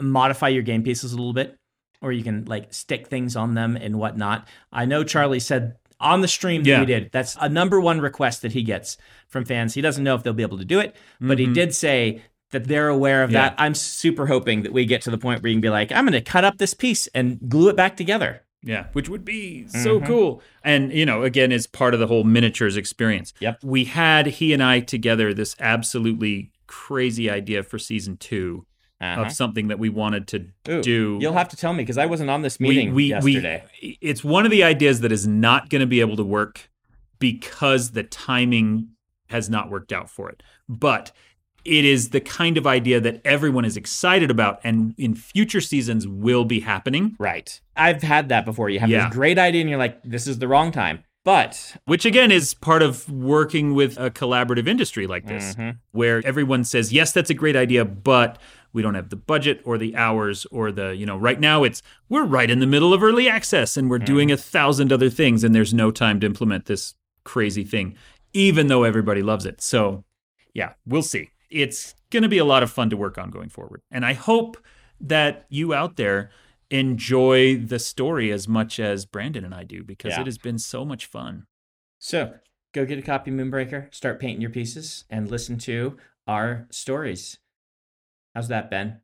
modify 0.00 0.48
your 0.48 0.62
game 0.62 0.82
pieces 0.82 1.12
a 1.12 1.16
little 1.16 1.32
bit, 1.32 1.56
or 2.00 2.12
you 2.12 2.22
can 2.22 2.44
like 2.46 2.72
stick 2.72 3.08
things 3.08 3.36
on 3.36 3.54
them 3.54 3.76
and 3.76 3.98
whatnot. 3.98 4.46
I 4.72 4.84
know 4.84 5.04
Charlie 5.04 5.40
said 5.40 5.76
on 6.00 6.20
the 6.20 6.28
stream 6.28 6.64
that 6.64 6.68
Yeah. 6.70 6.80
we 6.80 6.86
did, 6.86 7.10
that's 7.12 7.36
a 7.40 7.48
number 7.48 7.80
one 7.80 8.00
request 8.00 8.42
that 8.42 8.52
he 8.52 8.62
gets 8.62 8.96
from 9.28 9.44
fans. 9.44 9.74
He 9.74 9.80
doesn't 9.80 10.02
know 10.02 10.14
if 10.16 10.22
they'll 10.22 10.32
be 10.32 10.42
able 10.42 10.58
to 10.58 10.64
do 10.64 10.80
it, 10.80 10.96
but 11.20 11.38
he 11.38 11.46
did 11.46 11.74
say 11.74 12.22
that 12.52 12.68
they're 12.68 12.88
aware 12.88 13.22
of. 13.24 13.30
Yeah. 13.32 13.48
that. 13.50 13.54
I'm 13.58 13.74
super 13.74 14.26
hoping 14.26 14.62
that 14.62 14.72
we 14.72 14.86
get 14.86 15.02
to 15.02 15.10
the 15.10 15.18
point 15.18 15.42
where 15.42 15.48
you 15.50 15.54
can 15.56 15.60
be 15.60 15.68
like, 15.70 15.90
I'm 15.92 16.04
going 16.04 16.12
to 16.12 16.20
cut 16.22 16.44
up 16.44 16.58
this 16.58 16.72
piece 16.74 17.06
and 17.08 17.38
glue 17.48 17.68
it 17.68 17.76
back 17.76 17.96
together. 17.96 18.42
Yeah, 18.64 18.86
which 18.92 19.08
would 19.08 19.24
be 19.24 19.66
so 19.66 19.96
Mm-hmm. 19.98 20.06
cool. 20.06 20.42
And, 20.62 20.92
you 20.92 21.04
know, 21.04 21.24
again, 21.24 21.50
is 21.50 21.66
part 21.66 21.94
of 21.94 22.00
the 22.00 22.06
whole 22.06 22.22
miniatures 22.22 22.76
experience. 22.76 23.34
Yep. 23.40 23.58
We 23.64 23.84
had 23.86 24.26
he 24.26 24.52
and 24.52 24.62
I 24.62 24.78
together 24.78 25.34
this 25.34 25.56
absolutely 25.58 26.52
crazy 26.68 27.28
idea 27.28 27.64
for 27.64 27.78
season 27.80 28.16
2 28.18 28.64
Uh-huh. 29.00 29.22
of 29.22 29.32
something 29.32 29.66
that 29.66 29.80
we 29.80 29.88
wanted 29.88 30.28
to 30.28 30.46
Ooh, 30.68 30.80
do. 30.80 31.18
You'll 31.20 31.32
have 31.32 31.48
to 31.48 31.56
tell 31.56 31.72
me 31.72 31.82
because 31.82 31.98
I 31.98 32.06
wasn't 32.06 32.30
on 32.30 32.42
this 32.42 32.60
we, 32.60 32.68
meeting 32.68 32.94
we, 32.94 33.04
yesterday. 33.06 33.64
we, 33.82 33.98
it's 34.00 34.22
one 34.22 34.44
of 34.44 34.52
the 34.52 34.62
ideas 34.62 35.00
that 35.00 35.10
is 35.10 35.26
not 35.26 35.68
going 35.68 35.80
to 35.80 35.86
be 35.88 35.98
able 36.00 36.14
to 36.16 36.24
work 36.24 36.70
because 37.18 37.90
the 37.92 38.04
timing 38.04 38.90
has 39.28 39.50
not 39.50 39.70
worked 39.70 39.92
out 39.92 40.08
for 40.08 40.28
it. 40.30 40.40
But 40.68 41.10
it 41.64 41.84
is 41.84 42.10
the 42.10 42.20
kind 42.20 42.56
of 42.58 42.66
idea 42.66 43.00
that 43.00 43.20
everyone 43.24 43.64
is 43.64 43.76
excited 43.76 44.30
about 44.30 44.60
and 44.64 44.94
in 44.98 45.14
future 45.14 45.60
seasons 45.60 46.06
will 46.08 46.44
be 46.44 46.60
happening. 46.60 47.14
Right. 47.18 47.60
I've 47.76 48.02
had 48.02 48.28
that 48.30 48.44
before. 48.44 48.68
You 48.70 48.80
have 48.80 48.90
Yeah. 48.90 49.06
this 49.08 49.14
great 49.16 49.38
idea 49.38 49.60
and 49.60 49.70
you're 49.70 49.78
like, 49.78 50.02
this 50.02 50.26
is 50.26 50.38
the 50.38 50.48
wrong 50.48 50.72
time. 50.72 51.04
But 51.24 51.76
Which 51.84 52.04
again 52.04 52.32
is 52.32 52.52
part 52.52 52.82
of 52.82 53.08
working 53.08 53.74
with 53.74 53.96
a 53.96 54.10
collaborative 54.10 54.66
industry 54.66 55.06
like 55.06 55.26
this, 55.26 55.54
Mm-hmm. 55.54 55.76
where 55.92 56.20
everyone 56.24 56.64
says, 56.64 56.92
yes, 56.92 57.12
that's 57.12 57.30
a 57.30 57.34
great 57.34 57.54
idea, 57.54 57.84
but 57.84 58.40
we 58.72 58.82
don't 58.82 58.94
have 58.94 59.10
the 59.10 59.16
budget 59.16 59.60
or 59.64 59.78
the 59.78 59.94
hours 59.94 60.46
or 60.50 60.72
the, 60.72 60.96
you 60.96 61.06
know, 61.06 61.16
right 61.16 61.38
now 61.38 61.62
it's, 61.62 61.80
we're 62.08 62.24
right 62.24 62.50
in 62.50 62.58
the 62.58 62.66
middle 62.66 62.92
of 62.92 63.02
early 63.04 63.28
access 63.28 63.76
and 63.76 63.88
we're 63.88 63.98
doing 64.00 64.28
Mm-hmm. 64.28 64.34
a 64.34 64.38
thousand 64.38 64.92
other 64.92 65.10
things 65.10 65.44
and 65.44 65.54
there's 65.54 65.72
no 65.74 65.90
time 65.92 66.18
to 66.20 66.26
implement 66.26 66.64
this 66.66 66.94
crazy 67.24 67.62
thing, 67.64 67.94
even 68.32 68.66
though 68.66 68.82
everybody 68.82 69.22
loves 69.22 69.46
it. 69.46 69.60
So 69.60 70.02
yeah, 70.54 70.72
we'll 70.86 71.02
see. 71.02 71.30
It's 71.52 71.94
going 72.10 72.22
to 72.22 72.28
be 72.28 72.38
a 72.38 72.44
lot 72.44 72.62
of 72.62 72.70
fun 72.70 72.90
to 72.90 72.96
work 72.96 73.18
on 73.18 73.30
going 73.30 73.48
forward. 73.50 73.82
And 73.90 74.04
I 74.04 74.14
hope 74.14 74.56
that 75.00 75.46
you 75.50 75.74
out 75.74 75.96
there 75.96 76.30
enjoy 76.70 77.56
the 77.58 77.78
story 77.78 78.32
as 78.32 78.48
much 78.48 78.80
as 78.80 79.04
Brandon 79.04 79.44
and 79.44 79.54
I 79.54 79.64
do 79.64 79.84
because 79.84 80.12
Yeah. 80.12 80.22
it 80.22 80.26
has 80.26 80.38
been 80.38 80.58
so 80.58 80.84
much 80.84 81.06
fun. 81.06 81.46
so 81.98 82.34
go 82.72 82.86
get 82.86 82.98
a 82.98 83.02
copy 83.02 83.30
of 83.30 83.36
Moonbreaker, 83.36 83.92
start 83.94 84.18
painting 84.18 84.40
your 84.40 84.50
pieces, 84.50 85.04
and 85.10 85.30
listen 85.30 85.58
to 85.58 85.98
our 86.26 86.66
stories. 86.70 87.38
How's 88.34 88.48
that, 88.48 88.70
Ben? 88.70 89.02